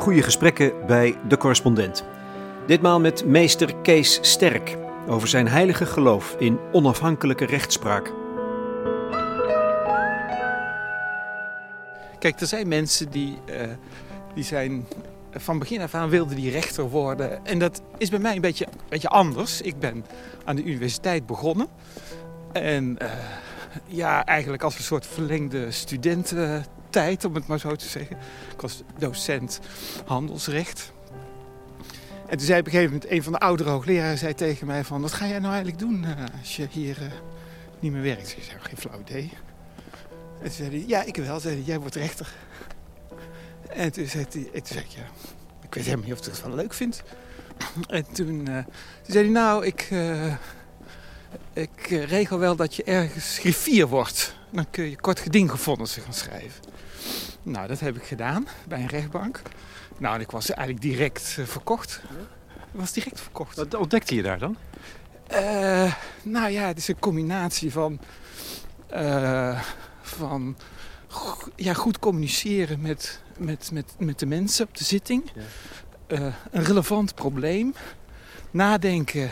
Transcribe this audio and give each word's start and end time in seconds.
Goede 0.00 0.22
gesprekken 0.22 0.86
bij 0.86 1.16
De 1.28 1.36
Correspondent. 1.36 2.04
Ditmaal 2.66 3.00
met 3.00 3.24
meester 3.24 3.76
Kees 3.76 4.18
Sterk 4.22 4.76
over 5.08 5.28
zijn 5.28 5.48
heilige 5.48 5.86
geloof 5.86 6.36
in 6.38 6.58
onafhankelijke 6.72 7.46
rechtspraak. 7.46 8.12
Kijk, 12.18 12.40
er 12.40 12.46
zijn 12.46 12.68
mensen 12.68 13.10
die, 13.10 13.38
uh, 13.50 13.62
die 14.34 14.44
zijn 14.44 14.86
van 15.32 15.58
begin 15.58 15.80
af 15.80 15.94
aan 15.94 16.08
wilden 16.08 16.36
die 16.36 16.50
rechter 16.50 16.88
worden. 16.88 17.46
En 17.46 17.58
dat 17.58 17.82
is 17.98 18.10
bij 18.10 18.18
mij 18.18 18.34
een 18.34 18.40
beetje, 18.40 18.66
beetje 18.88 19.08
anders. 19.08 19.60
Ik 19.60 19.78
ben 19.78 20.04
aan 20.44 20.56
de 20.56 20.64
universiteit 20.64 21.26
begonnen. 21.26 21.66
En 22.52 22.96
uh, 23.02 23.10
ja, 23.86 24.24
eigenlijk 24.24 24.62
als 24.62 24.78
een 24.78 24.84
soort 24.84 25.06
verlengde 25.06 25.70
studententijd, 26.90 27.24
om 27.24 27.34
het 27.34 27.46
maar 27.46 27.58
zo 27.58 27.76
te 27.76 27.88
zeggen. 27.88 28.16
Ik 28.54 28.60
was 28.60 28.82
docent 28.98 29.60
handelsrecht. 30.06 30.92
En 32.28 32.36
toen 32.36 32.46
zei 32.46 32.60
op 32.60 32.66
een 32.66 32.72
gegeven 32.72 32.92
moment 32.92 33.10
een 33.10 33.22
van 33.22 33.32
de 33.32 33.38
oudere 33.38 33.70
hoogleraren 33.70 34.18
zei 34.18 34.34
tegen 34.34 34.66
mij 34.66 34.84
van... 34.84 35.00
wat 35.00 35.12
ga 35.12 35.26
jij 35.26 35.38
nou 35.38 35.52
eigenlijk 35.52 35.78
doen 35.78 36.04
uh, 36.04 36.10
als 36.40 36.56
je 36.56 36.66
hier 36.70 37.02
uh, 37.02 37.08
niet 37.80 37.92
meer 37.92 38.02
werkt? 38.02 38.36
Ik 38.36 38.42
zei, 38.42 38.58
geen 38.60 38.76
flauw 38.76 39.00
idee. 39.00 39.32
En 40.38 40.46
toen 40.46 40.50
zei 40.50 40.70
hij, 40.70 40.84
ja, 40.86 41.02
ik 41.02 41.16
wel. 41.16 41.40
Zei 41.40 41.54
hij, 41.54 41.64
jij 41.64 41.78
wordt 41.78 41.94
rechter. 41.94 42.32
En 43.68 43.92
toen 43.92 44.06
zei, 44.06 44.26
hij, 44.30 44.42
toen 44.42 44.60
zei 44.64 44.80
ik, 44.80 44.86
ja, 44.86 45.04
ik 45.62 45.74
weet 45.74 45.84
helemaal 45.84 46.04
niet 46.04 46.18
of 46.18 46.26
ik 46.26 46.32
het 46.32 46.42
wel 46.42 46.54
leuk 46.54 46.74
vind. 46.74 47.02
En 47.88 48.04
toen, 48.12 48.44
toen 48.44 48.64
zei 49.06 49.24
hij, 49.24 49.32
nou, 49.32 49.66
ik, 49.66 49.88
ik 51.52 51.86
regel 51.86 52.38
wel 52.38 52.56
dat 52.56 52.74
je 52.74 52.84
ergens 52.84 53.38
griffier 53.38 53.86
wordt. 53.86 54.34
Dan 54.50 54.70
kun 54.70 54.90
je 54.90 54.96
kort 54.96 55.20
gedingvonnissen 55.20 56.02
gaan 56.02 56.14
schrijven. 56.14 56.69
Nou, 57.42 57.66
dat 57.66 57.80
heb 57.80 57.96
ik 57.96 58.02
gedaan 58.02 58.46
bij 58.68 58.80
een 58.80 58.86
rechtbank. 58.86 59.42
Nou, 59.98 60.14
en 60.14 60.20
ik 60.20 60.30
was 60.30 60.50
eigenlijk 60.50 60.80
direct 60.80 61.36
uh, 61.38 61.46
verkocht. 61.46 62.02
Ik 62.54 62.80
was 62.80 62.92
direct 62.92 63.20
verkocht. 63.20 63.56
Wat 63.56 63.74
ontdekte 63.74 64.14
je 64.14 64.22
daar 64.22 64.38
dan? 64.38 64.56
Uh, 65.32 65.94
nou 66.22 66.50
ja, 66.50 66.66
het 66.66 66.78
is 66.78 66.88
een 66.88 66.98
combinatie 66.98 67.72
van, 67.72 68.00
uh, 68.94 69.60
van 70.00 70.56
ja, 71.56 71.74
goed 71.74 71.98
communiceren 71.98 72.80
met, 72.80 73.22
met, 73.38 73.70
met, 73.72 73.94
met 73.98 74.18
de 74.18 74.26
mensen 74.26 74.66
op 74.66 74.76
de 74.76 74.84
zitting. 74.84 75.30
Ja. 76.08 76.32
een 76.50 76.64
relevant 76.64 77.14
probleem. 77.14 77.74
Nadenken 78.50 79.30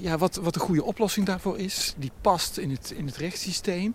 ja, 0.00 0.18
wat, 0.18 0.36
wat 0.36 0.54
de 0.54 0.60
goede 0.60 0.84
oplossing 0.84 1.26
daarvoor 1.26 1.58
is. 1.58 1.94
Die 1.96 2.12
past 2.20 2.56
in 2.56 2.70
het, 2.70 2.90
in 2.90 3.06
het 3.06 3.16
rechtssysteem. 3.16 3.94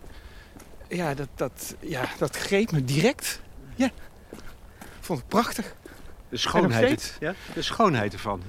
Ja, 0.87 1.13
dat, 1.13 1.27
dat, 1.35 1.75
ja, 1.79 2.09
dat 2.17 2.35
greep 2.35 2.71
me 2.71 2.83
direct. 2.83 3.41
Ja 3.75 3.91
vond 5.05 5.19
het 5.19 5.27
prachtig. 5.27 5.75
De 6.29 6.37
schoonheid, 6.37 7.17
ja? 7.19 7.33
de 7.53 7.61
schoonheid 7.61 8.13
ervan. 8.13 8.41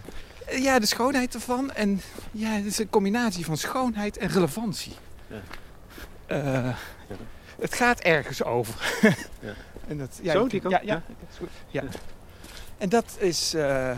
Ja, 0.51 0.79
de 0.79 0.87
schoonheid 0.87 1.35
ervan. 1.35 1.73
En 1.73 2.01
ja, 2.31 2.51
het 2.51 2.65
is 2.65 2.79
een 2.79 2.91
combinatie 2.91 3.45
van 3.45 3.57
schoonheid 3.57 4.17
en 4.17 4.29
relevantie. 4.29 4.93
Ja. 5.27 5.37
Uh, 6.37 6.77
ja. 7.09 7.17
Het 7.61 7.75
gaat 7.75 8.01
ergens 8.01 8.43
over. 8.43 8.99
ja. 9.41 9.55
en 9.89 9.99
dat, 9.99 10.19
ja, 10.23 10.33
Zo, 10.33 10.47
die 10.47 10.69
ja, 10.69 10.81
ja, 10.85 11.03
ja. 11.69 11.83
En 12.79 12.89
dat 12.89 13.17
is... 13.19 13.55
Uh, 13.55 13.91
uh, 13.91 13.97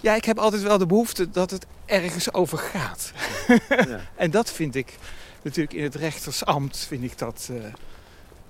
ja, 0.00 0.14
ik 0.14 0.24
heb 0.24 0.38
altijd 0.38 0.62
wel 0.62 0.78
de 0.78 0.86
behoefte 0.86 1.30
dat 1.30 1.50
het 1.50 1.66
ergens 1.86 2.32
over 2.32 2.58
gaat. 2.58 3.12
en 4.16 4.30
dat 4.30 4.52
vind 4.52 4.74
ik 4.74 4.98
natuurlijk 5.44 5.74
in 5.74 5.82
het 5.82 5.94
rechtersambt 5.94 6.78
vind 6.78 7.04
ik 7.04 7.18
dat 7.18 7.50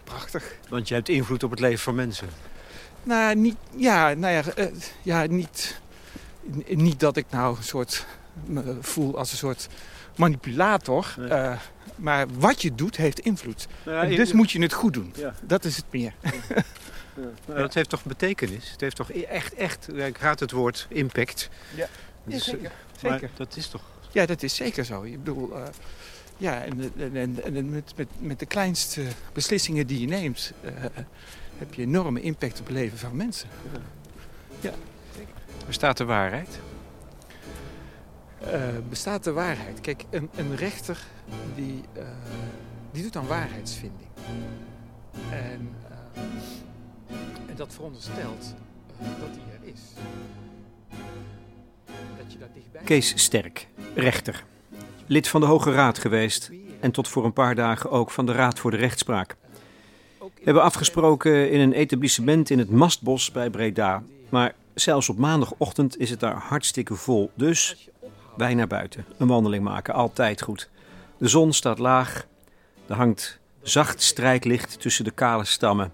prachtig. 0.04 0.56
Want 0.68 0.88
je 0.88 0.94
hebt 0.94 1.08
invloed 1.08 1.42
op 1.42 1.50
het 1.50 1.60
leven 1.60 1.78
van 1.78 1.94
mensen. 1.94 2.28
Nou, 3.02 3.34
niet, 3.34 3.56
ja, 3.76 4.14
nou 4.14 4.32
ja, 4.32 4.42
uh, 4.56 4.66
ja 5.02 5.26
niet, 5.26 5.80
niet 6.68 7.00
dat 7.00 7.16
ik 7.16 7.26
nou 7.30 7.56
een 7.56 7.62
soort 7.62 8.06
me 8.44 8.76
voel 8.80 9.18
als 9.18 9.30
een 9.30 9.38
soort 9.38 9.68
manipulator. 10.16 11.14
Nee. 11.18 11.28
Uh, 11.28 11.58
maar 11.96 12.26
wat 12.38 12.62
je 12.62 12.74
doet 12.74 12.96
heeft 12.96 13.18
invloed. 13.18 13.66
Nou 13.84 14.10
ja, 14.10 14.16
dus 14.16 14.32
moet 14.32 14.50
je 14.50 14.62
het 14.62 14.72
goed 14.72 14.92
doen. 14.92 15.12
Ja. 15.16 15.34
Dat 15.42 15.64
is 15.64 15.76
het 15.76 15.84
meer. 15.90 16.14
Ja. 16.22 16.62
Nou, 17.46 17.58
dat 17.58 17.74
heeft 17.74 17.88
toch 17.88 18.04
betekenis? 18.04 18.70
Het 18.70 18.80
heeft 18.80 18.96
toch 18.96 19.10
e-, 19.12 19.22
echt, 19.22 19.54
echt, 19.54 19.98
ik 19.98 20.18
raad 20.18 20.40
het 20.40 20.50
woord 20.50 20.86
impact. 20.88 21.48
Ja, 21.74 21.88
dus, 22.24 22.44
zeker. 22.44 22.72
zeker. 23.00 23.30
dat 23.36 23.56
is 23.56 23.68
toch... 23.68 23.82
Ja, 24.12 24.26
dat 24.26 24.42
is 24.42 24.54
zeker 24.54 24.84
zo. 24.84 25.02
Ik 25.02 25.24
bedoel, 25.24 25.50
uh, 25.56 25.62
ja, 26.36 26.64
en, 26.64 26.92
en, 27.14 27.44
en, 27.44 27.70
met, 27.70 27.92
met, 27.96 28.08
met 28.18 28.38
de 28.38 28.46
kleinste 28.46 29.02
beslissingen 29.32 29.86
die 29.86 30.00
je 30.00 30.06
neemt 30.06 30.52
heb 31.58 31.74
je 31.74 31.82
enorme 31.82 32.20
impact 32.20 32.60
op 32.60 32.66
het 32.66 32.74
leven 32.74 32.98
van 32.98 33.16
mensen. 33.16 33.48
Ja, 34.60 34.72
Bestaat 35.66 35.96
de 35.96 36.04
waarheid? 36.04 36.60
Uh, 38.42 38.62
bestaat 38.88 39.24
de 39.24 39.32
waarheid? 39.32 39.80
Kijk, 39.80 40.04
een, 40.10 40.30
een 40.36 40.56
rechter 40.56 40.98
die, 41.54 41.82
uh, 41.96 42.02
die 42.92 43.02
doet 43.02 43.16
aan 43.16 43.26
waarheidsvinding. 43.26 44.08
En, 45.30 45.70
en 47.48 47.56
dat 47.56 47.72
veronderstelt 47.72 48.54
dat 48.98 49.28
hij 49.30 49.54
er 49.60 49.72
is. 49.72 49.80
Dat 52.16 52.32
je 52.32 52.38
daar 52.38 52.52
dichtbij... 52.54 52.82
Kees 52.82 53.22
Sterk, 53.22 53.68
rechter. 53.94 54.44
Lid 55.06 55.28
van 55.28 55.40
de 55.40 55.46
Hoge 55.46 55.72
Raad 55.72 55.98
geweest 55.98 56.50
en 56.80 56.90
tot 56.90 57.08
voor 57.08 57.24
een 57.24 57.32
paar 57.32 57.54
dagen 57.54 57.90
ook 57.90 58.10
van 58.10 58.26
de 58.26 58.32
Raad 58.32 58.58
voor 58.58 58.70
de 58.70 58.76
Rechtspraak. 58.76 59.36
We 60.18 60.50
hebben 60.50 60.62
afgesproken 60.62 61.50
in 61.50 61.60
een 61.60 61.72
etablissement 61.72 62.50
in 62.50 62.58
het 62.58 62.70
Mastbos 62.70 63.30
bij 63.30 63.50
Breda. 63.50 64.02
Maar 64.28 64.54
zelfs 64.74 65.08
op 65.08 65.18
maandagochtend 65.18 65.98
is 65.98 66.10
het 66.10 66.20
daar 66.20 66.34
hartstikke 66.34 66.94
vol. 66.94 67.30
Dus 67.34 67.88
wij 68.36 68.54
naar 68.54 68.66
buiten. 68.66 69.04
Een 69.18 69.26
wandeling 69.26 69.64
maken, 69.64 69.94
altijd 69.94 70.42
goed. 70.42 70.70
De 71.18 71.28
zon 71.28 71.52
staat 71.52 71.78
laag. 71.78 72.26
Er 72.86 72.96
hangt 72.96 73.40
zacht 73.62 74.02
strijklicht 74.02 74.80
tussen 74.80 75.04
de 75.04 75.10
kale 75.10 75.44
stammen. 75.44 75.92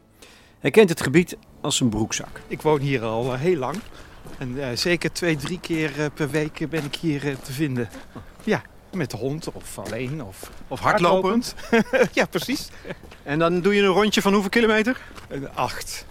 Hij 0.59 0.71
kent 0.71 0.89
het 0.89 1.03
gebied 1.03 1.37
als 1.61 1.81
een 1.81 1.89
broekzak. 1.89 2.41
Ik 2.47 2.63
woon 2.63 2.81
hier 2.81 3.03
al 3.03 3.35
heel 3.35 3.57
lang. 3.57 3.77
En 4.39 4.51
uh, 4.51 4.67
zeker 4.75 5.13
twee, 5.13 5.37
drie 5.37 5.61
keer 5.61 5.99
uh, 5.99 6.07
per 6.15 6.31
week 6.31 6.67
ben 6.71 6.85
ik 6.85 6.95
hier 6.95 7.37
te 7.43 7.53
vinden. 7.53 7.89
Ja, 8.45 8.63
met 8.93 9.11
de 9.11 9.17
hond 9.17 9.53
of 9.53 9.79
alleen 9.79 10.23
of, 10.25 10.51
of 10.69 10.81
hardlopend. 10.81 11.55
hardlopend. 11.59 12.15
ja, 12.19 12.25
precies. 12.25 12.69
En 13.23 13.39
dan 13.39 13.61
doe 13.61 13.75
je 13.75 13.83
een 13.83 13.89
rondje 13.89 14.23
van 14.23 14.33
hoeveel 14.33 14.51
kilometer? 14.51 15.01
acht. 15.55 16.07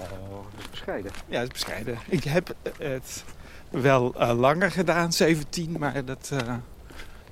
Oh, 0.00 0.44
dat 0.54 0.62
is 0.62 0.70
bescheiden. 0.70 1.10
Ja, 1.26 1.38
dat 1.40 1.46
is 1.46 1.52
bescheiden. 1.52 1.98
Ik 2.08 2.24
heb 2.24 2.54
het 2.78 3.24
wel 3.70 4.14
uh, 4.16 4.38
langer 4.38 4.70
gedaan, 4.70 5.12
17, 5.12 5.76
maar 5.78 6.04
dat, 6.04 6.30
uh, 6.32 6.54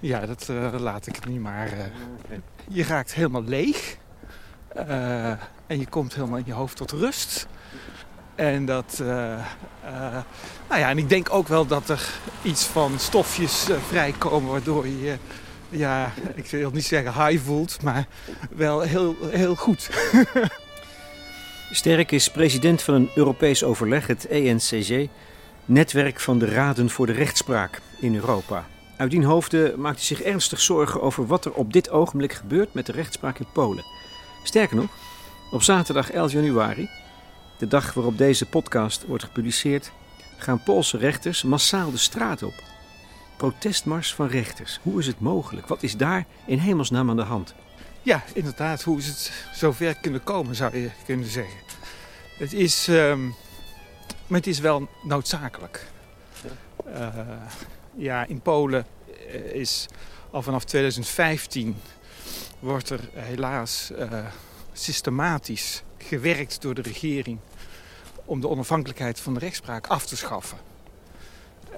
ja, 0.01 0.27
dat 0.27 0.49
uh, 0.51 0.75
laat 0.78 1.07
ik 1.07 1.27
niet 1.27 1.41
maar. 1.41 1.67
Okay. 1.67 2.41
Je 2.69 2.84
raakt 2.84 3.15
helemaal 3.15 3.45
leeg. 3.45 3.97
en 5.67 5.78
je 5.78 5.87
komt 5.89 6.15
helemaal 6.15 6.39
in 6.39 6.47
je 6.47 6.53
hoofd 6.53 6.77
tot 6.77 6.91
rust. 6.91 7.47
En 8.41 8.65
dat, 8.65 9.03
nou 10.69 10.81
ja, 10.81 10.89
en 10.89 10.99
ik 10.99 11.09
denk 11.09 11.33
ook 11.33 11.49
wel 11.49 11.67
dat 11.67 11.89
er 11.89 12.09
iets 12.43 12.65
van 12.65 12.99
stofjes 12.99 13.69
vrijkomen 13.89 14.51
waardoor 14.51 14.87
je 14.87 15.17
ja, 15.69 16.12
ik 16.34 16.47
wil 16.47 16.71
niet 16.71 16.84
zeggen 16.84 17.27
high 17.27 17.45
voelt, 17.45 17.83
maar 17.83 18.06
wel 18.51 18.81
heel, 18.81 19.17
heel 19.31 19.55
goed. 19.55 19.91
Sterk 21.71 22.12
is 22.12 22.31
president 22.31 22.83
van 22.83 22.95
een 22.95 23.11
Europees 23.15 23.65
overleg, 23.65 24.06
het 24.06 24.27
ENCG, 24.27 25.09
netwerk 25.65 26.21
van 26.21 26.39
de 26.39 26.47
Raden 26.47 26.91
voor 26.91 27.07
de 27.07 27.13
Rechtspraak 27.13 27.81
in 27.98 28.15
Europa. 28.15 28.66
Uit 28.97 29.10
die 29.10 29.25
hoofde 29.25 29.75
maakt 29.77 29.97
hij 29.97 30.07
zich 30.07 30.22
ernstig 30.22 30.60
zorgen 30.60 31.03
over 31.03 31.27
wat 31.27 31.45
er 31.45 31.53
op 31.53 31.72
dit 31.72 31.91
ogenblik 31.91 32.33
gebeurt 32.33 32.75
met 32.75 32.86
de 32.86 32.93
rechtspraak 32.93 33.39
in 33.39 33.47
Polen. 33.53 33.84
Sterker 34.43 34.77
nog, 34.77 34.91
op 35.51 35.63
zaterdag 35.63 36.10
11 36.10 36.33
januari, 36.33 36.89
de 37.60 37.66
dag 37.66 37.95
waarop 37.95 38.18
deze 38.18 38.47
podcast 38.47 39.07
wordt 39.07 39.24
gepubliceerd, 39.24 39.92
gaan 40.36 40.62
Poolse 40.62 40.98
rechters 40.98 41.42
massaal 41.42 41.91
de 41.91 41.97
straat 41.97 42.42
op 42.42 42.54
protestmars 43.36 44.15
van 44.15 44.27
rechters. 44.27 44.80
Hoe 44.83 44.98
is 44.98 45.07
het 45.07 45.21
mogelijk? 45.21 45.66
Wat 45.66 45.83
is 45.83 45.97
daar 45.97 46.27
in 46.47 46.59
hemelsnaam 46.59 47.10
aan 47.10 47.16
de 47.16 47.22
hand? 47.22 47.54
Ja, 48.03 48.22
inderdaad. 48.34 48.83
Hoe 48.83 48.98
is 48.98 49.07
het 49.07 49.33
zover 49.53 49.95
kunnen 50.01 50.24
komen, 50.24 50.54
zou 50.54 50.77
je 50.77 50.91
kunnen 51.04 51.27
zeggen. 51.27 51.59
Het 52.39 52.53
is, 52.53 52.89
um, 52.89 53.34
maar 54.27 54.39
het 54.39 54.47
is 54.47 54.59
wel 54.59 54.89
noodzakelijk. 55.03 55.86
Uh, 56.86 57.09
ja, 57.95 58.27
in 58.27 58.41
Polen 58.41 58.86
eh, 59.28 59.54
is 59.54 59.86
al 60.30 60.42
vanaf 60.42 60.65
2015 60.65 61.77
wordt 62.59 62.91
er 62.91 63.01
helaas 63.15 63.91
uh, 63.98 64.27
systematisch 64.72 65.83
gewerkt 66.02 66.62
door 66.62 66.74
de 66.74 66.82
regering 66.82 67.38
om 68.24 68.41
de 68.41 68.48
onafhankelijkheid 68.48 69.20
van 69.20 69.34
de 69.34 69.41
rechtspraak 69.41 69.86
af 69.86 70.06
te 70.06 70.16
schaffen. 70.16 70.58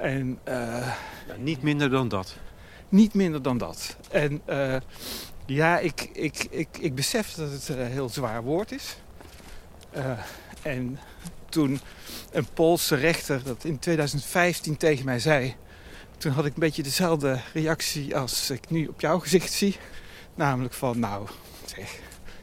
En, 0.00 0.38
uh, 0.48 0.54
ja, 1.26 1.36
niet 1.38 1.62
minder 1.62 1.90
dan 1.90 2.08
dat? 2.08 2.36
Niet 2.88 3.14
minder 3.14 3.42
dan 3.42 3.58
dat. 3.58 3.96
En 4.10 4.42
uh, 4.48 4.76
ja, 5.46 5.78
ik, 5.78 6.08
ik, 6.12 6.46
ik, 6.50 6.78
ik 6.78 6.94
besef 6.94 7.34
dat 7.34 7.50
het 7.50 7.69
een 7.69 7.86
heel 7.86 8.08
zwaar 8.08 8.42
woord 8.42 8.72
is. 8.72 8.96
Uh, 9.96 10.19
En 10.62 10.98
toen 11.48 11.80
een 12.30 12.46
Poolse 12.54 12.94
rechter 12.94 13.42
dat 13.44 13.64
in 13.64 13.78
2015 13.78 14.76
tegen 14.76 15.04
mij 15.04 15.19
zei... 15.19 15.54
toen 16.19 16.32
had 16.32 16.44
ik 16.44 16.54
een 16.54 16.60
beetje 16.60 16.82
dezelfde 16.82 17.40
reactie 17.52 18.16
als 18.16 18.50
ik 18.50 18.70
nu 18.70 18.86
op 18.86 19.00
jouw 19.00 19.19
gezicht 19.19 19.52
zie. 19.52 19.76
Namelijk 20.34 20.74
van, 20.74 20.98
nou, 20.98 21.28
zeg, 21.64 21.98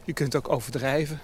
je 0.06 0.14
kunt 0.14 0.36
ook 0.36 0.50
overdrijven. 0.50 1.20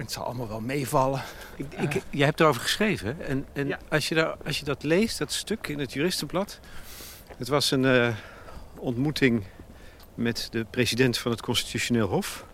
En 0.00 0.06
het 0.06 0.14
zal 0.14 0.24
allemaal 0.24 0.48
wel 0.48 0.60
meevallen. 0.60 1.22
Ik, 1.56 1.66
ik, 1.94 2.02
jij 2.10 2.26
hebt 2.26 2.40
erover 2.40 2.60
geschreven. 2.62 3.06
hè? 3.18 3.24
En, 3.24 3.46
en 3.52 3.66
Ja. 3.66 3.78
als, 3.88 4.08
je 4.08 4.14
daar, 4.14 4.36
als 4.46 4.58
je 4.58 4.64
dat 4.64 4.82
leest, 4.82 5.18
dat 5.18 5.32
stuk 5.32 5.66
in 5.66 5.78
het 5.78 5.92
juristenblad. 5.92 6.60
Het 7.36 7.48
was 7.48 7.70
een 7.70 7.84
eh, 7.84 8.14
ontmoeting 8.76 9.42
met 10.14 10.48
de 10.50 10.64
president 10.70 11.18
van 11.18 11.30
het 11.30 11.42
Constitutioneel 11.42 12.08
Hof. 12.08 12.44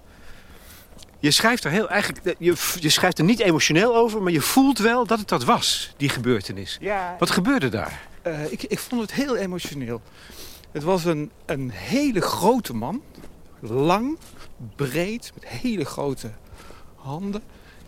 Je 1.18 1.30
schrijft 1.30 1.64
er 1.64 1.70
heel 1.70 1.88
eigenlijk. 1.88 2.34
Je, 2.38 2.54
je 2.80 2.88
schrijft 2.88 3.18
er 3.18 3.24
niet 3.24 3.40
emotioneel 3.40 3.96
over, 3.96 4.22
maar 4.22 4.32
je 4.32 4.40
voelt 4.40 4.78
wel 4.78 5.06
dat 5.06 5.18
het 5.18 5.28
dat 5.28 5.44
was, 5.44 5.94
die 5.96 6.08
gebeurtenis. 6.08 6.76
Ja, 6.80 7.16
Wat 7.18 7.30
gebeurde 7.30 7.68
daar? 7.68 8.00
Eh, 8.22 8.52
ik, 8.52 8.62
ik 8.62 8.78
vond 8.78 9.00
het 9.00 9.12
heel 9.12 9.36
emotioneel. 9.36 10.00
Het 10.72 10.82
was 10.82 11.04
een, 11.04 11.30
een 11.44 11.70
hele 11.70 12.20
grote 12.20 12.74
man. 12.74 13.02
Lang, 13.60 14.18
breed, 14.76 15.30
met 15.34 15.46
hele 15.48 15.84
grote 15.84 16.30
handen. 17.06 17.42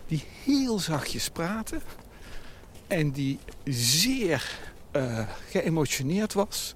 Die 0.07 0.23
heel 0.43 0.79
zachtjes 0.79 1.29
praatte. 1.29 1.79
En 2.87 3.11
die 3.11 3.39
zeer 3.63 4.59
eh, 4.91 5.27
geëmotioneerd 5.49 6.33
was. 6.33 6.75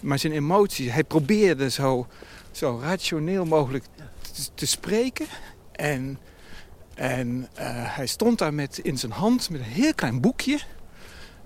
Maar 0.00 0.18
zijn 0.18 0.32
emoties, 0.32 0.92
hij 0.92 1.04
probeerde 1.04 1.70
zo, 1.70 2.06
zo 2.50 2.78
rationeel 2.82 3.44
mogelijk 3.44 3.84
te, 4.54 4.66
spreken. 4.66 5.26
En, 5.72 6.18
en 6.94 7.48
eh, 7.54 7.66
hij 7.96 8.06
stond 8.06 8.38
daar 8.38 8.54
met, 8.54 8.78
in 8.78 8.98
zijn 8.98 9.12
hand 9.12 9.50
met 9.50 9.60
een 9.60 9.66
heel 9.66 9.94
klein 9.94 10.20
boekje. 10.20 10.60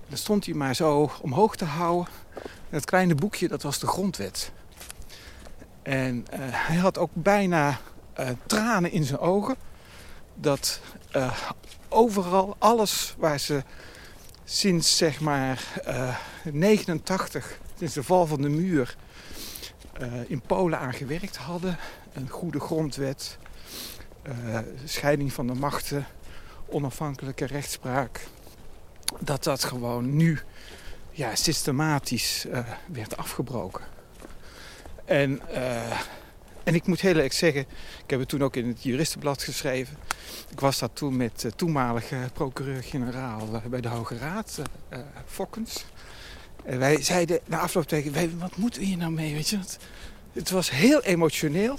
Dan 0.09 0.19
stond 0.19 0.45
hij 0.45 0.55
maar 0.55 0.75
zo 0.75 1.11
omhoog 1.23 1.57
te 1.57 1.65
houden. 1.65 2.13
En 2.43 2.71
dat 2.71 2.85
kleine 2.85 3.15
boekje, 3.15 3.49
dat 3.49 3.63
was 3.63 3.79
de 3.79 3.87
grondwet. 3.87 4.53
En 5.83 6.27
eh, 6.31 6.39
hij 6.43 6.77
had 6.77 6.99
ook 6.99 7.11
bijna 7.13 7.79
tranen 8.47 8.93
in 8.93 9.05
zijn 9.05 9.19
ogen. 9.19 9.57
Dat 10.41 10.81
eh, 11.11 11.39
overal, 11.89 12.57
alles 12.59 13.15
waar 13.19 13.41
ze 13.41 13.63
sinds 14.45 14.97
zeg 14.97 15.21
maar 15.21 15.81
eh 15.85 16.17
89, 16.53 17.59
sinds 17.79 17.95
de 17.95 18.03
val 18.03 18.27
van 18.27 18.43
de 18.43 18.49
muur, 18.49 18.97
eh, 19.93 20.31
in 20.31 20.41
Polen 20.41 20.79
aan 20.79 20.95
gewerkt 20.95 21.37
hadden. 21.37 21.79
Een 22.13 22.29
goede 22.29 22.61
grondwet, 22.61 23.39
eh, 24.23 24.59
scheiding 24.85 25.33
van 25.33 25.47
de 25.47 25.55
machten, 25.55 26.07
onafhankelijke 26.69 27.45
rechtspraak 27.45 28.27
dat 29.21 29.45
dat 29.45 29.65
gewoon 29.65 30.17
nu 30.17 30.39
ja, 31.11 31.35
systematisch 31.35 32.47
eh, 32.47 32.65
werd 32.87 33.17
afgebroken. 33.17 33.85
En, 35.05 35.41
eh, 35.53 36.01
en 36.69 36.75
ik 36.75 36.87
moet 36.87 37.01
heel 37.01 37.15
eerlijk 37.15 37.33
zeggen, 37.33 37.61
ik 38.05 38.11
heb 38.11 38.19
het 38.19 38.29
toen 38.29 38.43
ook 38.43 38.57
in 38.57 38.69
het 38.69 38.83
juristenblad 38.83 39.43
geschreven. 39.43 39.97
Ik 40.51 40.61
was 40.61 40.79
daar 40.79 40.93
toen 40.93 41.17
met 41.17 41.41
de 41.41 41.53
toenmalige 41.53 42.17
procureur-generaal 42.33 43.49
eh, 43.55 43.63
bij 43.63 43.81
de 43.81 43.89
Hoge 43.89 44.19
Raad, 44.19 44.61
eh, 44.89 44.99
eh, 44.99 45.07
Fokkens. 45.27 45.85
En 46.65 46.79
wij 46.79 47.03
zeiden 47.03 47.41
na 47.47 47.59
afloop 47.59 47.85
tegen 47.85 48.39
wat 48.39 48.57
moeten 48.57 48.81
we 48.81 48.87
hier 48.87 48.97
nou 48.97 49.13
mee? 49.13 49.35
Weet 49.35 49.49
je? 49.49 49.59
Het, 49.59 49.79
het 50.33 50.51
was 50.51 50.71
heel 50.71 51.03
emotioneel. 51.03 51.79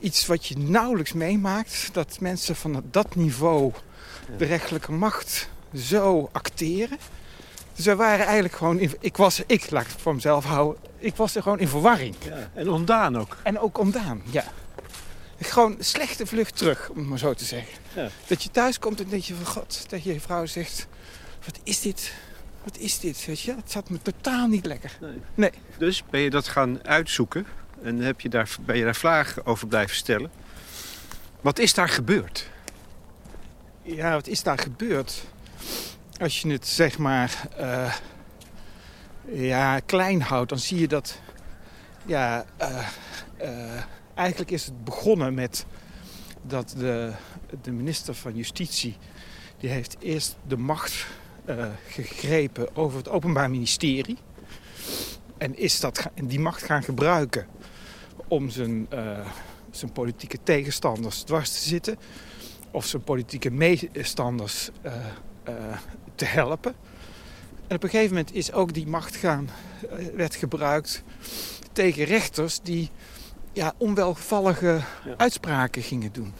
Iets 0.00 0.26
wat 0.26 0.46
je 0.46 0.58
nauwelijks 0.58 1.12
meemaakt. 1.12 1.88
Dat 1.92 2.20
mensen 2.20 2.56
van 2.56 2.84
dat 2.90 3.14
niveau 3.14 3.72
de 4.36 4.44
rechterlijke 4.44 4.92
macht 4.92 5.48
zo 5.74 6.28
acteren. 6.32 6.98
Dus 7.78 7.86
wij 7.86 7.96
waren 7.96 8.24
eigenlijk 8.24 8.54
gewoon... 8.54 8.78
In, 8.78 8.92
ik 9.00 9.16
was, 9.16 9.42
ik 9.46 9.70
laat 9.70 9.86
het 9.86 10.00
voor 10.00 10.14
mezelf 10.14 10.44
houden, 10.44 10.82
ik 10.98 11.16
was 11.16 11.34
er 11.34 11.42
gewoon 11.42 11.58
in 11.58 11.68
verwarring. 11.68 12.14
En 12.54 12.70
ontdaan 12.70 13.18
ook. 13.18 13.36
En 13.42 13.58
ook 13.58 13.78
ontdaan, 13.78 14.22
ja. 14.30 14.44
Gewoon 15.40 15.76
slechte 15.78 16.26
vlucht 16.26 16.56
terug, 16.56 16.88
om 16.88 16.98
het 16.98 17.06
maar 17.06 17.18
zo 17.18 17.34
te 17.34 17.44
zeggen. 17.44 17.78
Ja. 17.94 18.08
Dat 18.26 18.42
je 18.42 18.50
thuis 18.50 18.78
komt 18.78 19.00
en 19.00 19.08
denk 19.08 19.22
je 19.22 19.34
van 19.34 19.46
god, 19.46 19.84
dat 19.90 20.02
je 20.02 20.20
vrouw 20.20 20.46
zegt... 20.46 20.86
Wat 21.44 21.58
is 21.62 21.80
dit? 21.80 22.12
Wat 22.64 22.78
is 22.78 22.98
dit? 22.98 23.26
Weet 23.26 23.40
je? 23.40 23.54
Het 23.54 23.70
zat 23.70 23.90
me 23.90 24.02
totaal 24.02 24.46
niet 24.46 24.66
lekker. 24.66 24.98
Nee. 25.34 25.50
Dus 25.76 26.02
ben 26.10 26.20
je 26.20 26.30
dat 26.30 26.48
gaan 26.48 26.86
uitzoeken 26.86 27.46
en 27.82 27.98
heb 27.98 28.20
je 28.20 28.28
daar, 28.28 28.56
ben 28.60 28.76
je 28.76 28.84
daar 28.84 28.96
vragen 28.96 29.46
over 29.46 29.66
blijven 29.66 29.96
stellen. 29.96 30.30
Wat 31.40 31.58
is 31.58 31.74
daar 31.74 31.88
gebeurd? 31.88 32.48
Ja, 33.82 34.12
wat 34.12 34.26
is 34.26 34.42
daar 34.42 34.58
gebeurd? 34.58 35.22
Als 36.18 36.40
je 36.40 36.50
het 36.50 36.66
zeg 36.66 36.98
maar 36.98 37.48
eh, 37.56 37.94
ja, 39.24 39.80
klein 39.80 40.22
houdt, 40.22 40.48
dan 40.48 40.58
zie 40.58 40.80
je 40.80 40.88
dat. 40.88 41.20
Ja, 42.06 42.44
eh, 42.56 42.86
eh, 43.36 43.82
eigenlijk 44.14 44.50
is 44.50 44.64
het 44.64 44.84
begonnen 44.84 45.34
met 45.34 45.66
dat 46.42 46.74
de, 46.78 47.12
de 47.62 47.72
minister 47.72 48.14
van 48.14 48.36
Justitie. 48.36 48.96
die 49.58 49.70
heeft 49.70 49.96
eerst 50.00 50.36
de 50.46 50.56
macht 50.56 51.06
gegrepen 51.88 52.76
over 52.76 52.98
het 52.98 53.08
Openbaar 53.08 53.50
Ministerie. 53.50 54.18
En 55.38 55.58
is 55.58 55.80
dat, 55.80 56.10
die 56.24 56.40
macht 56.40 56.62
gaan 56.62 56.82
gebruiken 56.82 57.46
om 58.28 58.50
zijn, 58.50 58.88
zijn 59.70 59.92
politieke 59.92 60.38
tegenstanders 60.42 61.22
dwars 61.22 61.52
te 61.52 61.68
zitten 61.68 61.98
of 62.70 62.86
zijn 62.86 63.02
politieke 63.02 63.50
meestanders 63.50 64.70
eh, 65.48 65.78
te 66.18 66.24
helpen. 66.24 66.74
En 67.66 67.76
op 67.76 67.82
een 67.82 67.88
gegeven 67.90 68.14
moment 68.16 68.34
is 68.34 68.52
ook 68.52 68.72
die 68.74 68.86
macht 68.86 69.16
gaan, 69.16 69.48
eh, 69.90 70.06
werd 70.14 70.34
gebruikt 70.34 71.02
tegen 71.72 72.04
rechters 72.04 72.60
die 72.60 72.90
ja, 73.52 73.72
onwelgevallige 73.76 74.80
Ja. 75.04 75.14
uitspraken 75.16 75.82
gingen 75.82 76.12
doen. 76.12 76.32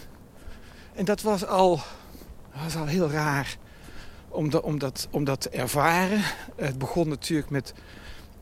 En 0.94 1.04
dat 1.04 1.22
was 1.22 1.46
al, 1.46 1.80
was 2.64 2.76
al 2.76 2.86
heel 2.86 3.10
raar 3.10 3.56
om, 4.28 4.50
da- 4.50 4.58
om, 4.58 4.78
dat, 4.78 5.08
om 5.10 5.24
dat 5.24 5.40
te 5.40 5.48
ervaren. 5.50 6.22
Het 6.56 6.78
begon 6.78 7.08
natuurlijk 7.08 7.50
met 7.50 7.72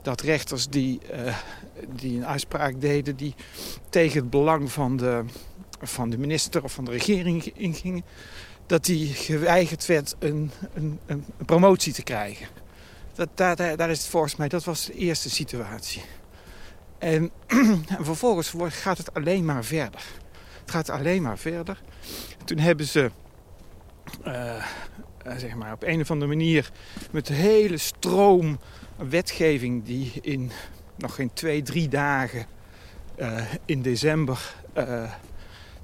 dat 0.03 0.21
rechters 0.21 0.69
die, 0.69 1.01
eh, 1.11 1.37
die 1.89 2.17
een 2.17 2.27
uitspraak 2.27 2.81
deden 2.81 3.17
die 3.17 3.35
tegen 3.89 4.21
het 4.21 4.31
belang 4.31 4.73
van 4.73 4.97
de, 4.97 5.25
van 5.81 6.11
de 6.11 6.19
minister 6.19 6.63
of 6.65 6.73
van 6.73 6.85
de 6.85 6.91
regering 6.91 7.45
ingingen, 7.45 8.05
dat 8.67 8.85
die 8.85 9.15
geweigerd 9.15 9.87
werd 9.87 10.17
een, 10.19 10.51
een, 10.75 10.99
een 11.07 11.25
promotie 11.47 11.93
te 11.93 12.03
krijgen. 12.03 12.47
Dat, 13.15 13.29
daar, 13.35 13.77
daar, 13.77 13.91
is 13.91 13.99
het 13.99 14.09
volgens 14.09 14.37
mij, 14.37 14.49
dat 14.49 14.65
was 14.65 14.87
de 14.87 14.93
eerste 14.93 15.31
situatie. 15.31 16.03
En, 16.99 17.31
en 17.47 17.85
vervolgens 18.01 18.55
gaat 18.69 18.99
het 18.99 19.15
alleen 19.15 19.45
maar 19.45 19.65
verder. 19.65 20.05
Het 20.61 20.71
gaat 20.71 20.91
alleen 20.91 21.23
maar 21.23 21.39
verder. 21.39 21.81
Toen 22.45 22.59
hebben 22.59 22.87
ze, 22.87 23.11
eh, 24.23 24.57
eh, 24.57 24.63
zeg 25.37 25.55
maar, 25.55 25.73
op 25.73 25.83
een 25.83 26.01
of 26.01 26.11
andere 26.11 26.31
manier 26.31 26.71
met 27.11 27.27
de 27.27 27.35
hele 27.35 27.77
stroom 27.79 28.59
wetgeving 28.97 29.85
die 29.85 30.13
in 30.23 30.51
nog 30.97 31.15
geen 31.15 31.33
twee, 31.33 31.63
drie 31.63 31.89
dagen 31.89 32.47
eh, 33.15 33.45
in 33.65 33.83
december 33.83 34.55
eh, 34.73 35.13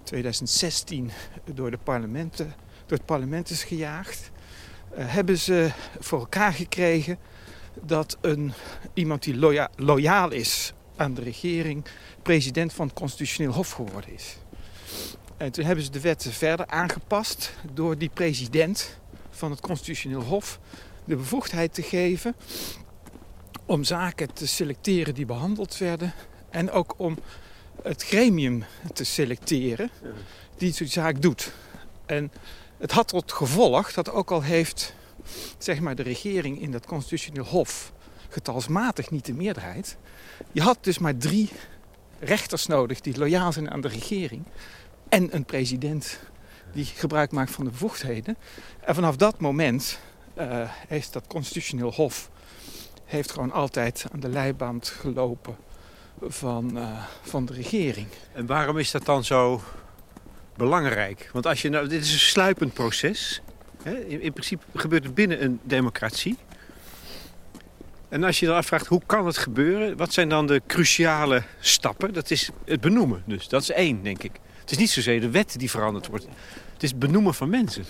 2016 0.02 1.10
door, 1.44 1.70
de 1.70 1.78
parlementen, 1.78 2.54
door 2.92 3.00
het 3.00 3.10
parlement 3.10 3.50
is 3.50 3.64
gejaagd, 3.64 4.30
eh, 4.90 5.04
hebben 5.08 5.38
ze 5.38 5.70
voor 6.00 6.18
elkaar 6.18 6.52
gekregen 6.52 7.18
dat 7.80 8.18
een, 8.20 8.52
iemand 8.94 9.22
die 9.22 9.36
loya- 9.36 9.70
loyaal 9.76 10.30
is 10.30 10.72
aan 10.96 11.14
de 11.14 11.20
regering 11.20 11.84
president 12.22 12.72
van 12.72 12.86
het 12.86 12.96
Constitutioneel 12.96 13.52
Hof 13.52 13.70
geworden 13.70 14.14
is. 14.14 14.36
En 15.36 15.52
toen 15.52 15.64
hebben 15.64 15.84
ze 15.84 15.90
de 15.90 16.00
wetten 16.00 16.32
verder 16.32 16.66
aangepast 16.66 17.52
door 17.72 17.98
die 17.98 18.10
president 18.14 18.98
van 19.30 19.50
het 19.50 19.60
Constitutioneel 19.60 20.22
Hof 20.22 20.58
de 21.04 21.16
bevoegdheid 21.16 21.74
te 21.74 21.82
geven 21.82 22.34
om 23.66 23.84
zaken 23.84 24.34
te 24.34 24.46
selecteren 24.46 25.14
die 25.14 25.26
behandeld 25.26 25.78
werden 25.78 26.12
en 26.50 26.70
ook 26.70 26.94
om 26.96 27.18
het 27.82 28.02
gremium 28.02 28.64
te 28.92 29.04
selecteren 29.04 29.90
die 30.56 30.72
zo'n 30.72 30.86
zaak 30.86 31.22
doet. 31.22 31.52
En 32.06 32.32
het 32.82 32.90
had 32.90 33.08
tot 33.08 33.32
gevolg 33.32 33.92
dat 33.92 34.10
ook 34.10 34.30
al 34.30 34.42
heeft 34.42 34.94
zeg 35.58 35.80
maar, 35.80 35.94
de 35.94 36.02
regering 36.02 36.60
in 36.60 36.70
dat 36.70 36.86
constitutioneel 36.86 37.44
hof 37.44 37.92
getalsmatig 38.28 39.10
niet 39.10 39.26
de 39.26 39.34
meerderheid. 39.34 39.96
Je 40.52 40.62
had 40.62 40.78
dus 40.80 40.98
maar 40.98 41.16
drie 41.16 41.50
rechters 42.18 42.66
nodig 42.66 43.00
die 43.00 43.18
loyaal 43.18 43.52
zijn 43.52 43.70
aan 43.70 43.80
de 43.80 43.88
regering. 43.88 44.44
En 45.08 45.34
een 45.34 45.44
president 45.44 46.18
die 46.72 46.84
gebruik 46.84 47.32
maakt 47.32 47.50
van 47.50 47.64
de 47.64 47.70
bevoegdheden. 47.70 48.36
En 48.80 48.94
vanaf 48.94 49.16
dat 49.16 49.40
moment 49.40 49.98
eh, 50.34 50.70
heeft 50.88 51.12
dat 51.12 51.26
constitutioneel 51.26 51.92
hof 51.92 52.30
heeft 53.04 53.30
gewoon 53.32 53.52
altijd 53.52 54.04
aan 54.12 54.20
de 54.20 54.28
leiband 54.28 54.88
gelopen 54.88 55.56
van, 56.20 56.78
eh, 56.78 57.04
van 57.22 57.44
de 57.44 57.52
regering. 57.52 58.06
En 58.32 58.46
waarom 58.46 58.78
is 58.78 58.90
dat 58.90 59.04
dan 59.04 59.24
zo 59.24 59.60
belangrijk. 60.62 61.30
Want 61.32 61.46
als 61.46 61.62
je 61.62 61.68
nou, 61.68 61.88
dit 61.88 62.04
is 62.04 62.12
een 62.12 62.18
sluipend 62.18 62.72
proces. 62.72 63.42
Hè? 63.82 63.98
In, 63.98 64.22
in 64.22 64.32
principe 64.32 64.64
gebeurt 64.74 65.04
het 65.04 65.14
binnen 65.14 65.42
een 65.42 65.60
democratie. 65.62 66.36
En 68.08 68.24
als 68.24 68.40
je 68.40 68.46
dan 68.46 68.56
afvraagt 68.56 68.86
hoe 68.86 69.02
kan 69.06 69.26
het 69.26 69.38
gebeuren, 69.38 69.96
wat 69.96 70.12
zijn 70.12 70.28
dan 70.28 70.46
de 70.46 70.62
cruciale 70.66 71.42
stappen? 71.60 72.12
Dat 72.12 72.30
is 72.30 72.50
het 72.64 72.80
benoemen 72.80 73.22
dus. 73.26 73.48
Dat 73.48 73.62
is 73.62 73.70
één, 73.70 74.02
denk 74.02 74.22
ik. 74.22 74.32
Het 74.60 74.70
is 74.70 74.76
niet 74.76 74.90
zozeer 74.90 75.20
de 75.20 75.30
wet 75.30 75.54
die 75.58 75.70
veranderd 75.70 76.06
wordt. 76.06 76.26
Het 76.72 76.82
is 76.82 76.90
het 76.90 76.98
benoemen 76.98 77.34
van 77.34 77.50
mensen. 77.50 77.84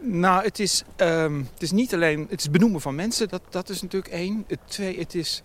Nou, 0.00 0.44
het 0.44 0.58
is, 0.58 0.82
ehm, 0.96 1.38
het 1.38 1.62
is 1.62 1.70
niet 1.70 1.94
alleen 1.94 2.26
het 2.30 2.40
is 2.40 2.50
benoemen 2.50 2.80
van 2.80 2.94
mensen, 2.94 3.28
dat, 3.28 3.42
dat 3.50 3.68
is 3.68 3.82
natuurlijk 3.82 4.12
één. 4.12 4.44
Het 4.48 4.58
twee, 4.64 4.98
het 4.98 5.14
is 5.14 5.42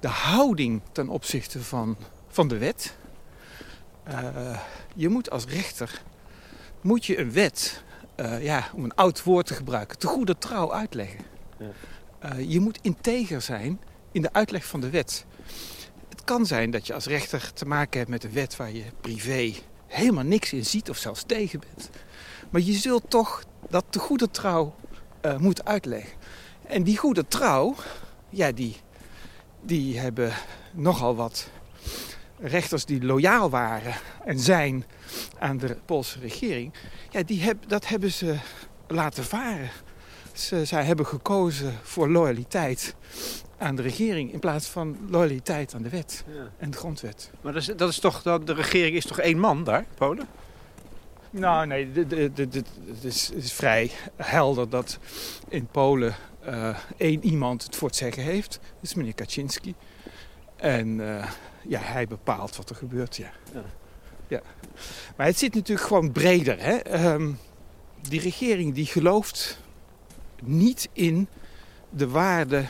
de 0.00 0.08
houding 0.08 0.80
ten 0.92 1.08
opzichte 1.08 1.62
van, 1.62 1.96
van 2.28 2.48
de 2.48 2.58
wet. 2.58 2.96
Eh, 4.08 4.58
je 4.94 5.08
moet 5.08 5.30
als 5.30 5.44
rechter 5.44 6.02
moet 6.80 7.06
je 7.06 7.18
een 7.18 7.32
wet, 7.32 7.82
eh, 8.14 8.44
ja, 8.44 8.70
om 8.74 8.84
een 8.84 8.94
oud 8.94 9.22
woord 9.22 9.46
te 9.46 9.54
gebruiken, 9.54 9.98
te 9.98 10.06
goede 10.06 10.38
trouw 10.38 10.72
uitleggen. 10.72 11.24
Ja. 11.58 11.66
Eh, 12.18 12.50
je 12.50 12.60
moet 12.60 12.78
integer 12.82 13.42
zijn 13.42 13.80
in 14.12 14.22
de 14.22 14.32
uitleg 14.32 14.64
van 14.64 14.80
de 14.80 14.90
wet. 14.90 15.24
Het 16.08 16.24
kan 16.24 16.46
zijn 16.46 16.70
dat 16.70 16.86
je 16.86 16.94
als 16.94 17.06
rechter 17.06 17.52
te 17.52 17.64
maken 17.64 17.98
hebt 17.98 18.10
met 18.10 18.24
een 18.24 18.32
wet 18.32 18.56
waar 18.56 18.72
je 18.72 18.84
privé 19.00 19.54
helemaal 19.86 20.24
niks 20.24 20.52
in 20.52 20.64
ziet 20.64 20.90
of 20.90 20.96
zelfs 20.96 21.22
tegen 21.26 21.60
bent. 21.60 21.90
Maar 22.50 22.60
je 22.60 22.72
zult 22.72 23.10
toch 23.10 23.42
dat 23.68 23.84
te 23.90 23.98
goede 23.98 24.30
trouw 24.30 24.74
uh, 25.22 25.36
moeten 25.36 25.66
uitleggen. 25.66 26.12
En 26.66 26.82
die 26.82 26.96
goede 26.96 27.26
trouw, 27.28 27.74
ja, 28.28 28.52
die, 28.52 28.76
die 29.60 29.98
hebben 29.98 30.32
nogal 30.72 31.16
wat 31.16 31.50
rechters 32.40 32.84
die 32.84 33.04
loyaal 33.04 33.50
waren 33.50 33.94
en 34.24 34.38
zijn 34.38 34.84
aan 35.38 35.56
de 35.56 35.76
Poolse 35.84 36.18
regering. 36.20 36.72
Ja, 37.10 37.22
die 37.22 37.42
heb, 37.42 37.56
dat 37.68 37.88
hebben 37.88 38.12
ze 38.12 38.36
laten 38.88 39.24
varen. 39.24 39.70
Ze, 40.32 40.64
zij 40.64 40.84
hebben 40.84 41.06
gekozen 41.06 41.74
voor 41.82 42.08
loyaliteit 42.08 42.94
aan 43.58 43.76
de 43.76 43.82
regering 43.82 44.32
in 44.32 44.38
plaats 44.38 44.66
van 44.66 44.96
loyaliteit 45.10 45.74
aan 45.74 45.82
de 45.82 45.88
wet 45.88 46.24
Ja. 46.26 46.50
en 46.58 46.70
de 46.70 46.76
grondwet. 46.76 47.30
Maar 47.40 47.52
dat 47.52 47.62
is, 47.62 47.68
dat 47.76 47.88
is 47.88 47.98
toch, 47.98 48.22
dat, 48.22 48.46
de 48.46 48.54
regering 48.54 48.96
is 48.96 49.04
toch 49.06 49.18
één 49.18 49.38
man 49.38 49.64
daar, 49.64 49.84
Polen? 49.94 50.26
Nou, 51.30 51.66
nee, 51.66 51.88
het 51.94 53.04
is, 53.04 53.30
is 53.30 53.52
vrij 53.52 53.90
helder 54.16 54.68
dat 54.68 54.98
in 55.48 55.66
Polen 55.66 56.14
eh, 56.40 56.76
één 56.96 57.24
iemand 57.24 57.62
het 57.62 57.76
voor 57.76 57.88
het 57.88 57.96
zeggen 57.96 58.22
heeft. 58.22 58.50
Dat 58.62 58.82
is 58.82 58.94
meneer 58.94 59.14
Kaczynski. 59.14 59.74
En 60.56 61.16
eh, 61.18 61.30
ja, 61.66 61.80
hij 61.80 62.06
bepaalt 62.06 62.56
wat 62.56 62.70
er 62.70 62.76
gebeurt, 62.76 63.16
ja. 63.16 63.30
Ja. 63.52 63.62
ja. 64.28 64.40
Maar 65.16 65.26
het 65.26 65.38
zit 65.38 65.54
natuurlijk 65.54 65.86
gewoon 65.86 66.12
breder. 66.12 66.60
Hè? 66.60 66.76
Ehm, 66.76 67.32
die 68.08 68.20
regering 68.20 68.74
die 68.74 68.86
gelooft 68.86 69.60
niet 70.42 70.88
in 70.92 71.28
de 71.90 72.08
waarde 72.08 72.64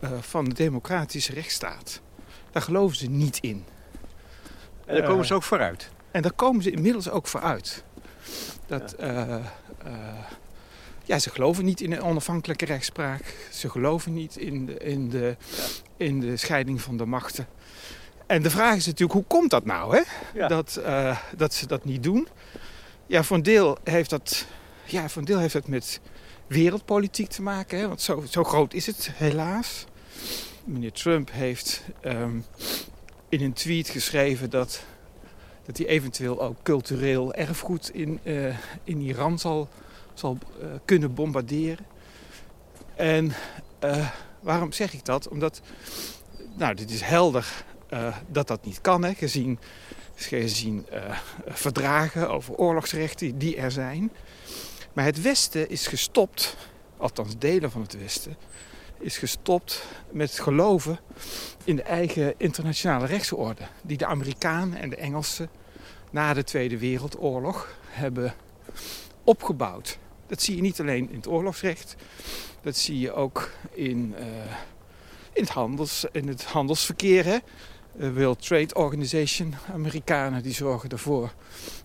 eh, 0.00 0.10
van 0.20 0.44
de 0.44 0.54
democratische 0.54 1.32
rechtsstaat. 1.32 2.00
Daar 2.50 2.62
geloven 2.62 2.96
ze 2.96 3.06
niet 3.06 3.38
in. 3.40 3.64
En 4.86 4.94
daar 4.94 5.04
komen 5.04 5.20
Eh, 5.20 5.26
ze 5.26 5.34
ook 5.34 5.42
vooruit. 5.42 5.90
En 6.10 6.22
daar 6.22 6.32
komen 6.32 6.62
ze 6.62 6.70
inmiddels 6.70 7.10
ook 7.10 7.26
voor 7.26 7.40
uit. 7.40 7.84
Dat, 8.66 8.92
eh, 8.92 9.34
eh, 9.34 9.42
ja, 11.04 11.18
ze 11.18 11.30
geloven 11.30 11.64
niet 11.64 11.80
in 11.80 11.92
een 11.92 12.02
onafhankelijke 12.02 12.64
rechtspraak. 12.64 13.48
Ze 13.52 13.70
geloven 13.70 14.12
niet 14.12 14.36
in 14.36 14.66
de, 14.66 14.78
in, 14.78 15.08
de, 15.08 15.36
in 15.96 16.20
de 16.20 16.36
scheiding 16.36 16.80
van 16.80 16.96
de 16.96 17.06
machten. 17.06 17.46
En 18.26 18.42
de 18.42 18.50
vraag 18.50 18.76
is 18.76 18.86
natuurlijk, 18.86 19.12
hoe 19.12 19.38
komt 19.38 19.50
dat 19.50 19.64
nou, 19.64 19.96
hè? 19.96 20.02
Ja. 20.34 20.48
Dat, 20.48 20.76
eh, 20.76 21.18
dat 21.36 21.54
ze 21.54 21.66
dat 21.66 21.84
niet 21.84 22.02
doen? 22.02 22.28
Ja, 23.06 23.22
voor 23.22 23.36
een 23.36 23.42
deel 23.42 23.78
heeft 23.84 24.10
dat, 24.10 24.46
ja, 24.84 25.08
voor 25.08 25.20
een 25.20 25.28
deel 25.28 25.38
heeft 25.38 25.52
dat 25.52 25.68
met 25.68 26.00
wereldpolitiek 26.46 27.28
te 27.28 27.42
maken. 27.42 27.78
Hè? 27.78 27.88
Want 27.88 28.00
zo, 28.00 28.24
zo 28.28 28.44
groot 28.44 28.74
is 28.74 28.86
het 28.86 29.10
helaas. 29.14 29.84
Meneer 30.64 30.92
Trump 30.92 31.30
heeft 31.32 31.82
ehm, 32.00 32.38
in 33.28 33.42
een 33.42 33.52
tweet 33.52 33.88
geschreven 33.88 34.50
dat 34.50 34.84
dat 35.64 35.76
hij 35.78 35.86
eventueel 35.86 36.42
ook 36.42 36.56
cultureel 36.62 37.34
erfgoed 37.34 37.90
in, 37.94 38.20
eh, 38.22 38.56
in 38.84 39.00
Iran 39.00 39.38
zal, 39.38 39.68
zal 40.14 40.38
eh, 40.60 40.68
kunnen 40.84 41.14
bombarderen. 41.14 41.86
En 42.94 43.32
waarom 44.40 44.72
zeg 44.72 44.92
ik 44.92 45.04
dat? 45.04 45.28
Omdat, 45.28 45.60
nou, 46.56 46.74
dit 46.74 46.90
is 46.90 47.00
helder 47.00 47.64
eh, 47.88 48.16
dat 48.28 48.48
dat 48.48 48.64
niet 48.64 48.80
kan, 48.80 49.04
hè, 49.04 49.14
gezien, 49.14 49.58
gezien 50.14 50.86
eh, 50.90 51.18
verdragen 51.46 52.30
over 52.30 52.54
oorlogsrechten 52.54 53.38
die 53.38 53.56
er 53.56 53.70
zijn. 53.70 54.12
Maar 54.92 55.04
het 55.04 55.22
Westen 55.22 55.68
is 55.68 55.86
gestopt, 55.86 56.56
althans 56.96 57.38
delen 57.38 57.70
van 57.70 57.82
het 57.82 57.98
Westen, 57.98 58.36
is 58.98 59.18
gestopt 59.18 59.86
met 60.10 60.38
geloven 60.38 60.98
in 61.64 61.76
de 61.76 61.82
eigen 61.82 62.34
internationale 62.36 63.06
rechtsorde. 63.06 63.62
Die 63.82 63.96
de 63.96 64.06
Amerikanen 64.06 64.78
en 64.78 64.90
de 64.90 64.96
Engelsen 64.96 65.50
na 66.10 66.34
de 66.34 66.44
Tweede 66.44 66.78
Wereldoorlog 66.78 67.78
hebben 67.88 68.34
opgebouwd. 69.24 69.98
Dat 70.26 70.42
zie 70.42 70.56
je 70.56 70.62
niet 70.62 70.80
alleen 70.80 71.10
in 71.10 71.16
het 71.16 71.28
oorlogsrecht, 71.28 71.96
dat 72.62 72.76
zie 72.76 72.98
je 72.98 73.12
ook 73.12 73.50
in, 73.70 74.14
eh, 74.18 74.26
in, 75.32 75.42
het, 75.42 75.48
handels, 75.48 76.04
in 76.12 76.28
het 76.28 76.44
handelsverkeer. 76.44 77.24
Hè? 77.24 77.38
De 77.98 78.12
World 78.12 78.46
Trade 78.46 78.74
Organization, 78.74 79.54
Amerikanen 79.72 80.42
die 80.42 80.54
zorgen 80.54 80.88
ervoor 80.88 81.32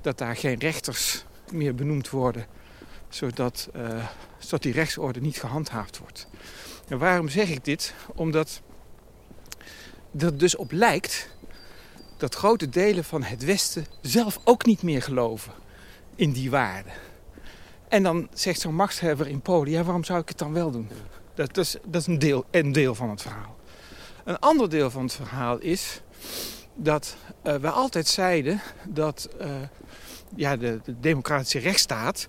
dat 0.01 0.17
daar 0.17 0.35
geen 0.35 0.59
rechters 0.59 1.25
meer 1.51 1.75
benoemd 1.75 2.09
worden, 2.09 2.45
zodat, 3.09 3.69
eh, 3.73 4.07
zodat 4.37 4.61
die 4.61 4.73
rechtsorde 4.73 5.21
niet 5.21 5.39
gehandhaafd 5.39 5.97
wordt. 5.97 6.27
En 6.87 6.97
waarom 6.97 7.29
zeg 7.29 7.49
ik 7.49 7.65
dit? 7.65 7.93
Omdat 8.15 8.61
er 10.17 10.37
dus 10.37 10.55
op 10.55 10.71
lijkt 10.71 11.29
dat 12.17 12.35
grote 12.35 12.69
delen 12.69 13.03
van 13.03 13.23
het 13.23 13.43
Westen 13.43 13.85
zelf 14.01 14.39
ook 14.43 14.65
niet 14.65 14.83
meer 14.83 15.01
geloven 15.01 15.53
in 16.15 16.31
die 16.31 16.49
waarden. 16.49 16.93
En 17.87 18.03
dan 18.03 18.27
zegt 18.33 18.59
zo'n 18.59 18.75
machtshebber 18.75 19.27
in 19.27 19.41
Polen, 19.41 19.71
ja, 19.71 19.83
waarom 19.83 20.03
zou 20.03 20.19
ik 20.19 20.29
het 20.29 20.37
dan 20.37 20.53
wel 20.53 20.71
doen? 20.71 20.89
Dat, 21.33 21.57
is, 21.57 21.75
dat 21.85 22.01
is 22.01 22.07
een, 22.07 22.19
deel, 22.19 22.45
een 22.51 22.71
deel 22.71 22.95
van 22.95 23.09
het 23.09 23.21
verhaal. 23.21 23.59
Een 24.23 24.39
ander 24.39 24.69
deel 24.69 24.91
van 24.91 25.03
het 25.03 25.13
verhaal 25.13 25.57
is 25.57 26.01
dat 26.75 27.15
eh, 27.41 27.55
we 27.55 27.69
altijd 27.69 28.07
zeiden 28.07 28.61
dat 28.87 29.29
eh, 29.39 29.49
ja, 30.35 30.55
de, 30.57 30.79
de 30.83 30.99
democratische 30.99 31.59
rechtsstaat, 31.59 32.27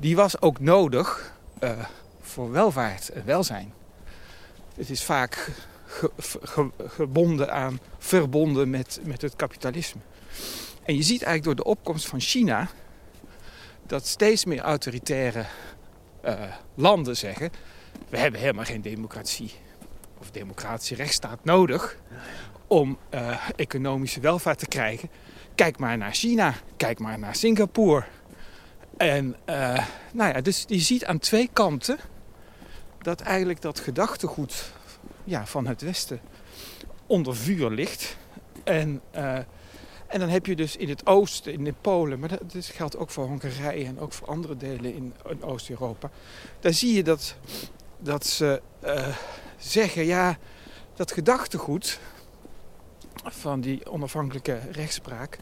die 0.00 0.16
was 0.16 0.40
ook 0.40 0.60
nodig 0.60 1.32
eh, 1.58 1.84
voor 2.20 2.50
welvaart 2.50 3.08
en 3.08 3.24
welzijn. 3.24 3.72
Het 4.74 4.90
is 4.90 5.02
vaak 5.04 5.50
ge- 5.86 6.10
ge- 6.18 6.70
gebonden 6.86 7.52
aan, 7.52 7.80
verbonden 7.98 8.70
met, 8.70 9.00
met 9.02 9.22
het 9.22 9.36
kapitalisme. 9.36 10.00
En 10.82 10.94
je 10.96 11.02
ziet 11.02 11.22
eigenlijk 11.22 11.44
door 11.44 11.64
de 11.64 11.70
opkomst 11.70 12.06
van 12.06 12.20
China 12.20 12.68
dat 13.86 14.06
steeds 14.06 14.44
meer 14.44 14.60
autoritaire 14.60 15.44
landen 16.74 17.16
zeggen: 17.16 17.50
we 18.08 18.18
hebben 18.18 18.40
helemaal 18.40 18.64
geen 18.64 18.82
democratie 18.82 19.52
of 20.22 20.30
democratische 20.30 20.94
rechtsstaat 20.94 21.44
nodig 21.44 21.96
om 22.66 22.98
eh, 23.10 23.48
economische 23.56 24.20
welvaart 24.20 24.58
te 24.58 24.66
krijgen. 24.66 25.10
Kijk 25.54 25.78
maar 25.78 25.98
naar 25.98 26.12
China, 26.12 26.54
kijk 26.76 26.98
maar 26.98 27.18
naar 27.18 27.34
Singapore. 27.34 28.04
En 28.96 29.36
eh, 29.44 29.86
nou 30.12 30.34
ja, 30.34 30.40
dus 30.40 30.64
je 30.68 30.78
ziet 30.78 31.04
aan 31.04 31.18
twee 31.18 31.50
kanten 31.52 31.98
dat 32.98 33.20
eigenlijk 33.20 33.60
dat 33.60 33.80
gedachtegoed 33.80 34.72
ja, 35.24 35.46
van 35.46 35.66
het 35.66 35.82
Westen 35.82 36.20
onder 37.06 37.36
vuur 37.36 37.70
ligt. 37.70 38.16
En, 38.64 39.00
eh, 39.10 39.36
en 40.06 40.18
dan 40.18 40.28
heb 40.28 40.46
je 40.46 40.56
dus 40.56 40.76
in 40.76 40.88
het 40.88 41.06
oosten, 41.06 41.52
in 41.52 41.74
Polen, 41.80 42.18
maar 42.18 42.28
dat, 42.28 42.64
geldt 42.64 42.96
ook 42.96 43.10
voor 43.10 43.26
Hongarije 43.26 43.84
en 43.84 44.00
ook 44.00 44.12
voor 44.12 44.28
andere 44.28 44.56
delen 44.56 44.94
in, 44.94 45.14
Oost-Europa. 45.40 46.10
Daar 46.60 46.72
zie 46.72 46.94
je 46.94 47.02
dat, 47.02 47.36
dat 47.98 48.26
ze 48.26 48.62
zeggen, 49.62 50.04
ja, 50.04 50.38
dat 50.94 51.12
gedachtegoed 51.12 51.98
van 53.24 53.60
die 53.60 53.90
onafhankelijke 53.90 54.60
rechtspraak, 54.70 55.38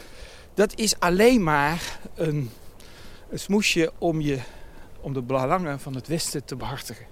dat 0.54 0.78
is 0.78 1.00
alleen 1.00 1.42
maar 1.42 1.98
een, 2.14 2.50
smoesje 3.32 3.92
om, 3.98 4.20
je, 4.20 4.38
om 5.00 5.12
de 5.12 5.22
belangen 5.22 5.80
van 5.80 5.94
het 5.94 6.06
Westen 6.06 6.44
te 6.44 6.56
behartigen. 6.56 7.06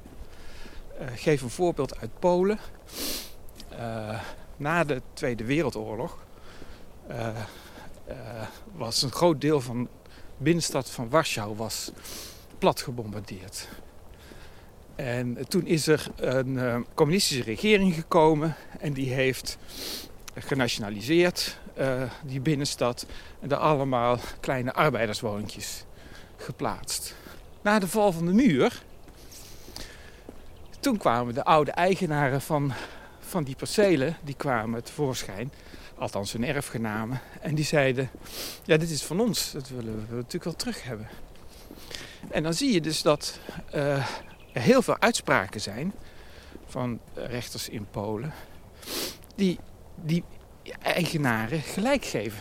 Eh, 0.98 1.12
Ik 1.12 1.20
geef 1.20 1.42
een 1.42 1.50
voorbeeld 1.50 1.98
uit 1.98 2.18
Polen. 2.18 2.58
Eh, 3.68 4.20
na 4.56 4.84
de 4.84 5.02
Tweede 5.12 5.44
Wereldoorlog 5.44 6.18
eh, 7.06 7.28
was 8.72 9.02
een 9.02 9.12
groot 9.12 9.40
deel 9.40 9.60
van 9.60 9.82
de 9.82 9.88
binnenstad 10.36 10.90
van 10.90 11.08
Warschau 11.08 11.56
was 11.56 11.90
plat 12.58 12.80
gebombardeerd. 12.80 13.68
En 14.98 15.48
toen 15.48 15.66
is 15.66 15.86
er 15.86 16.06
een 16.16 16.58
eh, 16.58 16.80
communistische 16.94 17.42
regering 17.42 17.94
gekomen 17.94 18.54
en 18.80 18.92
die 18.92 19.12
heeft 19.12 19.58
genationaliseerd 20.34 21.58
uh, 21.78 22.02
die 22.22 22.40
binnenstad 22.40 23.06
en 23.40 23.48
daar 23.48 23.58
allemaal 23.58 24.18
kleine 24.40 24.72
arbeiderswoontjes 24.72 25.84
geplaatst. 26.36 27.14
Na 27.62 27.78
de 27.78 27.88
val 27.88 28.12
van 28.12 28.26
de 28.26 28.32
muur, 28.32 28.82
toen 30.80 30.96
kwamen 30.96 31.34
de 31.34 31.44
oude 31.44 31.70
eigenaren 31.70 32.40
van, 32.40 32.72
van 33.20 33.44
die 33.44 33.56
percelen, 33.56 34.16
die 34.24 34.34
kwamen 34.34 34.84
tevoorschijn, 34.84 35.52
althans 35.98 36.32
hun 36.32 36.44
erfgenamen, 36.44 37.20
en 37.40 37.54
die 37.54 37.64
zeiden, 37.64 38.10
ja 38.64 38.76
dit 38.76 38.90
is 38.90 39.02
van 39.02 39.20
ons, 39.20 39.52
dat 39.52 39.68
willen 39.68 40.06
we 40.08 40.14
natuurlijk 40.14 40.44
wel 40.44 40.56
terug 40.56 40.84
hebben. 40.84 41.08
En 42.30 42.42
dan 42.42 42.54
zie 42.54 42.72
je 42.72 42.80
dus 42.80 43.02
dat 43.02 43.38
uh, 43.74 44.06
er 44.58 44.64
heel 44.64 44.82
veel 44.82 45.00
uitspraken 45.00 45.60
zijn 45.60 45.92
van 46.66 47.00
rechters 47.14 47.68
in 47.68 47.86
Polen 47.90 48.32
die, 49.34 49.58
die 49.94 50.24
eigenaren 50.82 51.60
gelijk 51.60 52.04
geven. 52.04 52.40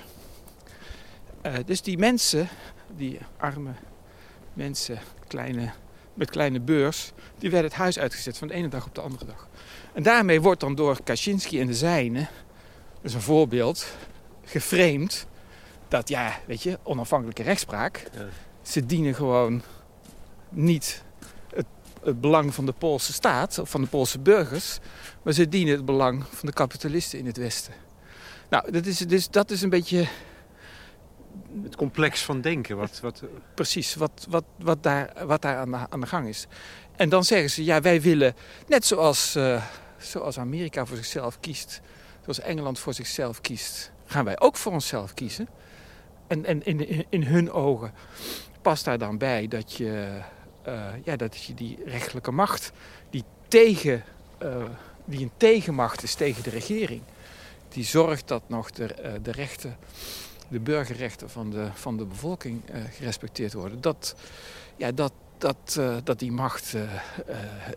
Uh, 1.46 1.54
dus 1.66 1.82
die 1.82 1.98
mensen, 1.98 2.48
die 2.96 3.20
arme 3.38 3.72
mensen, 4.54 5.00
kleine, 5.28 5.72
met 6.14 6.30
kleine 6.30 6.60
beurs, 6.60 7.12
die 7.38 7.52
werden 7.52 7.70
het 7.70 7.80
huis 7.80 8.00
uitgezet 8.00 8.38
van 8.38 8.48
de 8.48 8.54
ene 8.54 8.68
dag 8.68 8.86
op 8.86 8.96
de 8.96 9.02
andere 9.02 9.26
dag. 9.26 9.48
En 9.94 10.04
daarmee 10.04 10.42
wordt 10.42 10.60
dan 10.60 10.76
door 10.76 11.04
Kaczynski 11.04 11.60
en 11.62 11.68
de 11.68 11.74
zijnen, 11.74 12.28
dus 13.02 13.14
een 13.14 13.22
voorbeeld, 13.22 13.94
geframed 14.44 15.28
dat 15.88 16.10
ja, 16.10 16.40
weet 16.46 16.64
je, 16.64 16.80
onafhankelijke 16.84 17.44
rechtspraak, 17.44 18.04
ja. 18.14 18.28
ze 18.62 18.86
dienen 18.86 19.16
gewoon 19.16 19.62
niet 20.50 21.06
het, 22.08 22.22
belang 22.22 22.54
van 22.54 22.66
de 22.66 22.72
Poolse 22.72 23.14
staat 23.14 23.60
of 23.60 23.70
van 23.70 23.82
de 23.82 23.88
Poolse 23.88 24.20
burgers, 24.20 24.80
maar 25.24 25.34
ze 25.34 25.50
dienen 25.50 25.76
het 25.76 25.86
belang 25.86 26.24
van 26.30 26.48
de 26.48 26.54
kapitalisten 26.54 27.20
in 27.20 27.26
het 27.26 27.38
Westen. 27.38 27.74
Nou, 28.50 28.72
dat 28.72 28.86
is, 28.86 28.98
dus, 28.98 29.30
dat 29.30 29.52
is 29.52 29.62
een 29.62 29.70
beetje. 29.70 30.08
Het 31.64 31.76
complex 31.76 32.24
van 32.24 32.42
denken. 32.42 32.78
Wat, 32.78 33.00
wat... 33.00 33.24
Precies, 33.54 33.96
wat, 33.96 34.26
wat, 34.30 34.44
wat 34.58 34.84
daar, 34.84 35.14
wat 35.26 35.42
daar 35.42 35.58
aan, 35.58 35.72
de, 35.72 35.78
aan 35.90 36.00
de 36.00 36.08
gang 36.08 36.28
is. 36.28 36.48
En 36.96 37.10
dan 37.10 37.24
zeggen 37.24 37.50
ze: 37.50 37.64
ja, 37.64 37.82
wij 37.82 38.02
willen, 38.02 38.36
net 38.68 38.86
zoals, 38.86 39.36
uh, 39.36 39.64
zoals 39.98 40.40
Amerika 40.40 40.86
voor 40.86 40.98
zichzelf 40.98 41.40
kiest, 41.40 41.82
zoals 42.22 42.40
Engeland 42.40 42.80
voor 42.80 42.94
zichzelf 42.94 43.42
kiest, 43.42 43.92
gaan 44.06 44.26
wij 44.26 44.40
ook 44.40 44.58
voor 44.58 44.72
onszelf 44.72 45.14
kiezen. 45.14 45.48
En, 46.28 46.46
en 46.46 46.66
in, 46.66 46.88
in, 46.88 47.06
in 47.10 47.24
hun 47.24 47.52
ogen 47.52 47.94
past 48.62 48.86
daar 48.86 48.98
dan 48.98 49.18
bij 49.18 49.48
dat 49.48 49.74
je, 49.74 50.22
ja, 51.04 51.16
dat 51.16 51.44
je 51.44 51.54
die 51.54 51.78
rechtelijke 51.86 52.32
macht, 52.32 52.72
die, 53.10 53.24
tegen, 53.48 54.04
uh, 54.44 54.64
die 55.06 55.22
een 55.22 55.32
tegenmacht 55.38 56.04
is 56.04 56.16
tegen 56.16 56.44
de 56.44 56.50
regering, 56.50 57.02
die 57.70 57.84
zorgt 57.84 58.28
dat 58.28 58.42
nog 58.48 58.72
de, 58.72 58.96
uh, 59.04 59.12
de 59.22 59.32
rechten, 59.32 59.78
de 60.48 60.60
burgerrechten 60.60 61.30
van 61.30 61.50
de, 61.50 61.70
van 61.74 61.98
de 61.98 62.06
bevolking 62.06 62.62
gerespecteerd 62.92 63.54
worden. 63.54 63.82
Dat, 63.82 64.16
ja, 64.76 64.92
dat, 64.92 65.14
dat, 65.38 65.80
dat 66.04 66.20
die 66.20 66.32
macht 66.32 66.76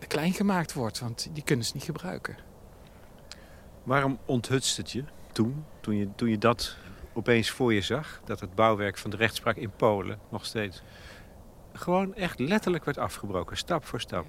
klein 0.07 0.33
gemaakt 0.33 0.73
wordt, 0.73 0.99
want 0.99 1.27
die 1.33 1.43
kunnen 1.43 1.65
ze 1.65 1.71
niet 1.73 1.83
gebruiken. 1.83 2.35
Waarom 3.83 4.19
onthutst 4.25 4.77
het 4.77 4.91
je 4.91 5.03
toen, 5.31 5.65
toen 5.79 5.95
je, 5.95 6.07
toen 6.15 6.29
je 6.29 6.37
dat 6.37 6.75
opeens 7.13 7.49
voor 7.49 7.73
je 7.73 7.81
zag? 7.81 8.21
Dat 8.25 8.39
het 8.39 8.55
bouwwerk 8.55 8.97
van 8.97 9.09
de 9.09 9.17
rechtspraak 9.17 9.55
in 9.55 9.71
Polen 9.75 10.19
nog 10.29 10.45
steeds 10.45 10.81
gewoon 11.73 12.15
echt 12.15 12.39
letterlijk 12.39 12.85
werd 12.85 12.97
afgebroken, 12.97 13.57
stap 13.57 13.85
voor 13.85 14.01
stap. 14.01 14.25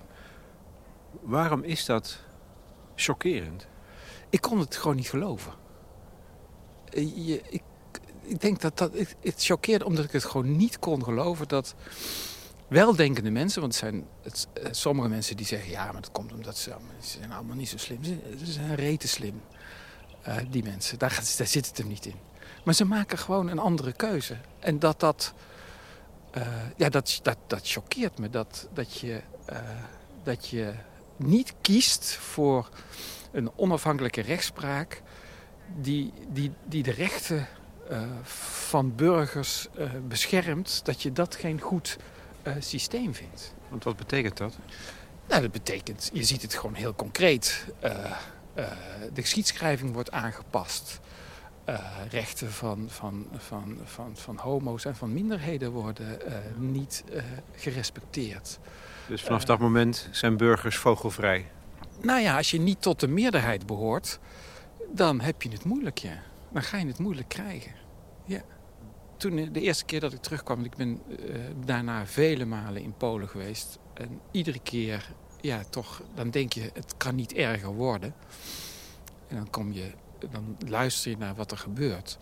Waarom 1.20 1.62
is 1.62 1.84
dat 1.84 2.18
chockerend? 2.94 3.66
Ik 4.30 4.40
kon 4.40 4.58
het 4.58 4.76
gewoon 4.76 4.96
niet 4.96 5.10
geloven. 5.10 5.52
Eh, 6.88 7.28
ik, 7.28 7.62
ik 8.22 8.40
denk 8.40 8.60
dat 8.60 8.78
dat. 8.78 8.92
Het 9.20 9.44
choqueerde 9.44 9.84
omdat 9.84 10.04
ik 10.04 10.12
het 10.12 10.24
gewoon 10.24 10.56
niet 10.56 10.78
kon 10.78 11.04
geloven 11.04 11.48
dat 11.48 11.74
weldenkende 12.68 13.30
mensen, 13.30 13.60
want 13.60 13.72
het 13.72 13.82
zijn 13.82 14.06
het, 14.22 14.48
eh, 14.52 14.68
sommige 14.70 15.08
mensen 15.08 15.36
die 15.36 15.46
zeggen 15.46 15.70
ja, 15.70 15.92
maar 15.92 16.00
dat 16.00 16.12
komt 16.12 16.32
omdat 16.32 16.56
ze, 16.56 16.72
zijn 17.00 17.32
allemaal 17.32 17.56
niet 17.56 17.68
zo 17.68 17.76
slim. 17.76 18.04
Ze, 18.04 18.18
ze 18.44 18.52
zijn 18.52 18.74
rete 18.74 19.08
slim, 19.08 19.42
uh, 20.28 20.36
die 20.50 20.62
mensen. 20.62 20.98
Daar, 20.98 21.22
daar 21.36 21.46
zit 21.46 21.66
het 21.66 21.78
hem 21.78 21.88
niet 21.88 22.06
in. 22.06 22.16
Maar 22.64 22.74
ze 22.74 22.84
maken 22.84 23.18
gewoon 23.18 23.48
een 23.48 23.58
andere 23.58 23.92
keuze. 23.92 24.36
En 24.58 24.78
dat 24.78 25.00
dat. 25.00 25.34
Uh, 26.36 26.46
ja, 26.76 26.88
dat, 26.88 27.20
dat, 27.22 27.36
dat 27.46 27.60
choqueert 27.62 28.18
me. 28.18 28.30
Dat, 28.30 28.68
dat, 28.72 28.98
je, 28.98 29.20
uh, 29.50 29.58
dat 30.22 30.48
je 30.48 30.72
niet 31.16 31.54
kiest 31.60 32.14
voor 32.14 32.68
een 33.32 33.50
onafhankelijke 33.56 34.20
rechtspraak. 34.20 35.02
die, 35.80 36.12
die, 36.28 36.52
die 36.64 36.82
de 36.82 36.90
rechten 36.90 37.48
uh, 37.90 38.02
van 38.62 38.94
burgers 38.94 39.68
beschermt. 40.08 40.84
Dat 40.84 41.02
je 41.02 41.12
dat 41.12 41.34
geen 41.34 41.60
goed 41.60 41.96
systeem 42.58 43.14
vindt. 43.14 43.54
Want 43.68 43.84
wat 43.84 43.96
betekent 43.96 44.36
dat? 44.36 44.56
Nou, 45.28 45.42
dat 45.42 45.52
betekent, 45.52 46.10
je 46.12 46.24
ziet 46.24 46.42
het 46.42 46.54
gewoon 46.54 46.74
heel 46.74 46.94
concreet. 46.94 47.66
de 49.12 49.20
geschiedschrijving 49.20 49.92
wordt 49.92 50.10
aangepast. 50.10 51.00
Uh, 51.72 51.78
rechten 52.10 52.52
van, 52.52 52.86
van, 52.88 53.26
van, 53.32 53.78
van, 53.84 54.16
van 54.16 54.36
homo's 54.36 54.84
en 54.84 54.96
van 54.96 55.12
minderheden 55.12 55.70
worden 55.70 56.18
uh, 56.28 56.34
niet 56.58 57.04
uh, 57.12 57.22
gerespecteerd. 57.56 58.58
Dus 59.08 59.22
vanaf 59.22 59.44
dat 59.44 59.58
moment 59.58 60.08
zijn 60.10 60.36
burgers 60.36 60.76
vogelvrij? 60.76 61.50
Nou 62.00 62.20
ja, 62.20 62.36
als 62.36 62.50
je 62.50 62.60
niet 62.60 62.82
tot 62.82 63.00
de 63.00 63.08
meerderheid 63.08 63.66
behoort, 63.66 64.18
dan 64.90 65.20
heb 65.20 65.42
je 65.42 65.48
het 65.48 65.64
moeilijk, 65.64 65.98
ja. 65.98 66.22
Dan 66.50 66.62
ga 66.62 66.78
je 66.78 66.86
het 66.86 66.98
moeilijk 66.98 67.28
krijgen. 67.28 67.72
Ja. 68.24 68.42
Toen 69.16 69.52
de 69.52 69.60
eerste 69.60 69.84
keer 69.84 70.00
dat 70.00 70.12
ik 70.12 70.20
terugkwam, 70.20 70.64
ik 70.64 70.76
ben 70.76 71.02
daarna 71.64 72.06
vele 72.06 72.44
malen 72.44 72.82
in 72.82 72.94
Polen 72.96 73.28
geweest. 73.28 73.78
En 73.94 74.20
iedere 74.30 74.60
keer, 74.60 75.12
ja, 75.40 75.62
toch, 75.70 76.02
dan 76.14 76.30
denk 76.30 76.52
je, 76.52 76.70
het 76.74 76.94
kan 76.96 77.14
niet 77.14 77.32
erger 77.32 77.74
worden. 77.74 78.14
En 79.28 79.36
dan 79.36 79.50
kom 79.50 79.72
je 79.72 79.90
dan 80.30 80.56
luister 80.66 81.10
je 81.10 81.16
naar 81.16 81.34
wat 81.34 81.50
er 81.50 81.58
gebeurt. 81.58 82.18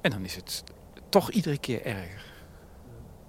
En 0.00 0.10
dan 0.10 0.24
is 0.24 0.34
het 0.34 0.64
toch 1.08 1.30
iedere 1.30 1.58
keer 1.58 1.84
erger. 1.84 2.32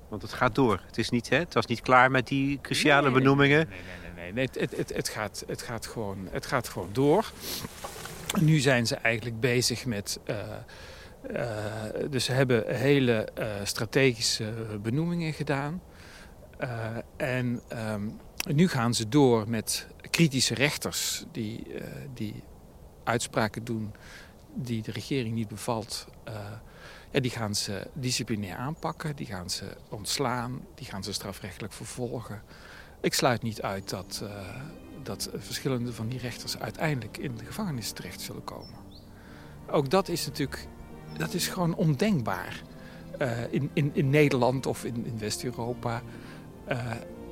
Want 0.07 0.21
het 0.21 0.33
gaat 0.33 0.55
door. 0.55 0.81
Het, 0.85 0.97
is 0.97 1.09
niet, 1.09 1.29
hè? 1.29 1.37
het 1.37 1.53
was 1.53 1.65
niet 1.65 1.81
klaar 1.81 2.11
met 2.11 2.27
die 2.27 2.59
cruciale 2.61 3.09
nee, 3.09 3.19
benoemingen. 3.19 3.67
Nee, 3.69 3.79
nee, 3.79 4.13
nee. 4.15 4.23
nee, 4.23 4.33
nee. 4.33 4.63
Het, 4.63 4.77
het, 4.77 4.95
het, 4.95 5.09
gaat, 5.09 5.43
het, 5.47 5.61
gaat 5.61 5.85
gewoon, 5.85 6.27
het 6.31 6.45
gaat 6.45 6.69
gewoon 6.69 6.89
door. 6.91 7.31
Nu 8.39 8.59
zijn 8.59 8.87
ze 8.87 8.95
eigenlijk 8.95 9.39
bezig 9.39 9.85
met. 9.85 10.19
Uh, 10.25 10.37
uh, 11.31 11.41
dus 12.09 12.25
ze 12.25 12.31
hebben 12.31 12.75
hele 12.75 13.27
uh, 13.39 13.45
strategische 13.63 14.53
benoemingen 14.81 15.33
gedaan. 15.33 15.81
en 17.17 17.61
um, 17.91 18.19
nu 18.47 18.67
gaan 18.67 18.93
ze 18.93 19.09
door 19.09 19.49
met 19.49 19.87
kritische 20.09 20.53
rechters 20.53 21.25
die, 21.31 21.67
die 22.13 22.43
uitspraken 23.05 23.63
doen 23.63 23.93
die 24.55 24.81
de 24.81 24.91
regering 24.91 25.35
niet 25.35 25.47
bevalt, 25.47 26.07
uh, 26.27 26.33
ja, 27.11 27.19
die 27.19 27.31
gaan 27.31 27.55
ze 27.55 27.87
disciplinair 27.93 28.55
aanpakken, 28.55 29.15
die 29.15 29.25
gaan 29.25 29.49
ze 29.49 29.65
ontslaan, 29.89 30.61
die 30.75 30.85
gaan 30.85 31.03
ze 31.03 31.13
strafrechtelijk 31.13 31.73
vervolgen. 31.73 32.41
Ik 33.01 33.13
sluit 33.13 33.41
niet 33.41 33.61
uit 33.61 33.89
dat, 33.89 34.21
uh, 34.23 34.29
dat 35.03 35.29
verschillende 35.35 35.93
van 35.93 36.07
die 36.07 36.19
rechters 36.19 36.57
uiteindelijk 36.57 37.17
in 37.17 37.35
de 37.35 37.45
gevangenis 37.45 37.91
terecht 37.91 38.21
zullen 38.21 38.43
komen. 38.43 38.83
Ook 39.69 39.89
dat 39.89 40.07
is 40.07 40.25
natuurlijk, 40.25 40.67
dat 41.17 41.33
is 41.33 41.47
gewoon 41.47 41.75
ondenkbaar 41.75 42.61
uh, 43.21 43.53
in, 43.53 43.69
in, 43.73 43.91
in 43.93 44.09
Nederland 44.09 44.65
of 44.65 44.83
in, 44.83 45.05
in 45.05 45.19
West-Europa. 45.19 46.01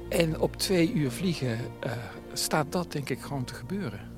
en 0.09 0.39
op 0.39 0.55
twee 0.55 0.93
uur 0.93 1.11
vliegen 1.11 1.59
staat 2.33 2.71
dat 2.71 2.91
denk 2.91 3.09
ik 3.09 3.21
gewoon 3.21 3.43
te 3.43 3.53
gebeuren. 3.53 4.12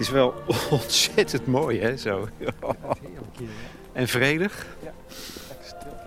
Het 0.00 0.08
is 0.08 0.14
wel 0.14 0.34
ontzettend 0.80 1.46
mooi, 1.46 1.80
hè? 1.80 1.96
Zo. 1.96 2.28
En 3.92 4.08
vredig. 4.08 4.66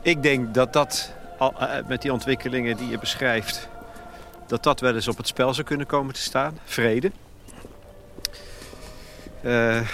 Ik 0.01 0.23
denk 0.23 0.53
dat 0.53 0.73
dat, 0.73 1.13
eh, 1.39 1.77
met 1.87 2.01
die 2.01 2.13
ontwikkelingen 2.13 2.77
die 2.77 2.89
je 2.89 2.99
beschrijft... 2.99 3.67
dat 4.47 4.63
dat 4.63 4.79
wel 4.79 4.95
eens 4.95 5.07
op 5.07 5.17
het 5.17 5.27
spel 5.27 5.53
zou 5.53 5.67
kunnen 5.67 5.85
komen 5.85 6.13
te 6.13 6.19
staan. 6.19 6.59
Vrede. 6.63 7.11
Uh, 9.41 9.87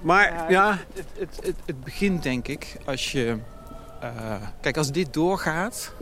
maar 0.00 0.50
ja... 0.50 0.78
Het, 0.94 1.06
het, 1.18 1.38
het, 1.42 1.56
het, 1.66 1.84
begint 1.84 2.22
denk 2.22 2.48
ik 2.48 2.76
als 2.84 3.12
je... 3.12 3.38
uh, 4.02 4.36
kijk, 4.60 4.76
als 4.76 4.92
dit 4.92 5.12
doorgaat, 5.12 5.92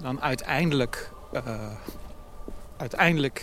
dan 0.00 0.20
uiteindelijk, 0.20 1.10
uh, 1.32 1.72
uiteindelijk 2.76 3.42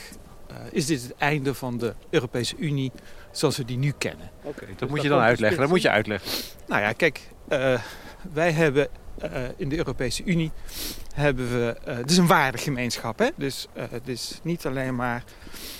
is 0.71 0.85
dit 0.85 1.01
het 1.01 1.15
einde 1.17 1.53
van 1.53 1.77
de 1.77 1.93
Europese 2.09 2.55
Unie 2.57 2.91
zoals 3.31 3.57
we 3.57 3.65
die 3.65 3.77
nu 3.77 3.93
kennen. 3.97 4.29
Oké, 4.37 4.47
okay, 4.47 4.67
dat 4.67 4.79
dus 4.79 4.89
moet 4.89 5.01
je 5.01 5.09
dan 5.09 5.19
uitleggen. 5.19 5.59
Dat 5.59 5.69
moet 5.69 5.81
je 5.81 5.89
uitleggen. 5.89 6.31
Nou 6.67 6.81
ja, 6.81 6.91
kijk, 6.91 7.21
wij 8.33 8.51
hebben 8.51 8.87
in 9.57 9.69
de 9.69 9.77
Europese 9.77 10.23
Unie 10.23 10.51
hebben 11.13 11.51
we, 11.51 11.77
het 11.83 12.11
is 12.11 12.17
een 12.17 12.27
waardegemeenschap, 12.27 13.19
hè? 13.19 13.29
Dus 13.35 13.67
het 13.73 14.07
is 14.07 14.39
niet 14.43 14.65
alleen 14.65 14.95
maar 14.95 15.23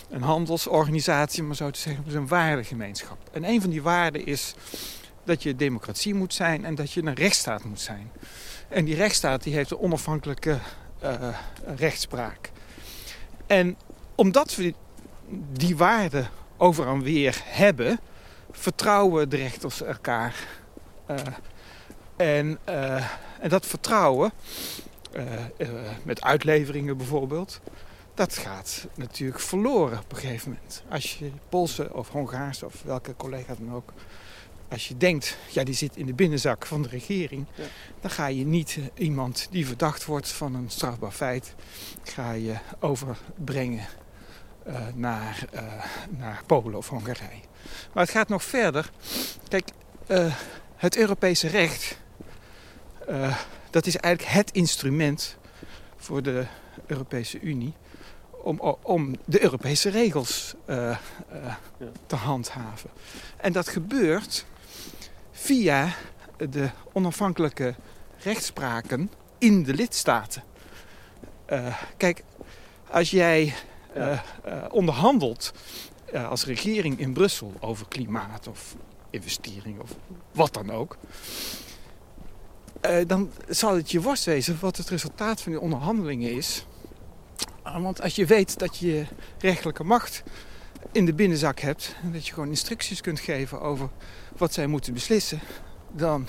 een 0.09 0.21
handelsorganisatie, 0.21 1.43
maar 1.43 1.55
zo 1.55 1.71
te 1.71 1.79
zeggen, 1.79 2.03
het 2.03 2.11
is 2.11 2.17
een 2.17 2.27
waardegemeenschap. 2.27 3.17
En 3.31 3.43
een 3.43 3.61
van 3.61 3.69
die 3.69 3.81
waarden 3.81 4.25
is 4.25 4.55
dat 5.23 5.43
je 5.43 5.55
democratie 5.55 6.13
moet 6.13 6.33
zijn 6.33 6.65
en 6.65 6.75
dat 6.75 6.91
je 6.91 7.03
een 7.03 7.13
rechtsstaat 7.13 7.63
moet 7.63 7.81
zijn. 7.81 8.11
En 8.67 8.85
die 8.85 8.95
rechtsstaat 8.95 9.43
die 9.43 9.53
heeft 9.53 9.71
een 9.71 9.79
onafhankelijke 9.79 10.57
uh, 11.03 11.11
rechtspraak. 11.75 12.51
En 13.47 13.77
omdat 14.15 14.55
we 14.55 14.73
die 15.51 15.77
waarden 15.77 16.29
over 16.57 16.87
en 16.87 17.01
weer 17.01 17.41
hebben, 17.43 17.99
vertrouwen 18.51 19.29
de 19.29 19.35
rechters 19.35 19.81
elkaar. 19.81 20.47
Uh, 21.11 21.17
en, 22.15 22.59
uh, 22.69 22.95
en 23.39 23.49
dat 23.49 23.65
vertrouwen, 23.65 24.31
met 26.03 26.21
uitleveringen 26.21 26.97
bijvoorbeeld, 26.97 27.59
dat 28.13 28.37
gaat 28.37 28.87
natuurlijk 28.95 29.39
verloren 29.39 29.99
op 29.99 30.11
een 30.11 30.17
gegeven 30.17 30.49
moment. 30.49 30.83
Als 30.89 31.17
je 31.17 31.31
Poolse 31.49 31.93
of 31.93 32.09
Hongaarse 32.09 32.65
of 32.65 32.81
welke 32.83 33.15
collega 33.15 33.55
dan 33.59 33.73
ook 33.73 33.93
als 34.67 34.87
je 34.87 34.97
denkt, 34.97 35.37
ja, 35.51 35.63
die 35.63 35.73
zit 35.73 35.95
in 35.95 36.05
de 36.05 36.13
binnenzak 36.13 36.65
van 36.65 36.81
de 36.81 36.87
regering, 36.87 37.45
ja. 37.55 37.63
dan 38.01 38.11
ga 38.11 38.27
je 38.27 38.45
niet 38.45 38.77
eh, 38.79 39.03
iemand 39.05 39.47
die 39.51 39.67
verdacht 39.67 40.05
wordt 40.05 40.27
van 40.27 40.55
een 40.55 40.69
strafbaar 40.69 41.11
feit, 41.11 41.55
ga 42.03 42.31
je 42.31 42.55
overbrengen 42.79 43.85
uh, 44.67 44.75
naar, 44.93 45.45
uh, 45.53 45.61
naar 46.09 46.41
Polen 46.45 46.77
of 46.77 46.89
Hongarije. 46.89 47.41
Maar 47.93 48.03
het 48.03 48.11
gaat 48.11 48.27
nog 48.27 48.43
verder. 48.43 48.91
Kijk, 49.47 49.69
het 50.75 50.97
Europese 50.97 51.47
recht, 51.47 51.99
dat 53.69 53.85
is 53.85 53.97
eigenlijk 53.97 54.35
het 54.35 54.51
instrument 54.51 55.37
voor 55.97 56.21
de 56.21 56.45
Europese 56.85 57.39
Unie 57.39 57.73
om, 58.29 58.59
om 58.81 59.15
de 59.25 59.43
Europese 59.43 59.89
regels 59.89 60.55
ja. 60.67 60.99
te 62.05 62.15
handhaven. 62.15 62.89
En 63.37 63.51
dat 63.51 63.67
gebeurt 63.67 64.45
via 65.31 65.89
de 66.49 66.69
onafhankelijke 66.93 67.75
rechtspraken 68.17 69.11
in 69.37 69.63
de 69.63 69.73
lidstaten. 69.73 70.43
Kijk, 71.97 72.23
als 72.89 73.11
jij 73.11 73.53
uh, 73.95 74.19
uh, 74.47 74.65
onderhandelt 74.69 75.53
als 76.29 76.45
regering 76.45 76.99
in 76.99 77.13
Brussel 77.13 77.53
over 77.59 77.87
klimaat 77.87 78.47
of 78.47 78.75
investering 79.09 79.79
of 79.79 79.95
wat 80.31 80.53
dan 80.53 80.71
ook. 80.71 80.97
dan 83.07 83.31
zal 83.49 83.75
het 83.75 83.91
je 83.91 84.01
worst 84.01 84.25
wezen 84.25 84.57
wat 84.59 84.77
het 84.77 84.89
resultaat 84.89 85.41
van 85.41 85.51
die 85.51 85.61
onderhandelingen 85.61 86.31
is. 86.31 86.65
Want 87.63 88.01
als 88.01 88.15
je 88.15 88.25
weet 88.25 88.59
dat 88.59 88.77
je 88.77 89.05
rechtelijke 89.37 89.83
macht 89.83 90.23
in 90.91 91.05
de 91.05 91.13
binnenzak 91.13 91.59
hebt 91.59 91.95
en 92.03 92.11
dat 92.11 92.27
je 92.27 92.33
gewoon 92.33 92.49
instructies 92.49 93.01
kunt 93.01 93.19
geven 93.19 93.61
over 93.61 93.89
wat 94.37 94.53
zij 94.53 94.67
moeten 94.67 94.93
beslissen, 94.93 95.39
dan, 95.91 96.27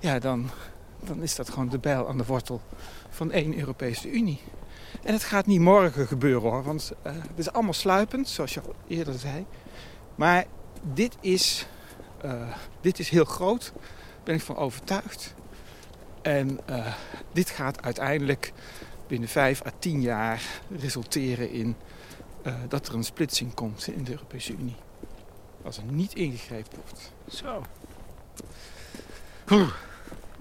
ja, 0.00 0.18
dan, 0.18 0.50
dan 1.04 1.22
is 1.22 1.34
dat 1.34 1.50
gewoon 1.50 1.68
de 1.68 1.78
bijl 1.78 2.08
aan 2.08 2.18
de 2.18 2.24
wortel 2.24 2.60
van 3.10 3.32
één 3.32 3.58
Europese 3.58 4.10
Unie. 4.10 4.40
En 5.02 5.12
het 5.12 5.24
gaat 5.24 5.46
niet 5.46 5.60
morgen 5.60 6.06
gebeuren 6.06 6.50
hoor, 6.50 6.62
want 6.62 6.92
uh, 7.06 7.12
het 7.12 7.38
is 7.38 7.52
allemaal 7.52 7.72
sluipend, 7.72 8.28
zoals 8.28 8.54
je 8.54 8.60
al 8.60 8.74
eerder 8.86 9.18
zei. 9.18 9.46
Maar 10.14 10.44
dit 10.82 11.16
is, 11.20 11.66
uh, 12.24 12.54
dit 12.80 12.98
is 12.98 13.08
heel 13.08 13.24
groot, 13.24 13.72
daar 13.74 14.24
ben 14.24 14.34
ik 14.34 14.40
van 14.40 14.56
overtuigd. 14.56 15.34
En 16.22 16.58
dit 17.32 17.50
gaat 17.50 17.82
uiteindelijk 17.82 18.52
binnen 19.06 19.28
vijf 19.28 19.66
à 19.66 19.70
tien 19.78 20.00
jaar 20.00 20.42
resulteren 20.78 21.50
in 21.50 21.76
dat 22.68 22.88
er 22.88 22.94
een 22.94 23.04
splitsing 23.04 23.54
komt 23.54 23.86
in 23.86 24.04
de 24.04 24.10
Europese 24.10 24.52
Unie. 24.52 24.76
Als 25.62 25.76
er 25.76 25.84
niet 25.84 26.14
ingegrepen 26.14 26.78
wordt. 26.84 27.12
Zo. 27.28 27.62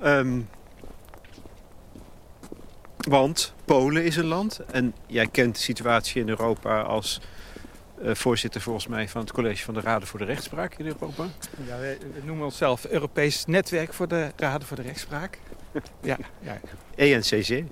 Um, 0.03 0.49
want 3.09 3.53
Polen 3.65 4.03
is 4.03 4.15
een 4.15 4.25
land. 4.25 4.59
En 4.71 4.93
jij 5.07 5.27
kent 5.27 5.55
de 5.55 5.61
situatie 5.61 6.21
in 6.21 6.29
Europa 6.29 6.81
als 6.81 7.21
uh, 8.01 8.15
voorzitter 8.15 8.61
volgens 8.61 8.87
mij 8.87 9.09
van 9.09 9.21
het 9.21 9.31
college 9.31 9.63
van 9.63 9.73
de 9.73 9.79
Raden 9.79 10.07
voor 10.07 10.19
de 10.19 10.25
Rechtspraak 10.25 10.75
in 10.77 10.85
Europa. 10.85 11.25
Ja, 11.65 11.79
we, 11.79 11.97
we 12.13 12.21
noemen 12.25 12.45
onszelf 12.45 12.85
Europees 12.85 13.45
Netwerk 13.45 13.93
voor 13.93 14.07
de 14.07 14.31
Raden 14.35 14.67
voor 14.67 14.77
de 14.77 14.83
Rechtspraak. 14.83 15.39
ja, 16.01 16.17
ja. 16.39 16.59
ENCC. 16.95 17.63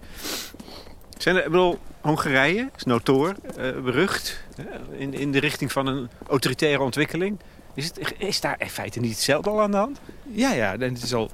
Zijn 1.18 1.36
er, 1.36 1.46
ik 1.46 1.52
bedoel, 1.52 1.80
Hongarije 2.02 2.70
is 2.76 2.84
notoor, 2.84 3.36
uh, 3.48 3.56
berucht, 3.56 4.44
in, 4.92 5.14
in 5.14 5.32
de 5.32 5.40
richting 5.40 5.72
van 5.72 5.88
een 5.88 6.10
autoritaire 6.28 6.84
ontwikkeling. 6.84 7.40
Is, 7.74 7.86
het, 7.86 8.14
is 8.18 8.42
daar 8.42 8.56
in 8.60 8.70
feite 8.70 9.00
niet 9.00 9.12
hetzelfde 9.12 9.50
al 9.50 9.62
aan 9.62 9.72
de 9.72 9.78
hand? 9.78 10.00
Ja, 10.24 10.54
ja 10.54 10.78
het 10.78 11.04
is 11.04 11.14
al, 11.14 11.32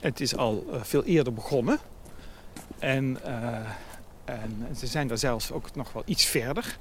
het 0.00 0.20
is 0.20 0.36
al 0.36 0.66
uh, 0.68 0.80
veel 0.82 1.04
eerder 1.04 1.32
begonnen. 1.32 1.78
En, 2.78 3.18
uh, 3.26 3.56
en 4.24 4.76
ze 4.76 4.86
zijn 4.86 5.08
daar 5.08 5.18
zelfs 5.18 5.52
ook 5.52 5.74
nog 5.74 5.92
wel 5.92 6.02
iets 6.06 6.24
verder, 6.24 6.78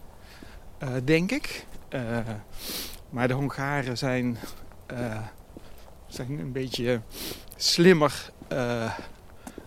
denk 1.04 1.32
ik. 1.32 1.65
maar 3.10 3.28
de 3.28 3.34
Hongaren 3.34 3.97
zijn, 3.97 4.38
een 6.17 6.52
beetje 6.52 7.02
slimmer 7.56 8.32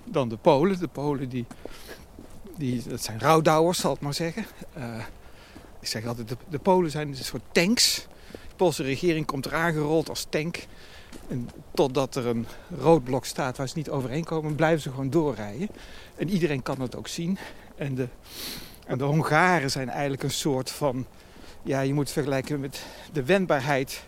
dan 0.04 0.28
de 0.28 0.36
Polen. 0.36 0.78
De 0.78 0.88
Polen 0.88 1.28
die 1.28 1.46
die, 2.56 2.82
dat 2.88 3.02
zijn 3.02 3.20
rouwdouwers, 3.20 3.78
zal 3.78 3.94
ik 3.94 4.00
maar 4.00 4.14
zeggen. 4.14 4.46
Ik 5.80 5.88
zeg 5.88 6.06
altijd, 6.06 6.28
de, 6.28 6.36
de, 6.48 6.58
Polen 6.58 6.90
zijn 6.90 7.08
een 7.08 7.16
soort 7.16 7.42
tanks. 7.52 8.06
De 8.30 8.54
Poolse 8.56 8.82
regering 8.82 9.26
komt 9.26 9.46
er 9.46 9.54
aangerold 9.54 10.08
als 10.08 10.26
tank. 10.28 10.66
En 11.28 11.50
totdat 11.74 12.14
er 12.14 12.26
een 12.26 12.46
rood 12.78 13.04
blok 13.04 13.24
staat 13.24 13.56
waar 13.56 13.68
ze 13.68 13.76
niet 13.76 13.90
overheen 13.90 14.24
komen, 14.24 14.54
blijven 14.54 14.80
ze 14.80 14.90
gewoon 14.90 15.10
doorrijden. 15.10 15.68
En 16.16 16.28
iedereen 16.28 16.62
kan 16.62 16.78
dat 16.78 16.96
ook 16.96 17.08
zien. 17.08 17.38
En 17.76 17.94
de, 17.94 18.08
en 18.86 18.98
de 18.98 19.04
Hongaren 19.04 19.70
zijn 19.70 19.88
eigenlijk 19.88 20.22
een 20.22 20.30
soort 20.30 20.70
van... 20.70 21.06
Ja, 21.62 21.80
je 21.80 21.94
moet 21.94 22.04
het 22.04 22.12
vergelijken 22.12 22.60
met 22.60 22.82
de 23.12 23.24
wendbaarheid 23.24 24.02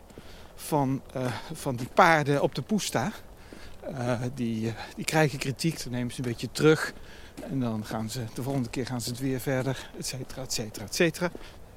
van, 0.54 1.02
uh, 1.16 1.26
van 1.52 1.76
die 1.76 1.88
paarden 1.94 2.42
op 2.42 2.54
de 2.54 2.62
poesta. 2.62 3.12
Uh, 3.90 4.20
die, 4.34 4.74
die 4.96 5.04
krijgen 5.04 5.38
kritiek, 5.38 5.82
dan 5.82 5.92
nemen 5.92 6.12
ze 6.14 6.22
een 6.22 6.28
beetje 6.28 6.48
terug. 6.52 6.92
En 7.50 7.60
dan 7.60 7.84
gaan 7.84 8.10
ze, 8.10 8.20
de 8.34 8.42
volgende 8.42 8.68
keer 8.68 8.86
gaan 8.86 9.00
ze 9.00 9.10
het 9.10 9.18
weer 9.18 9.40
verder, 9.40 9.90
et 9.98 10.06
cetera, 10.06 10.42
et 10.42 10.52
cetera, 10.52 10.84
et 10.84 10.94
cetera. 10.94 11.30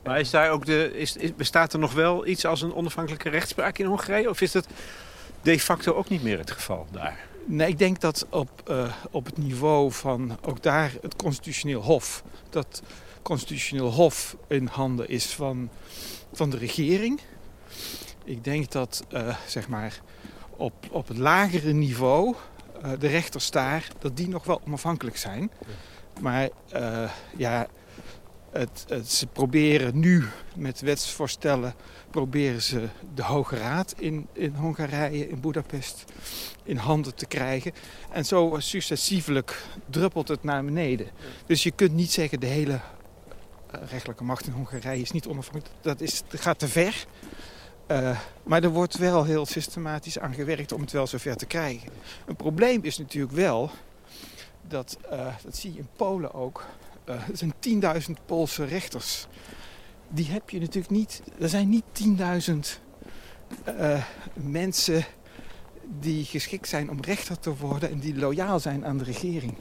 Maar 0.04 0.20
is 0.20 0.30
daar 0.30 0.50
ook 0.52 0.66
de, 0.66 0.98
is, 0.98 1.16
is, 1.16 1.36
bestaat 1.36 1.74
er 1.74 1.80
nog 1.80 1.94
wel 1.94 2.28
iets 2.28 2.46
als 2.46 2.62
een 2.62 2.74
onafhankelijke 2.74 3.30
rechtspraak 3.30 3.78
in 3.78 3.86
Hongarije? 3.86 4.30
Of 4.30 4.42
is 4.42 4.52
dat 4.52 4.68
de 5.42 5.60
facto 5.60 5.94
ook 5.94 6.10
niet 6.10 6.24
meer 6.24 6.38
het 6.38 6.52
geval 6.52 6.88
daar? 6.92 7.28
Nee, 7.46 7.68
ik 7.68 7.78
denk 7.78 8.00
dat 8.00 8.26
op, 8.30 8.50
uh, 8.70 8.94
op 9.12 9.26
het 9.26 9.38
niveau 9.38 9.92
van 9.92 10.38
ook 10.42 10.64
daar 10.64 10.94
het 11.02 11.16
constitutioneel 11.16 11.82
hof... 11.82 12.24
dat 12.50 12.82
constitutioneel 13.22 13.92
hof 13.92 14.36
in 14.48 14.68
handen 14.68 15.10
is 15.10 15.26
van, 15.26 15.70
van 16.34 16.50
de 16.50 16.58
regering. 16.58 17.20
Ik 18.24 18.44
denk 18.44 18.72
dat, 18.72 19.06
uh, 19.14 19.36
zeg 19.48 19.68
maar, 19.68 20.00
op, 20.50 20.74
op 20.92 21.08
het 21.08 21.18
lagere 21.18 21.74
niveau 21.74 22.36
uh, 22.84 22.92
de 23.00 23.08
rechters 23.08 23.52
daar, 23.52 23.88
dat 24.00 24.18
die 24.18 24.28
nog 24.28 24.46
wel 24.46 24.62
onafhankelijk 24.66 25.18
zijn. 25.18 25.52
Maar 26.20 26.50
ja, 27.38 27.68
het, 28.58 28.86
het, 28.88 29.12
ze 29.12 29.28
proberen 29.28 30.00
nu 30.00 30.26
met 30.56 30.82
wetsvoorstellen 30.82 31.74
proberen 32.10 32.62
ze 32.62 32.88
de 33.16 33.24
Hoge 33.24 33.56
Raad 33.56 33.94
in, 33.98 34.28
Hongarije, 34.56 35.30
in 35.30 35.40
Budapest, 35.40 36.06
in 36.64 36.78
handen 36.78 37.16
te 37.16 37.26
krijgen. 37.26 37.72
En 38.12 38.26
zo 38.26 38.56
successievelijk 38.58 39.64
druppelt 39.90 40.28
het 40.28 40.44
naar 40.44 40.66
beneden. 40.66 41.08
Dus 41.46 41.64
je 41.64 41.72
kunt 41.72 41.94
niet 41.94 42.12
zeggen 42.12 42.40
de 42.40 42.46
hele 42.46 42.74
uh, 42.74 43.82
rechtelijke 43.90 44.24
macht 44.24 44.48
in 44.48 44.54
Hongarije 44.54 45.02
is 45.02 45.12
niet 45.12 45.28
onafhankelijk. 45.28 45.82
Dat, 45.82 46.02
is, 46.02 46.24
dat 46.28 46.42
gaat 46.42 46.60
te 46.60 46.68
ver. 46.68 47.06
Uh, 47.92 48.20
maar 48.44 48.64
er 48.64 48.70
wordt 48.70 48.98
wel 48.98 49.24
heel 49.24 49.46
systematisch 49.46 50.20
aan 50.20 50.34
gewerkt 50.34 50.72
om 50.72 50.82
het 50.82 50.92
wel 50.92 51.08
zover 51.08 51.36
te 51.36 51.46
krijgen. 51.46 51.90
Een 52.26 52.36
probleem 52.36 52.84
is 52.84 52.98
natuurlijk 52.98 53.34
wel 53.34 53.72
dat, 54.68 54.98
uh, 55.12 55.36
dat 55.44 55.56
zie 55.56 55.74
je 55.74 55.80
in 55.80 55.88
Polen 55.96 56.34
ook, 56.34 56.66
uh, 57.10 57.16
er 57.16 57.38
zijn 57.38 57.54
10.000 58.08 58.14
Poolse 58.26 58.66
rechters. 58.66 59.28
Die 60.10 60.26
heb 60.26 60.50
je 60.50 60.60
natuurlijk 60.60 60.90
niet, 60.90 61.22
er 61.40 61.50
zijn 61.50 61.70
niet 61.70 61.84
10.000 62.50 62.56
mensen 64.34 65.06
die 66.00 66.26
geschikt 66.26 66.68
zijn 66.68 66.90
om 66.90 67.02
rechter 67.02 67.40
te 67.40 67.56
worden 67.56 67.92
en 67.92 68.00
die 68.00 68.18
loyaal 68.18 68.60
zijn 68.60 68.86
aan 68.86 68.98
de 68.98 69.04
regering. 69.04 69.58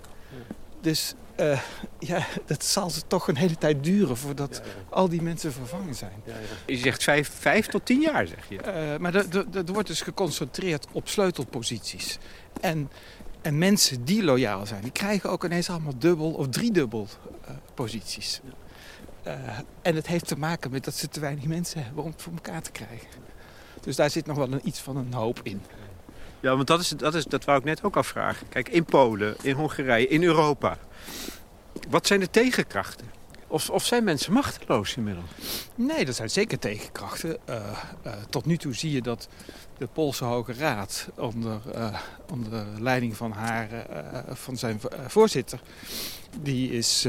Dus 0.81 1.15
uh, 1.41 1.61
ja, 1.99 2.27
dat 2.45 2.65
zal 2.65 2.91
ze 2.91 3.03
toch 3.07 3.29
een 3.29 3.37
hele 3.37 3.57
tijd 3.57 3.85
duren 3.85 4.17
voordat 4.17 4.63
al 4.91 5.09
die 5.09 5.23
mensen 5.23 5.53
vervangen 5.53 5.95
zijn. 5.95 6.23
Je 6.67 6.77
zegt 6.77 7.03
vijf, 7.03 7.31
vijf 7.39 7.67
tot 7.67 7.87
tien 7.87 8.01
jaar, 8.01 8.27
zeg 8.27 8.49
je. 8.49 8.57
Uh, 8.57 8.99
maar 8.99 9.15
er 9.15 9.73
wordt 9.73 9.89
dus 9.89 10.01
geconcentreerd 10.01 10.87
op 10.93 11.09
sleutelposities. 11.09 12.19
En, 12.61 12.91
en 13.47 13.59
mensen 13.59 14.05
die 14.05 14.25
loyaal 14.25 14.67
zijn, 14.67 14.83
die 14.83 14.91
krijgen 14.91 15.31
ook 15.31 15.45
ineens 15.45 15.71
allemaal 15.71 15.99
dubbel 15.99 16.33
of 16.33 16.49
driedubbel 16.49 17.09
uh, 17.49 17.51
posities. 17.75 18.41
en 19.83 19.95
het 19.95 20.07
heeft 20.07 20.27
te 20.27 20.39
maken 20.39 20.71
met 20.71 20.85
dat 20.85 20.95
ze 20.95 21.09
te 21.09 21.21
weinig 21.21 21.45
mensen 21.45 21.85
hebben 21.85 22.05
om 22.05 22.11
het 22.11 22.23
voor 22.23 22.33
elkaar 22.33 22.63
te 22.63 22.71
krijgen. 22.71 23.09
Dus 23.81 23.97
daar 23.97 24.11
zit 24.11 24.27
nog 24.27 24.37
wel 24.37 24.53
een, 24.53 24.61
iets 24.65 24.81
van 24.81 24.97
een 24.97 25.13
hoop 25.13 25.41
in. 25.43 25.63
Ja, 26.41 26.55
want 26.55 26.67
dat, 26.67 26.81
is, 26.81 26.89
dat, 26.89 27.15
is, 27.15 27.25
dat 27.25 27.45
wou 27.45 27.59
ik 27.59 27.65
net 27.65 27.83
ook 27.83 27.97
afvragen. 27.97 28.49
Kijk, 28.49 28.69
in 28.69 28.85
Polen, 28.85 29.37
in 29.43 29.55
Hongarije, 29.55 30.09
in 30.09 30.23
Europa. 30.23 30.79
Wat 31.89 32.07
zijn 32.07 32.21
de 32.21 32.31
tegenkrachten? 32.31 33.07
Of, 33.47 33.71
of 33.71 33.85
zijn 33.85 34.05
mensen 34.05 34.33
machteloos 34.33 34.97
inmiddels? 34.97 35.31
Nee, 35.75 36.05
dat 36.05 36.15
zijn 36.15 36.31
zeker 36.31 36.59
tegenkrachten. 36.59 37.39
Uh, 37.49 37.57
uh, 38.07 38.13
tot 38.31 38.45
nu 38.45 38.57
toe 38.57 38.75
zie 38.75 38.93
je 38.93 39.03
dat 39.03 39.29
de 39.79 39.87
Poolse 39.87 40.25
Hoge 40.25 40.53
Raad 40.53 41.09
onder, 41.15 41.61
uh, 41.75 42.01
onder 42.31 42.67
leiding 42.81 43.17
van, 43.17 43.33
haar, 43.33 43.69
van 44.29 44.57
zijn 44.57 44.81
voorzitter... 45.07 45.61
Die 46.43 46.71
is, 46.71 47.09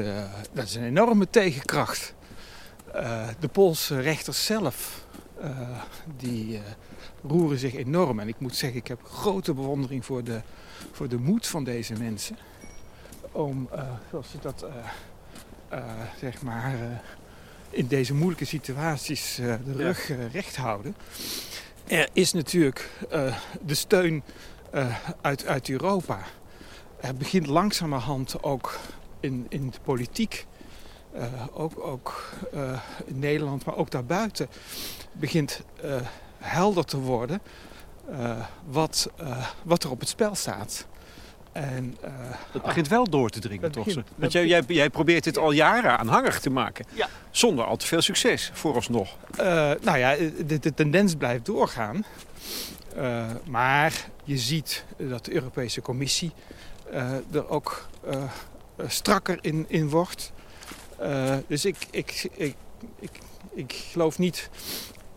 dat 0.53 0.65
is 0.65 0.75
een 0.75 0.84
enorme 0.84 1.30
tegenkracht. 1.30 2.13
de 3.39 3.47
Poolse 3.51 3.99
rechters 3.99 4.45
zelf 4.45 5.06
die 6.17 6.62
roeren 7.27 7.58
zich 7.58 7.75
enorm. 7.75 8.19
En 8.19 8.27
ik 8.27 8.39
moet 8.39 8.56
zeggen, 8.56 8.80
ik 8.80 8.88
heb 8.88 9.03
grote 9.03 9.53
bewondering 9.53 10.06
voor 10.06 10.23
de, 10.23 10.41
voor 10.91 11.08
de 11.08 11.17
moed 11.17 11.47
van 11.47 11.63
deze 11.63 11.93
mensen. 11.93 12.38
Om, 13.32 13.69
zoals 14.10 14.30
ze 14.30 14.38
dat, 14.41 14.65
zeg 16.19 16.41
maar, 16.41 17.01
in 17.69 17.88
deze 17.88 18.13
moeilijke 18.13 18.45
situaties 18.45 19.36
de 19.65 19.73
rug 19.73 20.12
recht 20.32 20.56
houden. 20.56 20.95
Er 21.88 22.10
is 22.13 22.34
natuurlijk 22.34 22.89
de 23.62 23.76
steun 23.76 24.23
uit, 25.21 25.45
uit 25.45 25.69
Europa. 25.69 26.19
Er 27.00 27.15
begint 27.15 27.47
langzamerhand 27.47 28.43
ook 28.43 28.80
in, 29.19 29.45
in 29.50 29.69
de 29.69 29.80
politiek 29.84 30.45
uh, 31.15 31.23
ook, 31.54 31.80
ook 31.80 32.32
in 33.06 33.19
Nederland, 33.19 33.65
maar 33.65 33.76
ook 33.76 33.91
daarbuiten, 33.91 34.47
begint 35.12 35.62
helder 36.38 36.86
te 36.86 36.97
worden 37.00 37.41
wat, 38.65 39.10
wat 39.63 39.84
er 39.84 39.91
op 39.91 40.00
het 40.00 40.10
spel 40.10 40.36
staat. 40.36 40.88
En, 41.51 41.97
uh, 42.03 42.10
dat 42.51 42.62
begint 42.62 42.88
wel 42.88 43.10
door 43.10 43.29
te 43.29 43.39
dringen, 43.39 43.71
toch? 43.71 43.86
Begint, 43.86 44.07
Want 44.15 44.31
jij, 44.31 44.47
jij, 44.47 44.63
jij, 44.67 44.89
probeert 44.89 45.23
dit 45.23 45.38
al 45.38 45.51
jaren 45.51 45.99
aanhangig 45.99 46.39
te 46.39 46.49
maken. 46.49 46.86
Ja. 46.93 47.10
Zonder 47.31 47.65
al 47.65 47.77
te 47.77 47.86
veel 47.86 48.01
succes, 48.01 48.51
vooralsnog. 48.53 49.15
nou 49.81 49.97
ja, 49.97 50.15
de, 50.45 50.60
de, 50.60 50.73
tendens 50.73 51.15
blijft 51.15 51.45
doorgaan. 51.45 52.05
maar 53.45 54.07
je 54.23 54.38
ziet 54.38 54.86
dat 54.97 55.25
de 55.25 55.33
Europese 55.33 55.81
Commissie 55.81 56.31
er 57.31 57.49
ook 57.49 57.88
strakker 58.88 59.38
in, 59.41 59.65
in 59.67 59.89
wordt. 59.89 60.31
dus 61.47 61.65
ik, 61.65 61.77
ik, 61.91 62.29
ik, 62.36 62.55
ik, 62.99 63.12
ik 63.53 63.73
geloof 63.91 64.17
niet 64.17 64.49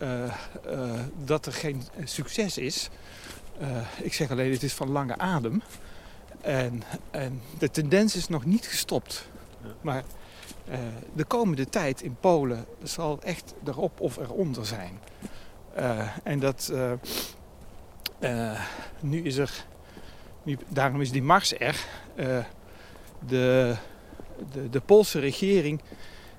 uh, 0.03 0.25
uh, 0.67 0.91
dat 1.25 1.47
er 1.47 1.53
geen 1.53 1.83
succes 2.05 2.59
is. 2.59 2.89
Uh, 3.63 3.67
ik 4.03 4.13
zeg 4.15 4.31
alleen, 4.31 4.53
het 4.53 4.63
is 4.63 4.73
van 4.73 4.91
lange 4.91 5.19
adem. 5.19 5.63
En, 6.41 6.83
en 7.11 7.43
de 7.59 7.71
tendens 7.71 8.17
is 8.17 8.29
nog 8.29 8.45
niet 8.45 8.67
gestopt. 8.67 9.29
Maar 9.81 10.05
de 11.13 11.25
komende 11.25 11.69
tijd 11.69 12.03
in 12.03 12.17
Polen 12.21 12.67
zal 12.83 13.23
echt 13.23 13.55
erop 13.65 14.01
of 14.01 14.17
eronder 14.17 14.67
zijn. 14.67 14.99
en 16.23 16.39
dat... 16.39 16.73
nu 19.01 19.23
is 19.23 19.37
er... 19.37 19.65
Nu, 20.43 20.59
daarom 20.69 21.01
is 21.01 21.11
die 21.11 21.23
mars 21.23 21.59
er. 21.59 21.87
de, 23.27 23.77
de, 24.53 24.71
de 24.71 24.81
Poolse 24.81 25.19
regering 25.19 25.81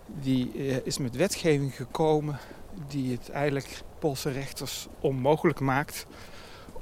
die 0.06 0.52
is 0.84 0.98
met 0.98 1.16
wetgeving 1.16 1.76
gekomen 1.76 2.40
die 2.88 3.12
het 3.12 3.30
eigenlijk 3.30 3.82
Poolse 4.00 4.32
rechters 4.32 4.88
onmogelijk 5.00 5.60
maakt 5.60 6.06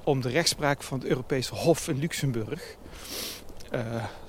om 0.03 0.21
de 0.21 0.29
rechtspraak 0.29 0.84
van 0.84 0.99
het 0.99 1.08
Europese 1.08 1.55
Hof 1.55 1.88
in 1.88 1.99
Luxemburg 1.99 2.77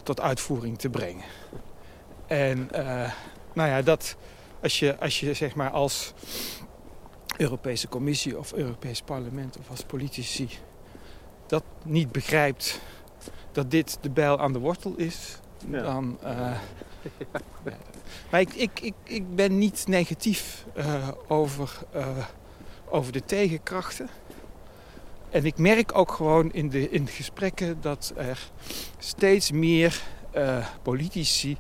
tot 0.03 0.21
uitvoering 0.21 0.79
te 0.79 0.91
brengen. 0.91 1.25
En 2.27 2.69
uh, 2.75 3.13
nou 3.53 3.69
ja, 3.69 3.83
dat 3.83 4.17
als 4.63 4.79
je, 4.79 4.99
als 4.99 5.21
je 5.21 5.35
zeg 5.35 5.55
maar 5.55 5.71
als 5.71 6.13
Europese 7.37 7.89
Commissie 7.89 8.39
of 8.39 8.53
Europees 8.53 9.03
Parlement 9.03 9.59
of 9.59 9.71
als 9.71 9.85
politici 9.85 10.49
dat 11.47 11.65
niet 11.85 12.13
begrijpt 12.13 12.81
dat 13.53 13.71
dit 13.71 13.99
de 14.01 14.11
bijl 14.11 14.39
aan 14.39 14.53
de 14.53 14.59
wortel 14.59 14.95
is, 14.97 15.39
ja. 15.69 15.83
dan, 15.83 16.19
uh, 16.25 16.29
ja, 17.65 17.77
maar 18.31 18.41
ik, 18.41 18.55
ik, 18.55 18.81
ik, 18.81 18.95
ik 19.05 19.35
ben 19.35 19.59
niet 19.59 19.87
negatief 19.87 20.65
uh, 20.77 21.09
over, 21.29 21.79
uh, 21.97 22.07
over 22.89 23.13
de 23.13 23.25
tegenkrachten. 23.25 24.09
En 25.31 25.45
ik 25.45 25.59
merk 25.59 25.99
ook 25.99 26.13
gewoon 26.13 26.53
in 26.53 26.69
de, 26.69 26.91
in 26.91 27.07
gesprekken 27.07 27.81
dat 27.81 28.13
er 28.17 28.51
steeds 28.99 29.51
meer 29.51 30.03
uh, 30.35 30.67
politici 30.83 31.57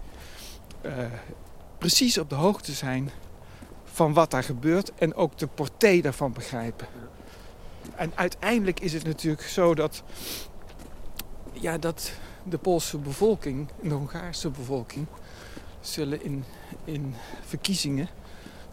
precies 1.78 2.18
op 2.18 2.28
de 2.28 2.34
hoogte 2.34 2.72
zijn 2.72 3.10
van 3.84 4.12
wat 4.12 4.30
daar 4.30 4.44
gebeurt 4.44 4.94
en 4.94 5.14
ook 5.14 5.38
de 5.38 5.46
portée 5.46 6.02
daarvan 6.02 6.32
begrijpen. 6.32 6.86
En 7.94 8.12
uiteindelijk 8.14 8.80
is 8.80 8.92
het 8.92 9.04
natuurlijk 9.04 9.42
zo 9.42 9.74
dat, 9.74 10.02
ja, 11.52 11.78
dat 11.78 12.12
de 12.42 12.58
Poolse 12.58 12.98
bevolking 12.98 13.68
de 13.82 13.94
Hongaarse 13.94 14.50
bevolking 14.50 15.06
zullen 15.80 16.24
in, 16.24 16.44
in 16.84 17.14
verkiezingen 17.46 18.08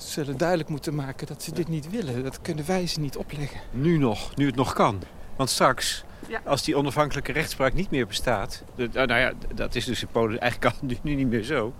zullen 0.03 0.38
duidelijk 0.38 0.69
moeten 0.69 0.95
maken 0.95 1.27
dat 1.27 1.43
ze 1.43 1.53
dit 1.53 1.67
niet 1.67 1.89
willen. 1.89 2.23
Dat 2.23 2.41
kunnen 2.41 2.65
wij 2.65 2.88
ze 2.88 2.99
niet 2.99 3.17
opleggen. 3.17 3.60
Nu 3.71 3.97
nog, 3.97 4.36
nu 4.36 4.45
het 4.45 4.55
nog 4.55 4.73
kan. 4.73 5.01
Want 5.36 5.49
straks, 5.49 6.03
ja. 6.27 6.41
als 6.45 6.63
die 6.63 6.75
onafhankelijke 6.75 7.31
rechtspraak 7.31 7.73
niet 7.73 7.91
meer 7.91 8.07
bestaat... 8.07 8.63
De, 8.75 8.89
nou 8.93 9.13
ja, 9.13 9.33
dat 9.55 9.75
is 9.75 9.86
dus 9.86 10.01
in 10.01 10.07
Polen 10.07 10.39
eigenlijk 10.39 10.73
al 10.73 10.79
nu, 10.88 10.97
nu 11.01 11.15
niet 11.15 11.27
meer 11.27 11.43
zo... 11.43 11.73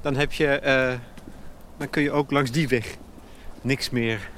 dan, 0.00 0.16
heb 0.16 0.32
je, 0.32 0.60
uh, 0.64 0.98
dan 1.76 1.90
kun 1.90 2.02
je 2.02 2.10
ook 2.10 2.30
langs 2.30 2.50
die 2.50 2.68
weg 2.68 2.96
niks 3.60 3.90
meer 3.90 4.30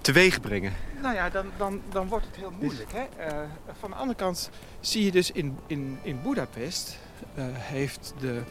teweeg 0.00 0.40
brengen. 0.40 0.72
Nou 1.02 1.14
ja, 1.14 1.30
dan, 1.30 1.46
dan, 1.56 1.80
dan 1.92 2.08
wordt 2.08 2.26
het 2.26 2.36
heel 2.36 2.52
moeilijk. 2.60 2.92
Hè? 2.92 3.26
Uh, 3.26 3.38
van 3.78 3.90
de 3.90 3.96
andere 3.96 4.18
kant 4.18 4.50
zie 4.80 5.04
je 5.04 5.10
dus 5.10 5.30
in, 5.30 5.58
in, 5.66 5.98
in 6.02 6.20
Budapest... 6.22 6.98
Uh, 7.38 7.44
heeft 7.50 8.14
de 8.20 8.42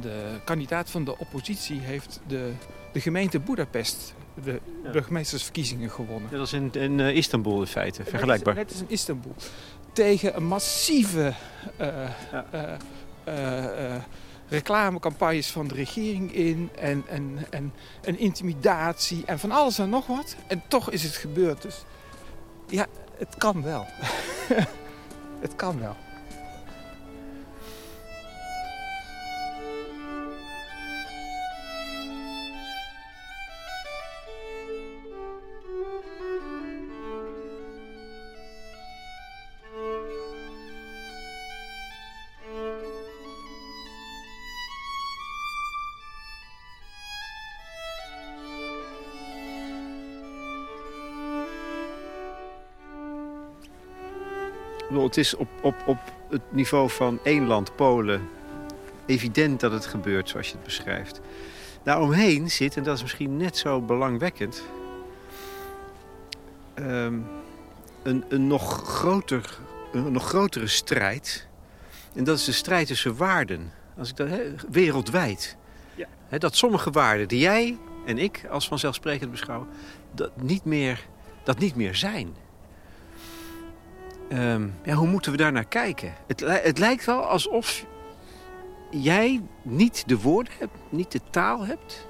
de 0.00 0.40
kandidaat 0.44 0.90
van 0.90 1.04
de 1.04 1.18
oppositie 1.18 1.80
heeft 1.80 2.20
de, 2.26 2.52
de 2.92 3.00
gemeente 3.00 3.40
Budapest 3.40 4.14
de 4.34 4.60
ja. 4.84 4.90
burgemeestersverkiezingen 4.90 5.90
gewonnen. 5.90 6.30
Dat 6.30 6.46
is 6.46 6.52
in, 6.52 6.72
in 6.72 6.98
uh, 6.98 7.16
Istanbul 7.16 7.60
in 7.60 7.66
feite, 7.66 8.04
vergelijkbaar. 8.04 8.54
Net 8.54 8.70
is 8.70 8.80
in 8.80 8.86
Istanbul. 8.88 9.34
Tegen 9.92 10.36
een 10.36 10.46
massieve 10.46 11.32
uh, 11.80 12.10
ja. 12.32 12.78
uh, 13.28 13.94
reclamecampagnes 14.48 15.50
van 15.50 15.68
de 15.68 15.74
regering 15.74 16.34
in 16.34 16.70
en, 16.78 17.04
en, 17.08 17.38
en, 17.50 17.72
en 18.02 18.18
intimidatie 18.18 19.22
en 19.26 19.38
van 19.38 19.50
alles 19.50 19.78
en 19.78 19.88
nog 19.88 20.06
wat. 20.06 20.36
En 20.46 20.62
toch 20.68 20.90
is 20.90 21.02
het 21.02 21.14
gebeurd. 21.14 21.62
Dus 21.62 21.84
ja, 22.68 22.86
het 23.18 23.34
kan 23.38 23.62
wel. 23.62 23.86
het 25.44 25.56
kan 25.56 25.78
wel. 25.80 25.96
Het 55.00 55.16
is 55.16 55.34
op, 55.34 55.48
op, 55.62 55.74
op 55.86 55.98
het 56.30 56.42
niveau 56.48 56.90
van 56.90 57.18
één 57.22 57.46
land, 57.46 57.76
Polen, 57.76 58.28
evident 59.06 59.60
dat 59.60 59.72
het 59.72 59.86
gebeurt 59.86 60.28
zoals 60.28 60.46
je 60.46 60.52
het 60.54 60.64
beschrijft. 60.64 61.20
Daaromheen 61.82 62.50
zit, 62.50 62.76
en 62.76 62.82
dat 62.82 62.96
is 62.96 63.02
misschien 63.02 63.36
net 63.36 63.56
zo 63.56 63.80
belangwekkend... 63.80 64.62
Um, 66.78 67.26
een, 68.02 68.24
een, 68.28 68.46
nog 68.46 68.82
groter, 68.88 69.58
een 69.92 70.12
nog 70.12 70.28
grotere 70.28 70.66
strijd. 70.66 71.46
En 72.14 72.24
dat 72.24 72.38
is 72.38 72.44
de 72.44 72.52
strijd 72.52 72.86
tussen 72.86 73.16
waarden. 73.16 73.72
Als 73.98 74.10
ik 74.10 74.16
dat, 74.16 74.28
wereldwijd. 74.70 75.56
Ja. 75.94 76.38
Dat 76.38 76.56
sommige 76.56 76.90
waarden 76.90 77.28
die 77.28 77.40
jij 77.40 77.78
en 78.06 78.18
ik 78.18 78.46
als 78.50 78.68
vanzelfsprekend 78.68 79.30
beschouwen, 79.30 79.68
dat 80.14 80.42
niet 80.42 80.64
meer, 80.64 81.06
dat 81.44 81.58
niet 81.58 81.76
meer 81.76 81.94
zijn. 81.94 82.34
Ehm, 84.32 84.68
ja, 84.84 84.94
hoe 84.94 85.08
moeten 85.08 85.32
we 85.32 85.38
daar 85.38 85.52
naar 85.52 85.64
kijken? 85.64 86.14
Het, 86.26 86.40
het 86.40 86.78
lijkt 86.78 87.04
wel 87.04 87.26
alsof 87.26 87.86
jij 88.90 89.42
niet 89.62 90.08
de 90.08 90.18
woorden 90.18 90.52
hebt, 90.58 90.72
niet 90.88 91.12
de 91.12 91.20
taal 91.30 91.66
hebt, 91.66 92.06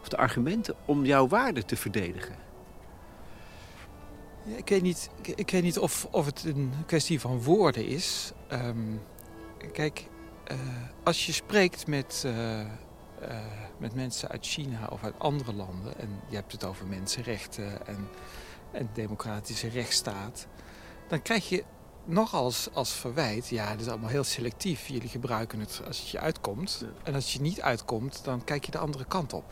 of 0.00 0.08
de 0.08 0.16
argumenten 0.16 0.74
om 0.84 1.04
jouw 1.04 1.28
waarden 1.28 1.66
te 1.66 1.76
verdedigen. 1.76 2.34
Ja, 4.42 4.56
ik 4.56 4.68
weet 4.68 4.82
niet, 4.82 5.10
ik 5.22 5.50
weet 5.50 5.62
niet 5.62 5.78
of, 5.78 6.06
of 6.10 6.26
het 6.26 6.44
een 6.44 6.72
kwestie 6.86 7.20
van 7.20 7.42
woorden 7.42 7.86
is. 7.86 8.32
Ehm, 8.48 8.96
kijk, 9.72 10.08
eh, 10.44 10.56
als 11.02 11.26
je 11.26 11.32
spreekt 11.32 11.86
met, 11.86 12.22
eh, 12.26 12.60
eh, 12.60 12.66
met 13.78 13.94
mensen 13.94 14.28
uit 14.28 14.46
China 14.46 14.86
of 14.90 15.04
uit 15.04 15.18
andere 15.18 15.52
landen... 15.52 15.98
en 15.98 16.20
je 16.28 16.36
hebt 16.36 16.52
het 16.52 16.64
over 16.64 16.86
mensenrechten 16.86 17.86
en, 17.86 18.08
en 18.72 18.88
democratische 18.92 19.68
rechtsstaat... 19.68 20.46
dan 21.08 21.22
krijg 21.22 21.48
je 21.48 21.64
nogal 22.04 22.44
als, 22.44 22.68
als 22.72 22.92
verwijt... 22.92 23.48
ja, 23.48 23.66
het 23.66 23.80
is 23.80 23.88
allemaal 23.88 24.10
heel 24.10 24.24
selectief. 24.24 24.86
Jullie 24.86 25.08
gebruiken 25.08 25.60
het 25.60 25.80
als 25.86 25.98
het 25.98 26.08
je 26.08 26.20
uitkomt. 26.20 26.78
Ja. 26.80 26.86
En 27.04 27.14
als 27.14 27.24
het 27.24 27.32
je 27.32 27.40
niet 27.40 27.60
uitkomt, 27.60 28.20
dan 28.24 28.44
kijk 28.44 28.64
je 28.64 28.70
de 28.70 28.78
andere 28.78 29.04
kant 29.04 29.32
op. 29.32 29.44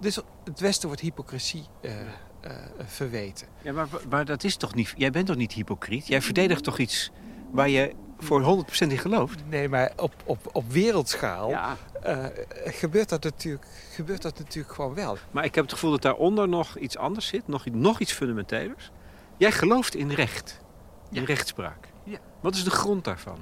Dus 0.00 0.16
het 0.44 0.60
Westen 0.60 0.88
wordt 0.88 1.02
hypocrisie 1.02 1.64
eh, 1.80 1.92
verweten. 2.86 3.46
Ja, 3.62 3.72
maar, 3.72 3.88
maar 4.08 4.24
dat 4.24 4.44
is 4.44 4.56
toch 4.56 4.74
niet. 4.74 4.94
Jij 4.96 5.10
bent 5.10 5.26
toch 5.26 5.36
niet 5.36 5.52
hypocriet? 5.52 6.06
Jij 6.06 6.22
verdedigt 6.22 6.64
toch 6.64 6.78
iets 6.78 7.10
waar 7.50 7.68
je 7.68 7.94
voor 8.18 8.64
100% 8.66 8.86
in 8.86 8.98
gelooft? 8.98 9.40
Nee, 9.48 9.68
maar 9.68 9.92
op, 9.96 10.14
op, 10.24 10.48
op 10.52 10.72
wereldschaal 10.72 11.50
Ja. 11.50 11.76
gebeurt, 12.64 13.08
dat 13.08 13.22
natuurlijk, 13.22 13.66
gebeurt 13.94 14.22
dat 14.22 14.38
natuurlijk 14.38 14.74
gewoon 14.74 14.94
wel. 14.94 15.16
Maar 15.30 15.44
ik 15.44 15.54
heb 15.54 15.64
het 15.64 15.72
gevoel 15.72 15.90
dat 15.90 16.02
daaronder 16.02 16.48
nog 16.48 16.78
iets 16.78 16.96
anders 16.96 17.26
zit, 17.26 17.48
nog, 17.48 17.64
nog 17.66 18.00
iets 18.00 18.12
fundamentelers. 18.12 18.90
Jij 19.36 19.52
gelooft 19.52 19.94
in 19.94 20.10
recht, 20.10 20.60
in 21.10 21.20
Ja. 21.20 21.26
rechtspraak. 21.26 21.88
Ja. 22.04 22.18
Wat 22.40 22.54
is 22.54 22.64
de 22.64 22.70
grond 22.70 23.04
daarvan? 23.04 23.38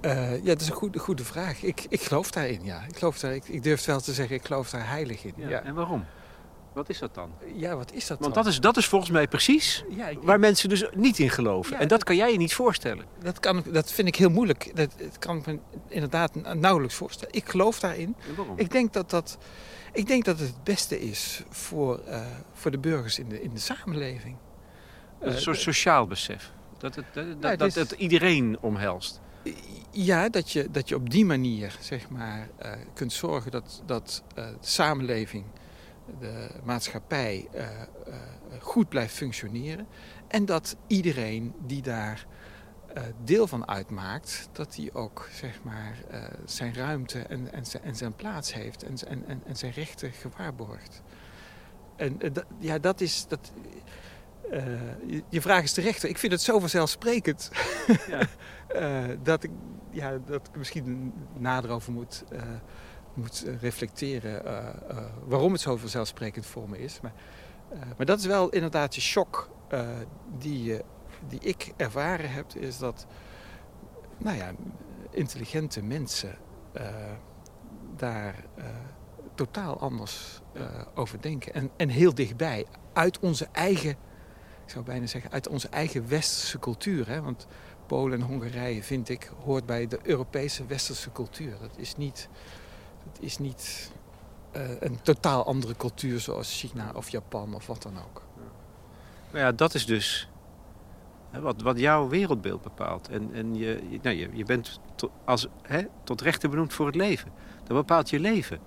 Eh, 0.00 0.36
ja, 0.36 0.44
dat 0.44 0.60
is 0.60 0.68
een 0.68 0.74
goede, 0.74 0.98
goede 0.98 1.24
vraag. 1.24 1.62
Ik, 1.62 1.86
ik 1.88 2.00
geloof 2.02 2.30
daarin, 2.30 2.60
ja. 2.64 2.84
Ik, 2.88 2.96
geloof 2.98 3.18
daar, 3.18 3.34
ik, 3.34 3.48
ik 3.48 3.62
durf 3.62 3.84
wel 3.84 4.00
te 4.00 4.12
zeggen, 4.12 4.36
ik 4.36 4.44
geloof 4.46 4.70
daar 4.70 4.88
heilig 4.88 5.24
in. 5.24 5.32
Ja, 5.36 5.48
ja. 5.48 5.62
En 5.62 5.74
waarom? 5.74 6.04
Wat 6.72 6.88
is 6.88 6.98
dat 6.98 7.14
dan? 7.14 7.30
wat 7.76 7.92
is 7.92 8.06
dat 8.06 8.18
Want 8.18 8.34
dan? 8.34 8.42
dat 8.44 8.52
is, 8.52 8.60
dat 8.60 8.76
is 8.76 8.86
volgens 8.86 9.10
mij 9.10 9.28
precies 9.28 9.84
Ja, 9.88 10.08
ik- 10.08 10.18
waar 10.22 10.38
mensen 10.40 10.68
dus 10.68 10.84
niet 10.94 11.18
in 11.18 11.30
geloven. 11.30 11.72
Ja, 11.72 11.78
en 11.80 11.88
dat 11.88 12.04
kan 12.04 12.16
jij 12.16 12.32
je 12.32 12.38
niet 12.38 12.54
voorstellen. 12.54 13.04
dat, 13.22 13.40
kan, 13.40 13.62
dat 13.72 13.92
vind 13.92 14.08
ik 14.08 14.16
heel 14.16 14.30
moeilijk. 14.30 14.70
Dat, 14.76 14.90
dat 14.98 15.18
kan 15.18 15.36
ik 15.36 15.46
me 15.46 15.58
inderdaad 15.88 16.54
nauwelijks 16.54 16.94
voorstellen. 16.94 17.34
Ik 17.34 17.48
geloof 17.48 17.80
daarin. 17.80 18.16
En 18.28 18.34
waarom? 18.36 18.58
Ik 18.58 18.70
denk 18.70 18.92
dat, 18.92 19.10
dat, 19.10 19.38
ik 19.92 20.06
denk 20.06 20.24
dat 20.24 20.38
het 20.38 20.48
het 20.48 20.64
beste 20.64 21.00
is 21.00 21.42
voor, 21.50 21.98
eh, 21.98 22.26
voor 22.52 22.70
de 22.70 22.78
burgers 22.78 23.18
in 23.18 23.28
de, 23.28 23.42
in 23.42 23.50
de 23.54 23.60
samenleving. 23.60 24.36
Een 25.24 25.32
Eh, 25.32 25.38
soort 25.38 25.58
sociaal 25.58 26.06
besef. 26.06 26.52
Dat 26.78 26.94
het, 26.94 27.04
dat, 27.12 27.26
dat, 27.42 27.50
het 27.50 27.58
dat 27.58 27.68
is- 27.68 27.74
het 27.74 27.90
iedereen 27.90 28.58
omhelst. 28.60 29.20
Ja, 29.90 30.28
dat 30.28 30.50
je, 30.50 30.70
dat 30.70 30.88
je 30.88 30.94
op 30.94 31.10
die 31.10 31.24
manier 31.24 31.76
zeg 31.80 32.08
maar, 32.08 32.48
eh, 32.58 32.72
kunt 32.94 33.12
zorgen 33.12 33.50
dat, 33.50 33.82
dat 33.86 34.22
eh, 34.34 34.46
de 34.46 34.54
samenleving, 34.60 35.44
de 36.20 36.48
maatschappij 36.64 37.48
eh, 37.52 37.64
eh, 37.82 37.86
goed 38.60 38.88
blijft 38.88 39.14
functioneren. 39.14 39.86
En 40.28 40.44
dat 40.44 40.76
iedereen 40.86 41.54
die 41.66 41.82
daar 41.82 42.26
eh, 42.94 43.02
deel 43.24 43.46
van 43.46 43.68
uitmaakt, 43.68 44.48
dat 44.52 44.72
die 44.74 44.94
ook 44.94 45.28
zeg 45.32 45.62
maar, 45.62 45.96
eh, 46.10 46.22
zijn 46.44 46.74
ruimte 46.74 47.18
en, 47.18 47.52
en, 47.52 47.64
zijn, 47.66 47.82
en 47.82 47.96
zijn 47.96 48.14
plaats 48.14 48.54
heeft 48.54 48.82
en, 48.82 48.96
en, 49.26 49.42
en, 49.46 49.56
zijn 49.56 49.72
rechten 49.72 50.12
gewaarborgt. 50.12 51.02
En 51.96 52.20
eh, 52.20 52.30
ja, 52.58 52.78
dat 52.78 53.00
is. 53.00 53.26
Dat, 53.28 53.52
eh, 54.54 54.64
je, 55.06 55.22
je 55.28 55.40
vraag 55.40 55.62
is 55.62 55.72
terecht. 55.72 56.04
Ik 56.04 56.18
vind 56.18 56.32
het 56.32 56.42
zo 56.42 56.58
vanzelfsprekend. 56.58 57.50
Ja. 58.06 58.20
Eh, 58.64 59.04
dat, 59.22 59.42
ik, 59.42 59.50
ja, 59.90 60.18
dat 60.26 60.48
ik 60.48 60.56
misschien 60.56 61.12
nader 61.38 61.70
over 61.70 61.92
moet, 61.92 62.24
eh, 62.30 62.42
moet 63.14 63.46
reflecteren 63.60 64.42
waarom 65.26 65.52
het 65.52 65.60
zo 65.60 65.76
vanzelfsprekend 65.76 66.46
voor 66.46 66.68
me 66.68 66.78
is. 66.78 67.00
Maar, 67.00 67.12
maar 67.96 68.06
dat 68.06 68.18
is 68.18 68.26
wel 68.26 68.48
inderdaad 68.48 68.94
de 68.94 69.00
shock 69.00 69.50
die, 70.38 70.80
die 71.28 71.40
ik 71.40 71.72
ervaren 71.76 72.30
heb, 72.30 72.54
is 72.54 72.78
dat 72.78 73.06
nou 74.18 74.36
ja, 74.36 74.52
intelligente 75.10 75.82
mensen 75.82 76.38
daar 77.96 78.44
totaal 79.34 79.80
anders 79.80 80.40
over 80.94 81.20
denken. 81.20 81.54
En, 81.54 81.70
en 81.76 81.88
heel 81.88 82.14
dichtbij, 82.14 82.66
uit 82.92 83.18
onze 83.18 83.48
eigen, 83.52 83.96
ik 84.64 84.70
zou 84.70 84.84
bijna 84.84 85.06
zeggen, 85.06 85.30
uit 85.30 85.48
onze 85.48 85.68
eigen 85.68 86.08
westerse 86.08 86.58
cultuur. 86.58 87.08
Hè? 87.08 87.22
Want 87.22 87.46
Polen 87.86 88.20
en 88.20 88.26
Hongarije, 88.26 88.82
vind 88.82 89.08
ik, 89.08 89.30
hoort 89.44 89.66
bij 89.66 89.86
de 89.86 89.98
Europese 90.02 90.66
westerse 90.66 91.12
cultuur. 91.12 91.56
Dat 91.60 91.76
is 91.76 91.96
niet, 91.96 92.28
dat 93.04 93.22
is 93.22 93.38
niet 93.38 93.92
eh, 94.50 94.80
een 94.80 95.02
totaal 95.02 95.46
andere 95.46 95.76
cultuur 95.76 96.20
zoals 96.20 96.60
China 96.60 96.92
of 96.94 97.08
Japan 97.08 97.54
of 97.54 97.66
wat 97.66 97.82
dan 97.82 97.98
ook. 97.98 98.22
Maar 99.30 99.40
ja, 99.40 99.52
dat 99.52 99.74
is 99.74 99.86
dus 99.86 100.28
wat, 101.40 101.62
wat 101.62 101.78
jouw 101.78 102.08
wereldbeeld 102.08 102.62
bepaalt. 102.62 103.08
En, 103.08 103.30
en 103.32 103.54
je, 103.54 103.98
nou, 104.02 104.16
je, 104.16 104.28
je 104.32 104.44
bent 104.44 104.80
als, 105.24 105.46
hè, 105.62 105.82
tot 106.04 106.20
rechter 106.20 106.50
benoemd 106.50 106.72
voor 106.72 106.86
het 106.86 106.94
leven. 106.94 107.32
Dat 107.64 107.76
bepaalt 107.76 108.10
je 108.10 108.20
leven. 108.20 108.58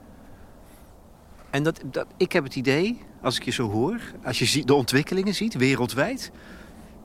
En 1.49 1.63
dat, 1.63 1.81
dat, 1.86 2.07
ik 2.17 2.31
heb 2.31 2.43
het 2.43 2.55
idee, 2.55 3.01
als 3.27 3.37
ik 3.37 3.43
je 3.43 3.51
zo 3.51 3.69
hoor, 3.69 3.99
als 4.23 4.39
je 4.39 4.65
de 4.65 4.73
ontwikkelingen 4.73 5.35
ziet 5.35 5.53
wereldwijd, 5.53 6.31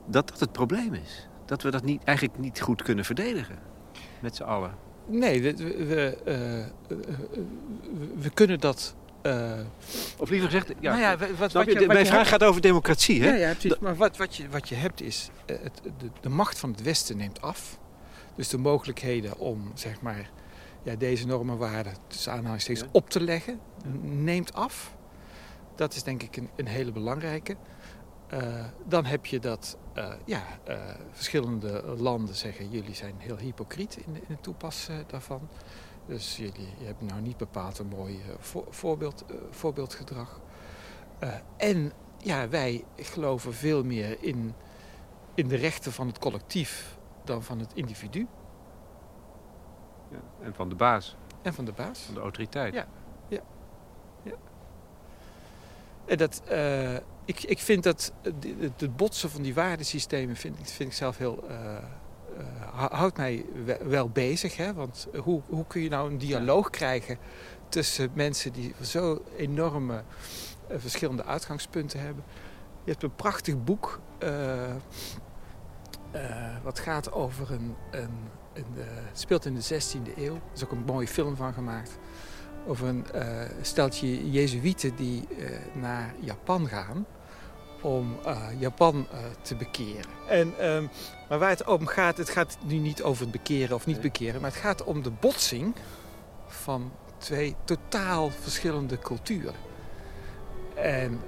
dat 0.05 0.27
dat 0.29 0.39
het 0.39 0.51
probleem 0.51 0.93
is. 0.93 1.27
Dat 1.45 1.61
we 1.61 1.71
dat 1.71 1.83
niet, 1.83 2.03
eigenlijk 2.03 2.37
niet 2.39 2.61
goed 2.61 2.81
kunnen 2.81 3.05
verdedigen. 3.05 3.59
Met 4.21 4.35
z'n 4.35 4.43
allen. 4.43 4.75
Nee, 5.07 5.41
we, 5.41 5.53
we, 5.85 6.17
eh, 6.25 6.95
we- 8.15 8.29
kunnen 8.33 8.59
dat. 8.59 8.95
eh, 9.21 9.59
Of 10.17 10.29
liever 10.29 10.49
gezegd, 10.49 10.73
ja, 10.79 10.89
nou 10.95 11.01
ja, 11.01 11.17
wat, 11.37 11.51
wat 11.51 11.65
je? 11.65 11.87
mijn 11.87 12.05
vraag 12.05 12.17
hebt- 12.17 12.27
gaat 12.27 12.43
over 12.43 12.61
democratie. 12.61 13.21
Hè? 13.23 13.27
Ja, 13.29 13.35
ja, 13.35 13.51
precies. 13.53 13.79
Maar 13.79 13.95
wat, 13.95 14.17
wat, 14.17 14.35
je, 14.35 14.49
wat 14.49 14.69
je 14.69 14.75
hebt 14.75 15.01
is, 15.01 15.29
eh, 15.45 15.55
het, 15.61 15.81
de, 15.97 16.09
de 16.21 16.29
macht 16.29 16.59
van 16.59 16.69
het 16.71 16.81
Westen 16.81 17.17
neemt 17.17 17.41
af. 17.41 17.79
Dus 18.35 18.47
de 18.47 18.57
mogelijkheden 18.57 19.37
om, 19.37 19.71
zeg 19.73 20.01
maar, 20.01 20.29
ja, 20.83 20.95
deze 20.95 21.25
normen 21.27 21.57
waarden 21.57 21.93
tussen 22.07 22.31
aanhalingstekens 22.31 22.87
op 22.91 23.09
te 23.09 23.19
leggen, 23.21 23.59
neemt 24.01 24.53
af. 24.53 24.93
Dat 25.75 25.93
is 25.93 26.03
denk 26.03 26.23
ik 26.23 26.37
een, 26.37 26.49
een 26.55 26.67
hele 26.67 26.91
belangrijke. 26.91 27.55
Eh, 28.27 28.65
dan 28.85 29.05
heb 29.05 29.25
je 29.25 29.39
dat 29.39 29.77
eh, 29.93 30.13
ja, 30.25 30.41
eh, 30.63 30.77
verschillende 31.11 31.83
landen 31.97 32.35
zeggen, 32.35 32.69
jullie 32.69 32.95
zijn 32.95 33.15
heel 33.17 33.37
hypocriet 33.37 33.97
in, 34.05 34.15
in 34.15 34.23
het 34.27 34.43
toepassen 34.43 35.03
daarvan. 35.07 35.47
Dus 36.05 36.37
jullie 36.37 36.67
je 36.79 36.85
hebben 36.85 37.05
nou 37.07 37.21
niet 37.21 37.37
bepaald 37.37 37.79
een 37.79 37.87
mooi 37.87 38.21
voor- 38.39 38.67
voorbeeld, 38.69 39.25
voorbeeldgedrag. 39.49 40.39
En 41.57 41.91
ja, 42.17 42.49
wij 42.49 42.83
geloven 42.95 43.53
veel 43.53 43.83
meer 43.83 44.17
in, 44.23 44.53
in 45.33 45.47
de 45.47 45.55
rechten 45.55 45.91
van 45.91 46.07
het 46.07 46.19
collectief 46.19 46.97
dan 47.23 47.43
van 47.43 47.59
het 47.59 47.73
individu 47.73 48.27
Ja, 50.11 50.17
En 50.41 50.53
van 50.53 50.69
de 50.69 50.75
baas, 50.75 51.15
en 51.41 51.53
van 51.53 51.65
de 51.65 51.71
baas. 51.71 51.99
van 51.99 52.13
de 52.13 52.19
autoriteit. 52.19 52.73
Ja. 52.73 52.87
En 56.05 56.17
dat, 56.17 56.41
eh, 56.47 56.93
ik, 57.25 57.43
ik 57.43 57.59
vind 57.59 57.83
dat 57.83 58.13
het, 58.21 58.35
het- 58.77 58.95
botsen 58.97 59.29
van 59.29 59.41
die 59.41 59.53
waardesystemen 59.53 60.35
vind, 60.35 60.59
ik- 60.59 60.65
vind 60.65 60.89
ik 60.89 60.95
zelf 60.95 61.17
heel. 61.17 61.43
eh, 61.49 61.75
eh, 61.75 61.81
hou- 62.71 62.93
houdt 62.95 63.17
mij 63.17 63.45
we- 63.65 63.79
wel 63.85 64.09
bezig. 64.09 64.57
Hè? 64.57 64.73
Want 64.73 65.07
hoe, 65.23 65.41
hoe 65.49 65.65
kun 65.67 65.81
je 65.81 65.89
nou 65.89 66.11
een 66.11 66.17
dialoog 66.17 66.69
krijgen 66.69 67.17
tussen 67.69 68.09
mensen 68.13 68.53
die 68.53 68.73
zo 68.81 69.23
enorme 69.37 70.03
eh, 70.67 70.77
verschillende 70.79 71.23
uitgangspunten 71.25 71.99
hebben? 71.99 72.23
Je 72.83 72.91
hebt 72.91 73.03
een 73.03 73.15
prachtig 73.15 73.63
boek. 73.63 73.99
eh, 74.17 74.69
eh, 76.11 76.55
wat 76.63 76.79
gaat 76.79 77.11
over 77.11 77.51
een. 77.51 77.75
een, 77.91 78.09
een 78.53 78.65
eh, 78.77 78.83
het 78.85 79.19
speelt 79.19 79.45
in 79.45 79.55
de 79.55 79.61
16e 79.61 80.13
eeuw. 80.17 80.35
Er 80.35 80.41
is 80.53 80.63
ook 80.63 80.71
een 80.71 80.83
mooie 80.85 81.07
film 81.07 81.35
van 81.35 81.53
gemaakt 81.53 81.97
over 82.67 82.87
een 82.87 83.11
eh, 83.11 83.41
steltje 83.61 84.31
Jezuïeten 84.31 84.95
die 84.95 85.27
eh, 85.27 85.45
naar 85.73 86.13
Japan 86.19 86.67
gaan 86.67 87.05
om 87.81 88.17
eh, 88.25 88.47
Japan 88.59 89.07
te 89.41 89.55
bekeren. 89.55 90.11
En, 90.27 90.53
ehm, 90.59 90.87
maar 91.29 91.39
waar 91.39 91.49
het 91.49 91.65
om 91.65 91.85
gaat, 91.85 92.17
het 92.17 92.29
gaat 92.29 92.57
nu 92.65 92.77
niet 92.77 93.03
over 93.03 93.21
het 93.21 93.31
bekeren 93.31 93.75
of 93.75 93.85
niet 93.85 94.01
bekeren, 94.01 94.41
maar 94.41 94.51
het 94.51 94.59
gaat 94.59 94.83
om 94.83 95.01
de 95.01 95.11
botsing 95.11 95.75
van 96.47 96.91
twee 97.17 97.55
totaal 97.63 98.29
verschillende 98.29 98.99
culturen. 98.99 99.53
En, 100.75 101.21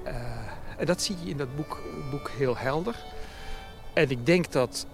en 0.78 0.86
dat 0.86 1.02
zie 1.02 1.16
je 1.24 1.30
in 1.30 1.38
dat 1.38 1.56
boek, 1.56 1.82
boek 2.12 2.30
heel 2.30 2.58
helder. 2.58 2.96
en 3.94 4.10
ik 4.10 4.26
denk 4.26 4.52
dat 4.52 4.86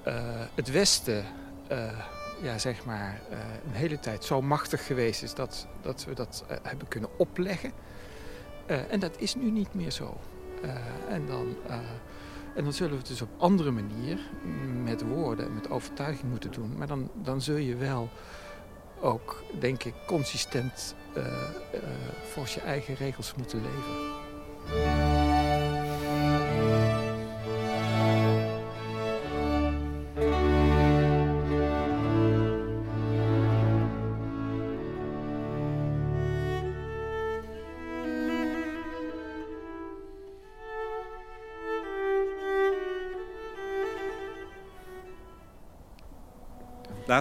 het 0.55 0.71
Westen 0.71 1.25
ja, 2.41 2.57
zeg 2.57 2.85
maar, 2.85 3.21
een 3.65 3.73
hele 3.73 3.99
tijd 3.99 4.23
zo 4.23 4.41
machtig 4.41 4.85
geweest 4.85 5.23
is 5.23 5.33
dat, 5.33 5.67
dat 5.81 6.05
we 6.05 6.13
dat 6.13 6.45
hebben 6.61 6.87
kunnen 6.87 7.09
opleggen. 7.17 7.71
en 8.65 8.99
dat 8.99 9.19
is 9.19 9.35
nu 9.35 9.51
niet 9.51 9.73
meer 9.73 9.91
zo. 9.91 10.17
en 11.09 11.25
dan 11.25 11.55
en 12.55 12.63
dan 12.63 12.73
zullen 12.73 12.91
we 12.91 12.97
het 12.97 13.07
dus 13.07 13.21
op 13.21 13.29
andere 13.37 13.71
manier 13.71 14.19
met 14.83 15.01
woorden 15.01 15.45
en 15.45 15.53
met 15.53 15.69
overtuiging 15.69 16.29
moeten 16.29 16.51
doen. 16.51 16.77
Maar 16.77 16.87
dan, 16.87 17.09
dan 17.13 17.41
zul 17.41 17.55
je 17.55 17.75
wel 17.75 18.09
ook, 18.99 19.43
denk 19.59 19.83
ik, 19.83 19.93
consistent 20.07 20.95
volgens 22.31 22.53
je 22.53 22.61
eigen 22.61 22.95
regels 22.95 23.33
moeten 23.35 23.61
leven. 23.61 25.20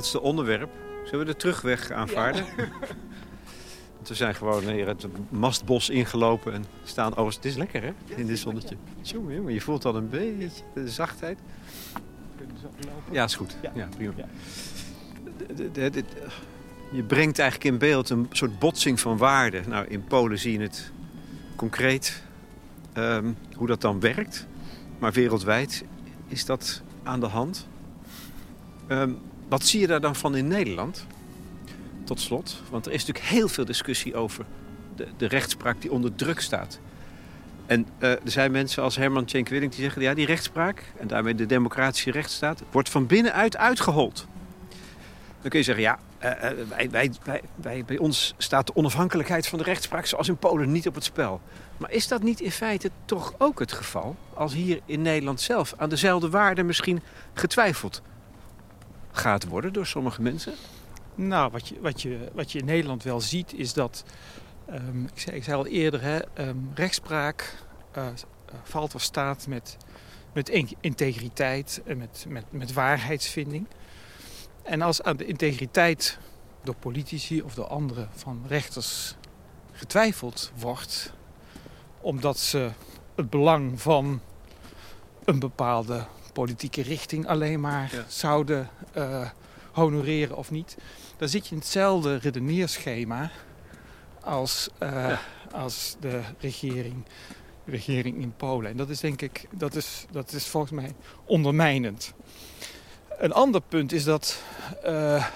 Laatste 0.01 0.21
onderwerp. 0.21 0.71
Zullen 1.05 1.27
we 1.27 1.33
de 1.33 1.39
terugweg 1.39 1.91
aanvaarden? 1.91 2.45
we 4.09 4.15
zijn 4.15 4.35
gewoon 4.35 4.69
hier 4.69 4.87
het 4.87 5.07
mastbos 5.29 5.91
ingelopen 5.91 6.53
en 6.53 6.65
staan... 6.85 7.17
Oh, 7.17 7.27
het 7.27 7.45
is 7.45 7.57
lekker 7.57 7.83
hè, 7.83 7.93
in 8.15 8.27
dit 8.27 8.39
zonnetje. 8.39 8.77
Jongen, 9.03 9.35
jongen, 9.35 9.53
je 9.53 9.61
voelt 9.61 9.85
al 9.85 9.97
een 9.97 10.09
beetje 10.09 10.49
de 10.75 10.89
zachtheid. 10.89 11.39
Ja, 13.11 13.25
is 13.25 13.35
goed. 13.35 13.57
Ja, 13.75 13.89
prima. 13.97 14.13
Je 16.91 17.03
brengt 17.03 17.39
eigenlijk 17.39 17.71
in 17.71 17.79
beeld 17.79 18.11
een 18.11 18.27
soort 18.31 18.59
botsing 18.59 19.01
van 19.01 19.17
waarden. 19.17 19.69
Nou, 19.69 19.87
in 19.87 20.05
Polen 20.05 20.39
zie 20.39 20.53
je 20.53 20.61
het 20.61 20.93
concreet 21.57 22.23
um, 22.95 23.37
hoe 23.57 23.67
dat 23.67 23.81
dan 23.81 24.01
werkt. 24.01 24.47
Maar 24.99 25.13
wereldwijd 25.13 25.85
is 26.29 26.45
dat 26.45 26.83
aan 27.03 27.21
de 27.21 27.27
hand. 27.27 27.69
Um, 28.89 29.19
wat 29.51 29.65
zie 29.67 29.81
je 29.81 29.87
daar 29.87 30.01
dan 30.01 30.17
van 30.17 30.37
in 30.37 30.49
Nederland? 30.49 31.07
Tot 32.05 32.21
slot, 32.21 32.63
want 32.71 32.87
er 32.87 32.93
is 32.93 33.05
natuurlijk 33.07 33.35
heel 33.35 33.49
veel 33.49 33.65
discussie 33.65 34.15
over 34.15 34.45
de, 34.97 35.07
de 35.17 35.27
rechtspraak 35.27 35.81
die 35.81 35.93
onder 35.93 36.15
druk 36.15 36.41
staat. 36.41 36.79
En 37.67 37.87
uh, 37.99 38.11
er 38.11 38.21
zijn 38.25 38.51
mensen 38.51 38.83
als 38.83 38.97
Herman 38.97 39.25
Tjenk-Willink 39.25 39.73
die 39.73 39.83
zeggen... 39.83 40.03
ja, 40.03 40.15
die 40.15 40.27
rechtspraak 40.27 40.93
en 40.97 41.07
daarmee 41.07 41.35
de 41.35 41.47
democratische 41.47 42.11
rechtsstaat... 42.11 42.63
wordt 42.71 42.89
van 42.89 43.07
binnenuit 43.07 43.57
uitgehold. 43.57 44.27
Dan 45.41 45.51
kun 45.51 45.59
je 45.59 45.65
zeggen, 45.65 45.85
ja, 45.85 45.99
uh, 46.23 46.51
wij, 46.69 46.91
wij, 46.91 47.13
wij, 47.25 47.41
wij, 47.55 47.85
bij 47.85 47.99
ons 47.99 48.35
staat 48.39 48.67
de 48.67 48.75
onafhankelijkheid 48.75 49.47
van 49.47 49.59
de 49.59 49.65
rechtspraak... 49.65 50.07
zoals 50.07 50.29
in 50.29 50.37
Polen 50.37 50.73
niet 50.73 50.87
op 50.87 50.95
het 50.95 51.05
spel. 51.05 51.41
Maar 51.77 51.91
is 51.91 52.09
dat 52.09 52.23
niet 52.23 52.41
in 52.41 52.51
feite 52.51 52.91
toch 53.05 53.35
ook 53.39 53.59
het 53.59 53.73
geval... 53.73 54.17
als 54.35 54.53
hier 54.53 54.81
in 54.85 55.03
Nederland 55.03 55.41
zelf 55.41 55.75
aan 55.77 55.89
dezelfde 55.89 56.31
waarden 56.31 56.67
misschien 56.67 57.01
getwijfeld 57.35 58.03
gaat 59.13 59.45
worden 59.45 59.73
door 59.73 59.87
sommige 59.87 60.23
mensen? 60.23 60.55
Nou, 61.15 61.51
wat 61.51 61.69
je, 61.69 61.81
wat 61.81 62.03
je, 62.03 62.31
wat 62.33 62.53
je 62.53 62.59
in 62.59 62.65
Nederland 62.65 63.03
wel 63.03 63.21
ziet 63.21 63.53
is 63.55 63.73
dat, 63.73 64.05
um, 64.71 65.05
ik, 65.15 65.21
zei, 65.21 65.37
ik 65.37 65.45
zei 65.45 65.57
al 65.57 65.67
eerder, 65.67 66.03
hè, 66.03 66.49
um, 66.49 66.71
rechtspraak 66.75 67.55
uh, 67.99 68.07
valt 68.63 68.95
of 68.95 69.03
staat 69.03 69.47
met, 69.47 69.77
met 70.33 70.49
integriteit 70.81 71.83
en 71.85 71.99
met, 71.99 72.25
met, 72.29 72.45
met 72.51 72.73
waarheidsvinding. 72.73 73.67
En 74.63 74.83
als 74.83 75.03
aan 75.03 75.17
de 75.17 75.27
integriteit 75.27 76.19
door 76.63 76.75
politici 76.75 77.43
of 77.43 77.55
door 77.55 77.67
anderen 77.67 78.09
van 78.13 78.45
rechters 78.47 79.17
getwijfeld 79.73 80.53
wordt, 80.57 81.13
omdat 82.01 82.39
ze 82.39 82.71
het 83.15 83.31
belang 83.31 83.81
van 83.81 84.21
een 85.25 85.39
bepaalde 85.39 86.07
politieke 86.33 86.83
richting 86.83 87.26
alleen 87.26 87.61
maar 87.61 88.05
zouden 88.09 88.68
uh, 88.97 89.28
honoreren 89.72 90.37
of 90.37 90.51
niet. 90.51 90.76
Dan 91.16 91.28
zit 91.28 91.47
je 91.47 91.55
in 91.55 91.61
hetzelfde 91.61 92.16
redeneerschema 92.16 93.31
als, 94.20 94.68
uh, 94.83 95.18
als 95.53 95.97
de 96.01 96.20
regering, 96.39 97.05
regering 97.64 98.22
in 98.22 98.35
Polen. 98.37 98.70
En 98.70 98.76
dat 98.76 98.89
is 98.89 99.01
denk 99.01 99.22
ik, 99.22 99.47
dat 99.51 99.74
is, 99.74 100.07
dat 100.11 100.33
is 100.33 100.47
volgens 100.47 100.72
mij 100.72 100.95
ondermijnend. 101.24 102.12
Een 103.18 103.33
ander 103.33 103.61
punt 103.61 103.93
is 103.93 104.05
dat 104.05 104.43
uh, 104.85 105.26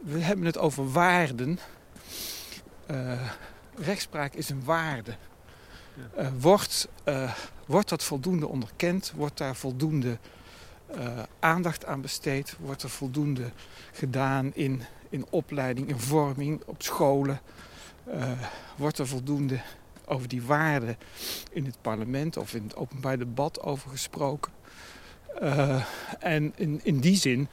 we 0.00 0.18
hebben 0.18 0.46
het 0.46 0.58
over 0.58 0.92
waarden. 0.92 1.58
rechtspraak 3.76 4.34
is 4.34 4.48
een 4.48 4.64
waarde. 4.64 5.16
Uh, 6.18 6.28
wordt, 6.38 6.88
wordt 7.66 7.88
dat 7.88 8.04
voldoende 8.04 8.46
onderkend? 8.46 9.12
Wordt 9.16 9.38
daar 9.38 9.56
voldoende 9.56 10.18
uh, 10.96 11.22
aandacht 11.38 11.84
aan 11.84 12.00
besteed? 12.00 12.56
Wordt 12.60 12.82
er 12.82 12.90
voldoende 12.90 13.50
gedaan 13.92 14.54
in, 14.54 14.82
in 15.08 15.26
opleiding, 15.30 15.88
in 15.88 15.98
vorming, 15.98 16.62
op 16.66 16.82
scholen? 16.82 17.40
wordt 18.76 18.98
er 18.98 19.06
voldoende 19.06 19.60
over 20.04 20.28
die 20.28 20.42
waarden 20.42 20.96
in 21.50 21.64
het 21.64 21.76
parlement 21.80 22.36
of 22.36 22.54
in 22.54 22.62
het 22.62 22.76
openbaar 22.76 23.18
debat 23.18 23.60
over 23.62 23.90
gesproken? 23.90 24.52
en 26.18 26.52
in, 26.56 26.80
in 26.82 27.00
die 27.00 27.16
zin 27.16 27.48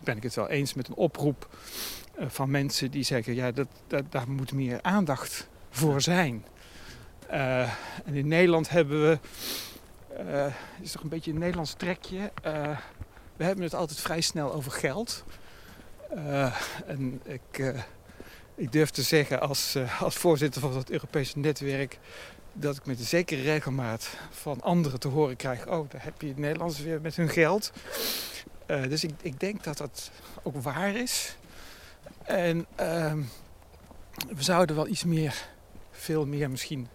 ben 0.00 0.16
ik 0.16 0.22
het 0.22 0.34
wel 0.34 0.48
eens 0.48 0.74
met 0.74 0.88
een 0.88 0.94
oproep 0.94 1.48
van 2.26 2.50
mensen 2.50 2.90
die 2.90 3.02
zeggen: 3.02 3.34
ja, 3.34 3.50
dat, 3.50 3.68
dat, 3.86 4.04
daar 4.08 4.30
moet 4.30 4.52
meer 4.52 4.82
aandacht 4.82 5.48
voor 5.70 6.00
zijn. 6.00 6.44
Uh, 7.32 7.60
en 8.04 8.14
in 8.14 8.28
Nederland 8.28 8.68
hebben 8.68 9.08
we, 9.08 9.18
uh, 10.20 10.46
is 10.80 10.92
toch 10.92 11.02
een 11.02 11.08
beetje 11.08 11.30
een 11.30 11.38
Nederlands 11.38 11.72
trekje. 11.72 12.18
Uh, 12.46 12.78
we 13.36 13.44
hebben 13.44 13.64
het 13.64 13.74
altijd 13.74 14.00
vrij 14.00 14.20
snel 14.20 14.52
over 14.52 14.72
geld. 14.72 15.24
en 16.86 17.20
ik, 17.24 17.74
ik 18.54 18.72
durf 18.72 18.90
te 18.90 19.02
zeggen 19.02 19.40
als, 19.40 19.76
als 20.00 20.16
voorzitter 20.16 20.60
van 20.60 20.76
het 20.76 20.90
Europese 20.90 21.38
netwerk 21.38 21.98
dat 22.52 22.76
ik 22.76 22.86
met 22.86 22.98
een 22.98 23.04
zekere 23.04 23.42
regelmaat 23.42 24.08
van 24.30 24.60
anderen 24.60 25.00
te 25.00 25.08
horen 25.08 25.36
krijg: 25.36 25.66
oh, 25.66 25.90
daar 25.90 26.04
heb 26.04 26.20
je 26.20 26.28
het 26.28 26.38
Nederlands 26.38 26.80
weer 26.80 27.00
met 27.00 27.16
hun 27.16 27.28
geld. 27.28 27.72
dus 28.66 29.04
ik, 29.04 29.12
ik 29.22 29.40
denk 29.40 29.64
dat 29.64 29.76
dat 29.76 30.10
ook 30.42 30.62
waar 30.62 30.96
is. 30.96 31.36
En 32.22 32.66
ehm, 32.74 33.22
we 34.28 34.42
zouden 34.42 34.76
wel 34.76 34.88
iets 34.88 35.04
meer 35.04 35.48
veel 35.90 36.26
meer 36.26 36.50
misschien 36.50 36.88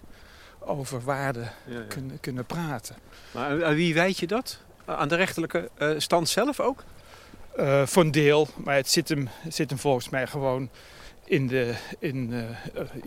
over 0.65 1.01
waarden 1.01 1.51
Kunnen, 1.87 2.19
kunnen 2.19 2.45
praten. 2.45 2.95
Maar 3.31 3.65
aan 3.65 3.75
wie 3.75 3.93
weet 3.93 4.17
je 4.17 4.27
dat? 4.27 4.59
Aan 4.85 5.07
de 5.07 5.15
rechterlijke 5.15 5.69
uh, 5.77 5.93
stand 5.97 6.29
zelf 6.29 6.59
ook? 6.59 6.83
Uh, 7.57 7.85
voor 7.85 8.03
een 8.03 8.11
deel, 8.11 8.47
maar 8.55 8.75
het 8.75 8.89
zit 8.89 9.09
hem, 9.09 9.27
het 9.31 9.55
zit 9.55 9.69
hem 9.69 9.79
volgens 9.79 10.09
mij 10.09 10.27
gewoon 10.27 10.69
in 11.25 11.47
de, 11.47 11.73
in, 11.99 12.31
uh, 12.31 12.45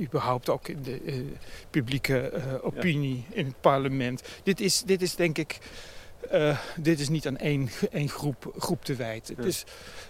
überhaupt 0.01 0.49
ook 0.49 0.69
in 0.69 0.83
de 0.83 1.33
publieke 1.71 2.33
opinie, 2.63 3.25
in 3.31 3.47
het 3.47 3.61
parlement. 3.61 4.23
Dit 4.43 4.61
is, 4.61 4.83
dit 4.83 5.03
is 5.03 5.15
denk 5.15 5.39
ik, 5.39 5.59
dit 6.77 7.01
is 7.01 7.09
niet 7.09 7.27
aan 7.27 7.37
één, 7.37 7.69
één 7.91 8.09
groep, 8.09 8.55
groep 8.59 8.85
te 8.85 8.95
wijten. 8.95 9.37
Het 9.37 9.45
is, 9.45 9.65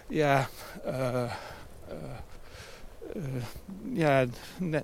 ja, 0.08 0.48
ja, 3.92 4.26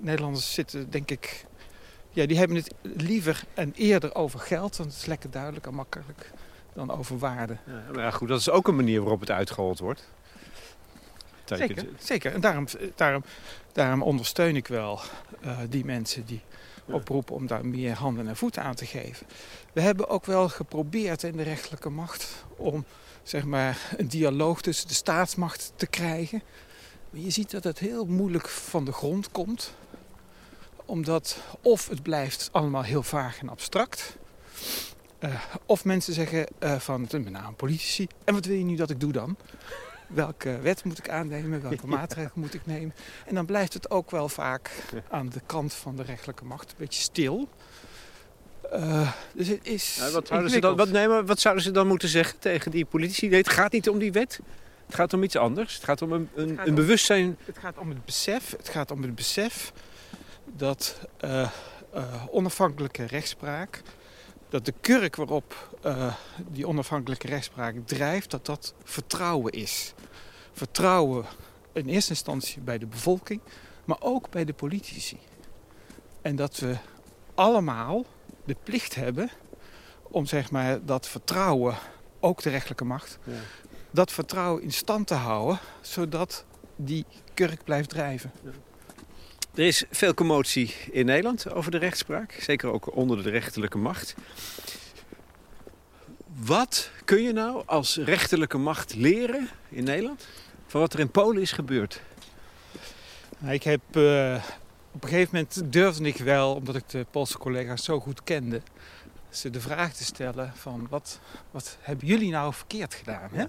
Nederlanders 0.01 0.55
zitten 0.55 0.91
denk 0.91 1.11
ik... 1.11 1.45
Ja, 2.13 2.27
die 2.27 2.39
hebben 2.39 2.57
het 2.57 2.75
liever 2.83 3.45
en 3.55 3.73
eerder 3.77 4.15
over 4.15 4.41
geld. 4.41 4.77
Want 4.77 4.91
het 4.91 5.01
is 5.01 5.07
lekker 5.07 5.31
duidelijk 5.31 5.67
en 5.67 5.75
makkelijk 5.75 6.31
dan 6.73 6.91
over 6.91 7.19
waarde. 7.19 7.57
Ja, 7.67 7.83
maar 7.93 8.03
ja, 8.03 8.11
goed, 8.11 8.29
dat 8.29 8.41
is 8.41 8.51
ook 8.51 8.69
een 8.69 8.77
manier 8.77 9.01
waarop 9.01 9.21
het 9.21 9.31
uitgehold 9.31 9.79
wordt. 9.79 10.09
Zeker, 11.45 11.87
zeker. 11.99 12.33
En 12.33 12.41
daarom, 12.41 12.67
daarom, 12.95 13.25
daarom 13.73 14.03
ondersteun 14.03 14.57
ik 14.57 14.67
wel 14.67 15.01
uh, 15.45 15.59
die 15.69 15.85
mensen 15.85 16.27
die 16.27 16.41
oproepen 16.85 17.35
om 17.35 17.47
daar 17.47 17.67
meer 17.67 17.95
handen 17.95 18.29
en 18.29 18.37
voeten 18.37 18.63
aan 18.63 18.75
te 18.75 18.87
geven. 18.87 19.27
We 19.73 19.81
hebben 19.81 20.09
ook 20.09 20.27
wel 20.27 20.49
geprobeerd 20.49 21.23
in 21.23 21.37
de 21.37 21.43
rechterlijke 21.43 21.89
macht 21.89 22.45
om 22.57 22.85
zeg 23.23 23.45
maar, 23.45 23.79
een 23.97 24.09
dialoog 24.09 24.61
tussen 24.63 24.89
de 24.89 24.95
staatsmacht 24.95 25.73
te 25.77 25.87
krijgen. 25.87 26.43
Maar 27.11 27.21
je 27.21 27.31
ziet 27.31 27.51
dat 27.51 27.65
het 27.65 27.79
heel 27.79 28.05
moeilijk 28.05 28.49
van 28.49 28.85
de 28.85 28.93
grond 28.93 29.31
komt. 29.31 29.75
Omdat 30.93 31.43
of 31.61 31.89
het 31.89 32.03
blijft 32.03 32.49
allemaal 32.53 32.83
heel 32.83 33.03
vaag 33.03 33.39
en 33.41 33.49
abstract. 33.49 34.17
Uh, 35.21 35.35
of 35.67 35.85
mensen 35.85 36.15
zeggen 36.15 36.47
uh, 36.61 36.79
van, 36.79 37.01
met 37.01 37.31
name 37.31 37.53
politici, 37.53 38.07
en 38.25 38.35
wat 38.35 38.45
wil 38.45 38.57
je 38.57 38.65
nu 38.65 38.77
dat 38.77 38.91
ik 38.91 39.01
doe 39.01 39.13
dan? 39.13 39.37
Welke 40.09 40.59
wet 40.61 40.85
moet 40.85 40.99
ik 40.99 41.09
aannemen? 41.09 41.63
Welke 41.63 41.87
maatregelen 41.97 42.41
moet 42.41 42.55
ik 42.55 42.67
nemen? 42.67 42.95
En 43.27 43.35
dan 43.35 43.47
blijft 43.47 43.73
het 43.73 43.91
ook 43.91 44.11
wel 44.11 44.29
vaak 44.29 44.71
aan 45.11 45.29
de 45.29 45.41
kant 45.47 45.75
van 45.75 45.97
de 45.97 46.03
rechtelijke 46.03 46.45
macht 46.45 46.71
een 46.71 46.77
beetje 46.79 47.03
stil. 47.03 47.49
Uh, 48.73 49.13
dus 49.35 49.49
het 49.49 49.67
is. 49.67 49.97
Ja, 49.97 50.11
wat, 50.11 50.27
zouden 50.27 50.51
ze 50.51 50.61
dan, 50.61 50.77
wat, 50.77 50.89
nee, 50.89 51.09
maar 51.09 51.27
wat 51.27 51.41
zouden 51.41 51.65
ze 51.65 51.71
dan 51.71 51.87
moeten 51.87 52.09
zeggen 52.09 52.39
tegen 52.39 52.71
die 52.71 52.85
politici? 52.85 53.29
Nee, 53.29 53.39
het 53.39 53.51
gaat 53.51 53.73
niet 53.73 53.89
om 53.89 53.99
die 53.99 54.13
wet. 54.13 54.41
Het 54.87 54.95
gaat 54.95 55.13
om 55.13 55.23
iets 55.23 55.37
anders. 55.37 55.75
Het 55.75 55.85
gaat 55.85 56.03
om 56.03 56.13
een, 56.13 56.29
een, 56.35 56.59
een 56.67 56.75
bewustzijn. 56.75 57.39
Het 57.45 57.59
gaat 57.59 57.79
om 57.79 57.89
het 57.89 58.05
besef. 58.05 58.51
Het 58.57 58.69
gaat 58.69 58.91
om 58.91 59.03
het 59.03 59.15
besef 59.15 59.73
dat 60.57 60.99
uh, 61.25 61.51
uh, 61.95 62.25
onafhankelijke 62.31 63.05
rechtspraak. 63.05 63.83
Dat 64.49 64.65
de 64.65 64.75
kurk 64.81 65.17
waarop 65.17 65.77
die 66.49 66.69
onafhankelijke 66.69 67.27
rechtspraak 67.27 67.75
drijft, 67.85 68.31
dat 68.31 68.47
dat 68.47 68.75
vertrouwen 68.85 69.53
is. 69.53 69.95
Vertrouwen 70.53 71.25
in 71.73 71.89
eerste 71.89 72.11
instantie 72.11 72.61
bij 72.61 72.79
de 72.79 72.87
bevolking, 72.87 73.41
maar 73.85 73.97
ook 74.01 74.31
bij 74.31 74.45
de 74.45 74.53
politici. 74.53 75.19
En 76.23 76.37
dat 76.37 76.57
we 76.57 76.77
allemaal 77.35 78.05
de 78.45 78.57
plicht 78.63 78.95
hebben 78.95 79.31
om 80.03 80.27
zeg 80.27 80.51
maar, 80.51 80.85
dat 80.85 81.09
vertrouwen, 81.09 81.77
ook 82.21 82.43
de 82.43 82.51
rechterlijke 82.51 82.85
macht, 82.85 83.19
ja. 83.25 83.33
dat 83.91 84.13
vertrouwen 84.13 84.63
in 84.63 84.73
stand 84.73 85.07
te 85.07 85.15
houden, 85.15 85.59
zodat 85.81 86.45
die 86.77 87.05
kurk 87.35 87.65
blijft 87.65 87.89
drijven. 87.89 88.33
Ja. 88.45 88.51
Er 89.55 89.67
is 89.67 89.85
veel 89.91 90.15
commotie 90.15 90.75
in 90.91 91.07
Nederland 91.07 91.53
over 91.53 91.71
de 91.71 91.79
rechtspraak, 91.79 92.33
zeker 92.41 92.73
ook 92.73 92.97
onder 92.97 93.23
de 93.23 93.31
rechterlijke 93.31 93.79
macht. 93.79 94.15
Wat 96.35 96.91
kun 97.05 97.23
je 97.23 97.33
nou 97.33 97.63
als 97.67 97.97
rechterlijke 97.97 98.59
macht 98.59 98.95
leren 98.95 99.49
in 99.69 99.85
Nederland 99.85 100.27
van 100.67 100.81
wat 100.81 100.93
er 100.93 101.01
in 101.01 101.11
Polen 101.11 101.43
is 101.43 101.53
gebeurd? 101.53 102.01
Nou, 103.39 103.55
ik 103.55 103.63
heb 103.63 103.81
uh, 103.97 104.43
op 104.93 105.03
een 105.03 105.09
gegeven 105.09 105.31
moment 105.33 105.73
durfde 105.73 106.05
ik 106.05 106.17
wel, 106.17 106.55
omdat 106.55 106.77
ik 106.77 106.89
de 106.89 107.07
Poolse 107.11 107.39
collega's 107.39 107.85
zo 107.85 108.01
goed 108.01 108.23
kende, 108.23 108.63
ze 109.31 109.51
de 109.51 109.61
vraag 109.61 109.93
te 109.93 110.05
stellen 110.05 110.53
van 110.55 110.87
wat, 110.91 111.21
wat 111.51 111.77
hebben 111.81 112.07
jullie 112.07 112.31
nou 112.31 112.55
verkeerd 112.55 112.95
gedaan? 112.95 113.29
Hè? 113.33 113.45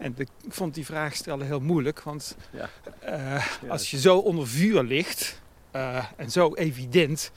En 0.00 0.14
ik 0.16 0.28
vond 0.48 0.74
die 0.74 0.84
vraag 0.84 1.14
stellen 1.14 1.46
heel 1.46 1.60
moeilijk, 1.60 2.02
want 2.02 2.36
ja. 2.50 2.68
Uh, 3.04 3.46
als 3.68 3.90
je 3.90 4.00
zo 4.00 4.18
onder 4.18 4.48
vuur 4.48 4.82
ligt 4.82 5.40
uh, 5.76 6.04
en 6.16 6.30
zo 6.30 6.54
evident, 6.54 7.30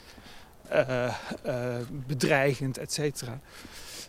uh, 0.72 1.14
bedreigend, 1.90 2.78
et 2.78 2.92
cetera. 2.92 3.40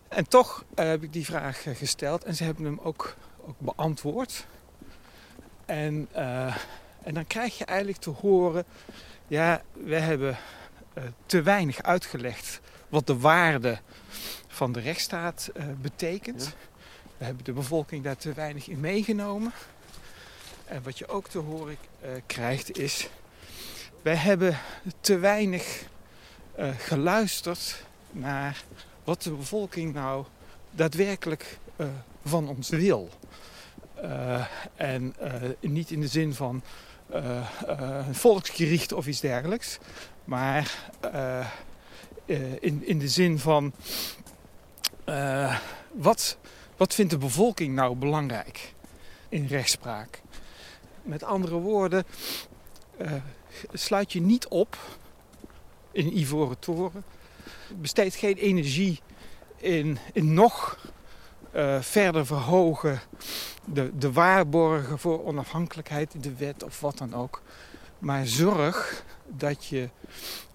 En 0.07 0.27
toch 0.27 0.65
heb 0.75 1.03
ik 1.03 1.13
die 1.13 1.25
vraag 1.25 1.63
gesteld 1.73 2.23
en 2.23 2.35
ze 2.35 2.43
hebben 2.43 2.65
hem 2.65 2.79
ook, 2.83 3.15
ook 3.45 3.59
beantwoord. 3.59 4.45
En, 5.65 6.07
en 7.03 7.13
dan 7.13 7.27
krijg 7.27 7.57
je 7.57 7.65
eigenlijk 7.65 7.99
te 7.99 8.09
horen 8.09 8.65
ja, 9.27 9.61
we 9.73 9.99
hebben 9.99 10.37
te 11.25 11.41
weinig 11.41 11.81
uitgelegd 11.81 12.59
wat 12.89 13.07
de 13.07 13.17
waarde 13.17 13.79
van 14.47 14.71
de 14.71 14.79
rechtsstaat 14.79 15.51
betekent. 15.81 16.55
Hebben 17.25 17.43
de 17.43 17.53
bevolking 17.53 18.03
daar 18.03 18.17
te 18.17 18.33
weinig 18.33 18.67
in 18.67 18.79
meegenomen. 18.79 19.51
En 20.65 20.83
wat 20.83 20.97
je 20.97 21.07
ook 21.07 21.27
te 21.27 21.37
horen 21.37 21.77
uh, 22.03 22.09
krijgt 22.25 22.77
is... 22.77 23.09
wij 24.01 24.15
hebben 24.15 24.59
te 24.99 25.17
weinig 25.17 25.83
geluisterd 26.77 27.83
naar 28.11 28.63
wat 29.03 29.21
de 29.21 29.31
bevolking 29.31 29.93
nou 29.93 30.25
daadwerkelijk 30.71 31.57
van 32.25 32.47
ons 32.49 32.69
wil. 32.69 33.09
en 34.75 35.15
niet 35.59 35.91
in 35.91 36.01
de 36.01 36.07
zin 36.07 36.33
van 36.33 36.61
volksgericht 38.11 38.91
of 38.91 39.07
iets 39.07 39.19
dergelijks. 39.19 39.77
Maar 40.23 40.91
in, 42.59 42.85
in 42.85 42.99
de 42.99 43.09
zin 43.09 43.39
van 43.39 43.73
wat, 45.91 46.37
wat 46.77 46.93
vindt 46.93 47.11
de 47.11 47.17
bevolking 47.17 47.75
nou 47.75 47.95
belangrijk 47.95 48.73
in 49.29 49.45
rechtspraak? 49.45 50.21
Met 51.01 51.23
andere 51.23 51.55
woorden, 51.55 52.03
sluit 53.73 54.13
je 54.13 54.21
niet 54.21 54.47
op 54.47 54.77
in 55.91 56.17
Ivoren 56.17 56.59
Toren. 56.59 57.03
Besteed 57.75 58.15
geen 58.15 58.37
energie 58.37 58.99
in, 59.55 59.97
in 60.13 60.33
nog 60.33 60.77
uh, 61.55 61.81
verder 61.81 62.25
verhogen, 62.25 62.99
de, 63.65 63.97
de 63.97 64.11
waarborgen 64.11 64.99
voor 64.99 65.25
onafhankelijkheid 65.25 66.13
in 66.13 66.21
de 66.21 66.35
wet 66.35 66.63
of 66.63 66.79
wat 66.79 66.97
dan 66.97 67.13
ook. 67.13 67.41
Maar 67.99 68.27
zorg 68.27 69.03
dat 69.27 69.65
je 69.65 69.89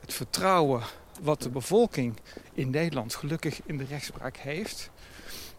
het 0.01 0.15
vertrouwen 0.15 0.83
wat 1.21 1.43
de 1.43 1.49
bevolking 1.49 2.15
in 2.53 2.71
Nederland 2.71 3.15
gelukkig 3.15 3.61
in 3.65 3.79
de 3.79 3.85
rechtspraak 3.85 4.37
heeft, 4.37 4.91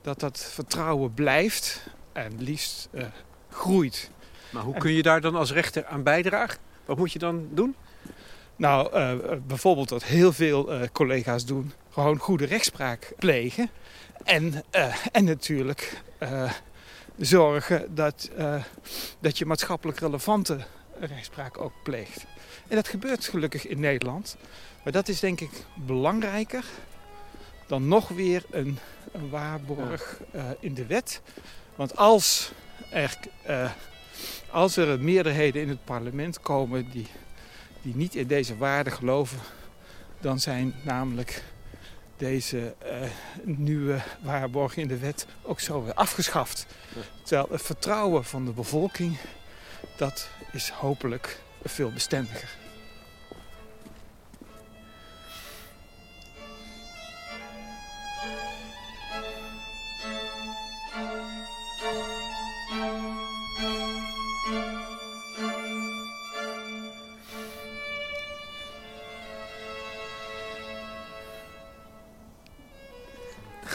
dat 0.02 0.20
dat 0.20 0.40
vertrouwen 0.40 1.14
blijft 1.14 1.84
en 2.12 2.44
liefst 2.44 2.90
uh, 2.92 3.04
groeit. 3.50 4.12
Maar 4.50 4.64
hoe 4.64 4.78
kun 4.78 4.92
je 4.92 5.02
daar 5.02 5.22
dan 5.22 5.36
als 5.36 5.52
rechter 5.52 5.86
aan 5.86 6.04
bijdragen? 6.04 6.60
Wat 6.86 6.98
moet 6.98 7.12
je 7.12 7.20
dan 7.20 7.48
doen? 7.52 7.76
Nou, 8.56 8.96
uh, 8.96 9.38
bijvoorbeeld 9.48 9.90
wat 9.90 10.04
heel 10.04 10.34
veel 10.34 10.74
uh, 10.74 10.88
collega's 10.92 11.46
doen, 11.46 11.72
gewoon 11.90 12.18
goede 12.18 12.46
rechtspraak 12.46 13.14
plegen. 13.18 13.70
En, 14.24 14.64
en 15.12 15.24
natuurlijk 15.24 16.02
zorgen 17.18 17.96
dat, 17.96 18.30
dat 19.20 19.38
je 19.38 19.46
maatschappelijk 19.46 20.00
relevante 20.00 20.60
rechtspraak 21.00 21.60
ook 21.60 21.74
pleegt. 21.84 22.26
En 22.68 22.76
dat 22.76 22.88
gebeurt 22.88 23.26
gelukkig 23.26 23.68
in 23.68 23.80
Nederland. 23.80 24.38
Maar 24.84 24.94
dat 24.94 25.08
is 25.08 25.20
denk 25.20 25.42
ik 25.42 25.52
belangrijker 25.76 26.64
dan 27.68 27.88
nog 27.88 28.08
weer 28.08 28.44
een, 28.50 28.80
een 29.12 29.30
waarborg 29.30 30.22
in 30.60 30.74
de 30.74 30.86
wet. 30.86 31.22
Want 31.76 31.98
als 31.98 32.52
er, 32.92 33.18
als 34.50 34.78
er 34.78 35.00
meerderheden 35.00 35.62
in 35.62 35.70
het 35.70 35.86
parlement 35.86 36.40
komen 36.40 36.90
die, 36.90 37.08
die 37.82 37.96
niet 37.96 38.16
in 38.16 38.28
deze 38.28 38.58
waarden 38.58 38.94
geloven, 38.94 39.40
dan 40.20 40.40
zijn 40.40 40.74
namelijk 40.84 41.44
deze 42.18 42.76
uh, 42.86 43.10
nieuwe 43.44 44.02
waarborg 44.22 44.78
in 44.78 44.88
de 44.88 44.98
wet 44.98 45.26
ook 45.42 45.60
zo 45.60 45.84
weer 45.84 45.94
afgeschaft. 45.94 46.66
Terwijl 47.24 47.48
het 47.52 47.62
vertrouwen 47.62 48.26
van 48.26 48.46
de 48.46 48.52
bevolking, 48.52 49.18
dat 49.96 50.30
is 50.52 50.70
hopelijk 50.70 51.40
veel 51.64 51.92
bestendiger. 51.92 52.61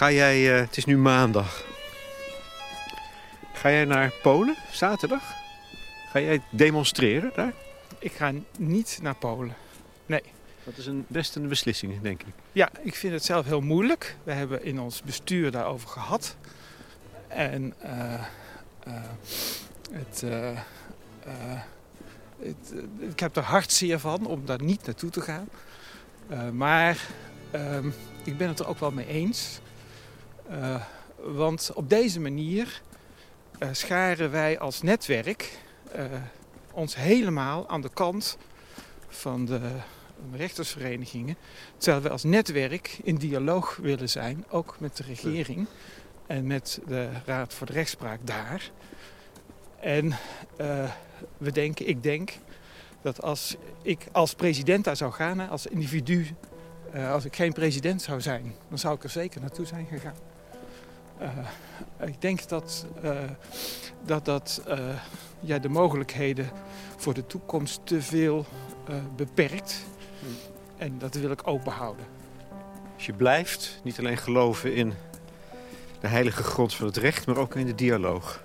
Ga 0.06 0.12
jij, 0.12 0.54
uh, 0.54 0.60
het 0.60 0.76
is 0.76 0.84
nu 0.84 0.98
maandag. 0.98 1.64
Ga 3.52 3.70
jij 3.70 3.84
naar 3.84 4.12
Polen 4.22 4.56
zaterdag? 4.70 5.22
Ga 6.10 6.20
jij 6.20 6.42
demonstreren 6.50 7.32
daar? 7.34 7.52
Ik 7.98 8.12
ga 8.12 8.32
niet 8.58 8.98
naar 9.02 9.14
Polen. 9.14 9.54
Nee. 10.06 10.22
Dat 10.64 10.76
is 10.76 10.86
een, 10.86 11.04
best 11.08 11.36
een 11.36 11.48
beslissing, 11.48 12.00
denk 12.00 12.22
ik. 12.22 12.34
Ja, 12.52 12.70
ik 12.82 12.94
vind 12.94 13.12
het 13.12 13.24
zelf 13.24 13.46
heel 13.46 13.60
moeilijk. 13.60 14.16
We 14.24 14.32
hebben 14.32 14.64
in 14.64 14.80
ons 14.80 15.02
bestuur 15.02 15.50
daarover 15.50 15.88
gehad. 15.88 16.36
En 17.28 17.74
uh, 17.84 18.24
uh, 18.88 18.94
het, 19.90 20.20
het, 22.38 22.74
ik 22.98 23.20
heb 23.20 23.36
er 23.36 23.42
hartzeer 23.42 23.98
van 23.98 24.26
om 24.26 24.46
daar 24.46 24.62
niet 24.62 24.86
naartoe 24.86 25.10
te 25.10 25.20
gaan. 25.20 25.48
maar 26.52 26.98
ehm, 27.50 27.88
ik 28.24 28.36
ben 28.36 28.48
het 28.48 28.58
er 28.58 28.68
ook 28.68 28.78
wel 28.78 28.90
mee 28.90 29.06
eens 29.06 29.60
uh, 30.50 30.82
want 31.16 31.70
op 31.74 31.88
deze 31.88 32.20
manier 32.20 32.82
uh, 33.58 33.68
scharen 33.72 34.30
wij 34.30 34.58
als 34.58 34.82
netwerk 34.82 35.58
uh, 35.96 36.04
ons 36.72 36.96
helemaal 36.96 37.68
aan 37.68 37.80
de 37.80 37.90
kant 37.94 38.38
van 39.08 39.44
de 39.44 39.60
rechtersverenigingen. 40.32 41.36
Terwijl 41.76 42.02
we 42.02 42.10
als 42.10 42.22
netwerk 42.22 42.98
in 43.02 43.16
dialoog 43.16 43.76
willen 43.76 44.08
zijn, 44.08 44.44
ook 44.48 44.76
met 44.78 44.96
de 44.96 45.02
regering 45.02 45.66
en 46.26 46.46
met 46.46 46.80
de 46.86 47.08
Raad 47.24 47.54
voor 47.54 47.66
de 47.66 47.72
Rechtspraak 47.72 48.20
daar. 48.24 48.70
En 49.80 50.14
we 51.36 51.52
denken, 51.52 51.88
ik 51.88 52.02
denk 52.02 52.32
dat 53.02 53.22
als 53.22 53.56
ik 53.82 54.06
als 54.12 54.34
president 54.34 54.84
daar 54.84 54.96
zou 54.96 55.12
gaan, 55.12 55.48
als 55.48 55.66
individu, 55.66 56.26
als 57.10 57.24
ik 57.24 57.36
geen 57.36 57.52
president 57.52 58.02
zou 58.02 58.20
zijn, 58.20 58.54
dan 58.68 58.78
zou 58.78 58.94
ik 58.94 59.04
er 59.04 59.10
zeker 59.10 59.40
naartoe 59.40 59.66
zijn 59.66 59.86
gegaan. 59.86 60.16
Uh, 61.20 61.28
ik 62.08 62.20
denk 62.20 62.48
dat 62.48 62.86
uh, 63.04 63.18
dat, 64.02 64.24
dat 64.24 64.62
uh, 64.68 64.78
ja, 65.40 65.58
de 65.58 65.68
mogelijkheden 65.68 66.50
voor 66.96 67.14
de 67.14 67.26
toekomst 67.26 67.80
te 67.84 68.02
veel 68.02 68.46
beperkt. 69.16 69.84
Hmm. 70.20 70.36
En 70.76 70.98
dat 70.98 71.14
wil 71.14 71.30
ik 71.30 71.46
ook 71.46 71.64
behouden. 71.64 72.04
Dus 72.96 73.06
je 73.06 73.12
blijft 73.12 73.80
niet 73.82 73.98
alleen 73.98 74.16
geloven 74.16 74.74
in 74.74 74.92
de 76.00 76.08
heilige 76.08 76.42
grond 76.42 76.74
van 76.74 76.86
het 76.86 76.96
recht, 76.96 77.26
maar 77.26 77.36
ook 77.36 77.54
in 77.54 77.66
de 77.66 77.74
dialoog. 77.74 78.42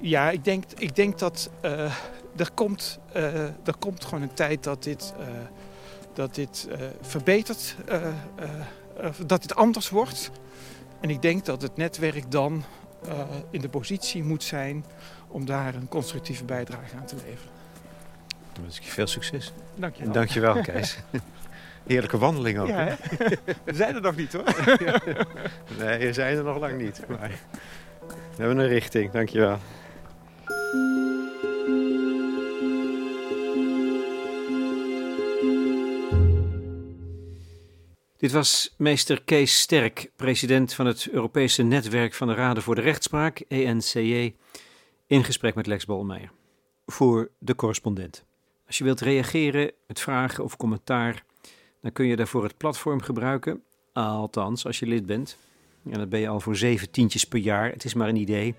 Ja, 0.00 0.30
ik 0.30 0.44
denk, 0.44 0.64
ik 0.78 0.96
denk 0.96 1.18
dat 1.18 1.50
uh, 1.64 1.92
er, 2.36 2.50
komt, 2.54 2.98
uh, 3.16 3.44
er 3.44 3.76
komt 3.78 4.04
gewoon 4.04 4.22
een 4.22 4.34
tijd 4.34 4.62
dat 4.62 4.82
dit, 4.82 5.14
uh, 5.20 5.26
dat 6.12 6.34
dit 6.34 6.68
verbetert, 7.00 7.76
dat 9.26 9.42
dit 9.42 9.54
anders 9.54 9.88
wordt. 9.88 10.30
En 11.00 11.10
ik 11.10 11.22
denk 11.22 11.44
dat 11.44 11.62
het 11.62 11.76
netwerk 11.76 12.30
dan 12.30 12.64
in 13.50 13.60
de 13.60 13.68
positie 13.68 14.22
moet 14.24 14.42
zijn 14.42 14.84
om 15.28 15.46
daar 15.46 15.74
een 15.74 15.88
constructieve 15.88 16.44
bijdrage 16.44 16.96
aan 16.96 17.06
te 17.06 17.16
leveren. 17.16 17.54
Dan 18.52 18.62
wens 18.62 18.76
ik 18.76 18.82
je 18.82 18.90
veel 18.90 19.06
succes. 19.06 19.52
Dank 19.74 19.94
je 19.96 20.04
wel. 20.04 20.12
Dank 20.12 20.28
je 20.28 20.40
wel, 20.40 20.60
Kees. 20.60 20.98
Heerlijke 21.86 22.18
wandeling 22.18 22.58
ook. 22.58 22.66
Ja, 22.66 22.96
we 23.64 23.74
zijn 23.74 23.94
er 23.94 24.00
nog 24.00 24.16
niet 24.16 24.32
hoor. 24.32 24.44
nee, 25.78 25.98
we 25.98 26.12
zijn 26.12 26.36
er 26.36 26.44
nog 26.44 26.58
lang 26.58 26.78
niet. 26.78 27.02
Maar 27.08 27.30
we 28.08 28.36
hebben 28.36 28.58
een 28.58 28.68
richting, 28.68 29.10
dankjewel. 29.10 29.58
Dit 38.16 38.32
was 38.32 38.74
meester 38.76 39.22
Kees 39.22 39.60
Sterk, 39.60 40.10
president 40.16 40.74
van 40.74 40.86
het 40.86 41.08
Europese 41.10 41.62
netwerk 41.62 42.14
van 42.14 42.28
de 42.28 42.34
Raden 42.34 42.62
voor 42.62 42.74
de 42.74 42.80
Rechtspraak, 42.80 43.40
ENCJ, 43.48 44.34
in 45.06 45.24
gesprek 45.24 45.54
met 45.54 45.66
Lex 45.66 45.84
Bolmeijer. 45.84 46.30
Voor 46.86 47.30
de 47.38 47.54
correspondent. 47.54 48.24
Als 48.66 48.78
je 48.78 48.84
wilt 48.84 49.00
reageren 49.00 49.70
met 49.86 50.00
vragen 50.00 50.44
of 50.44 50.56
commentaar, 50.56 51.24
dan 51.80 51.92
kun 51.92 52.06
je 52.06 52.16
daarvoor 52.16 52.42
het 52.42 52.56
platform 52.56 53.00
gebruiken. 53.00 53.62
Althans, 53.92 54.66
als 54.66 54.78
je 54.78 54.86
lid 54.86 55.06
bent. 55.06 55.36
En 55.90 55.98
dat 55.98 56.08
ben 56.08 56.20
je 56.20 56.28
al 56.28 56.40
voor 56.40 56.56
zeven 56.56 56.90
tientjes 56.90 57.24
per 57.24 57.38
jaar. 57.38 57.70
Het 57.70 57.84
is 57.84 57.94
maar 57.94 58.08
een 58.08 58.16
idee. 58.16 58.54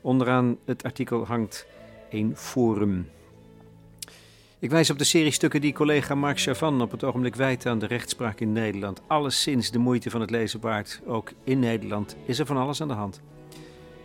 Onderaan 0.00 0.58
het 0.64 0.82
artikel 0.82 1.26
hangt 1.26 1.66
een 2.10 2.36
forum. 2.36 3.10
Ik 4.64 4.70
wijs 4.70 4.90
op 4.90 4.98
de 4.98 5.04
serie 5.04 5.30
stukken 5.30 5.60
die 5.60 5.72
collega 5.72 6.14
Mark 6.14 6.40
Chavan 6.40 6.82
op 6.82 6.90
het 6.90 7.04
ogenblik 7.04 7.34
wijt 7.34 7.66
aan 7.66 7.78
de 7.78 7.86
rechtspraak 7.86 8.40
in 8.40 8.52
Nederland. 8.52 9.00
Alleszins 9.06 9.70
de 9.70 9.78
moeite 9.78 10.10
van 10.10 10.20
het 10.20 10.30
lezen 10.30 10.60
waard. 10.60 11.00
Ook 11.06 11.32
in 11.42 11.58
Nederland 11.58 12.16
is 12.26 12.38
er 12.38 12.46
van 12.46 12.56
alles 12.56 12.80
aan 12.80 12.88
de 12.88 12.94
hand. 12.94 13.20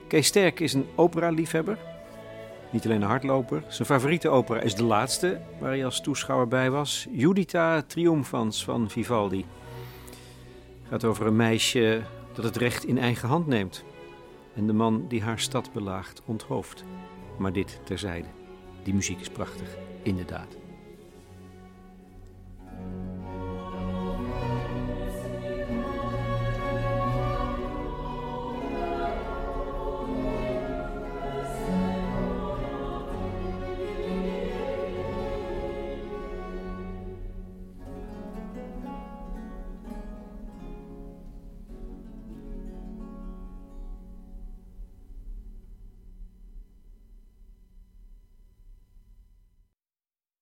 Kees 0.07 0.27
Sterk 0.27 0.59
is 0.59 0.73
een 0.73 0.85
opera-liefhebber. 0.95 1.77
Niet 2.71 2.85
alleen 2.85 3.01
een 3.01 3.07
hardloper. 3.07 3.63
Zijn 3.67 3.87
favoriete 3.87 4.29
opera 4.29 4.59
is 4.59 4.75
de 4.75 4.83
laatste, 4.83 5.41
waar 5.59 5.69
hij 5.69 5.85
als 5.85 6.01
toeschouwer 6.01 6.47
bij 6.47 6.71
was. 6.71 7.07
Judita 7.11 7.81
Triumphans 7.81 8.63
van 8.63 8.89
Vivaldi. 8.89 9.45
Het 10.81 10.89
gaat 10.89 11.03
over 11.03 11.27
een 11.27 11.35
meisje 11.35 12.01
dat 12.33 12.43
het 12.43 12.55
recht 12.55 12.85
in 12.85 12.97
eigen 12.97 13.27
hand 13.27 13.47
neemt. 13.47 13.83
En 14.55 14.67
de 14.67 14.73
man 14.73 15.05
die 15.07 15.21
haar 15.21 15.39
stad 15.39 15.71
belaagt 15.73 16.21
onthoofd. 16.25 16.83
Maar 17.37 17.53
dit 17.53 17.79
terzijde. 17.83 18.27
Die 18.83 18.93
muziek 18.93 19.19
is 19.19 19.29
prachtig, 19.29 19.77
inderdaad. 20.09 20.58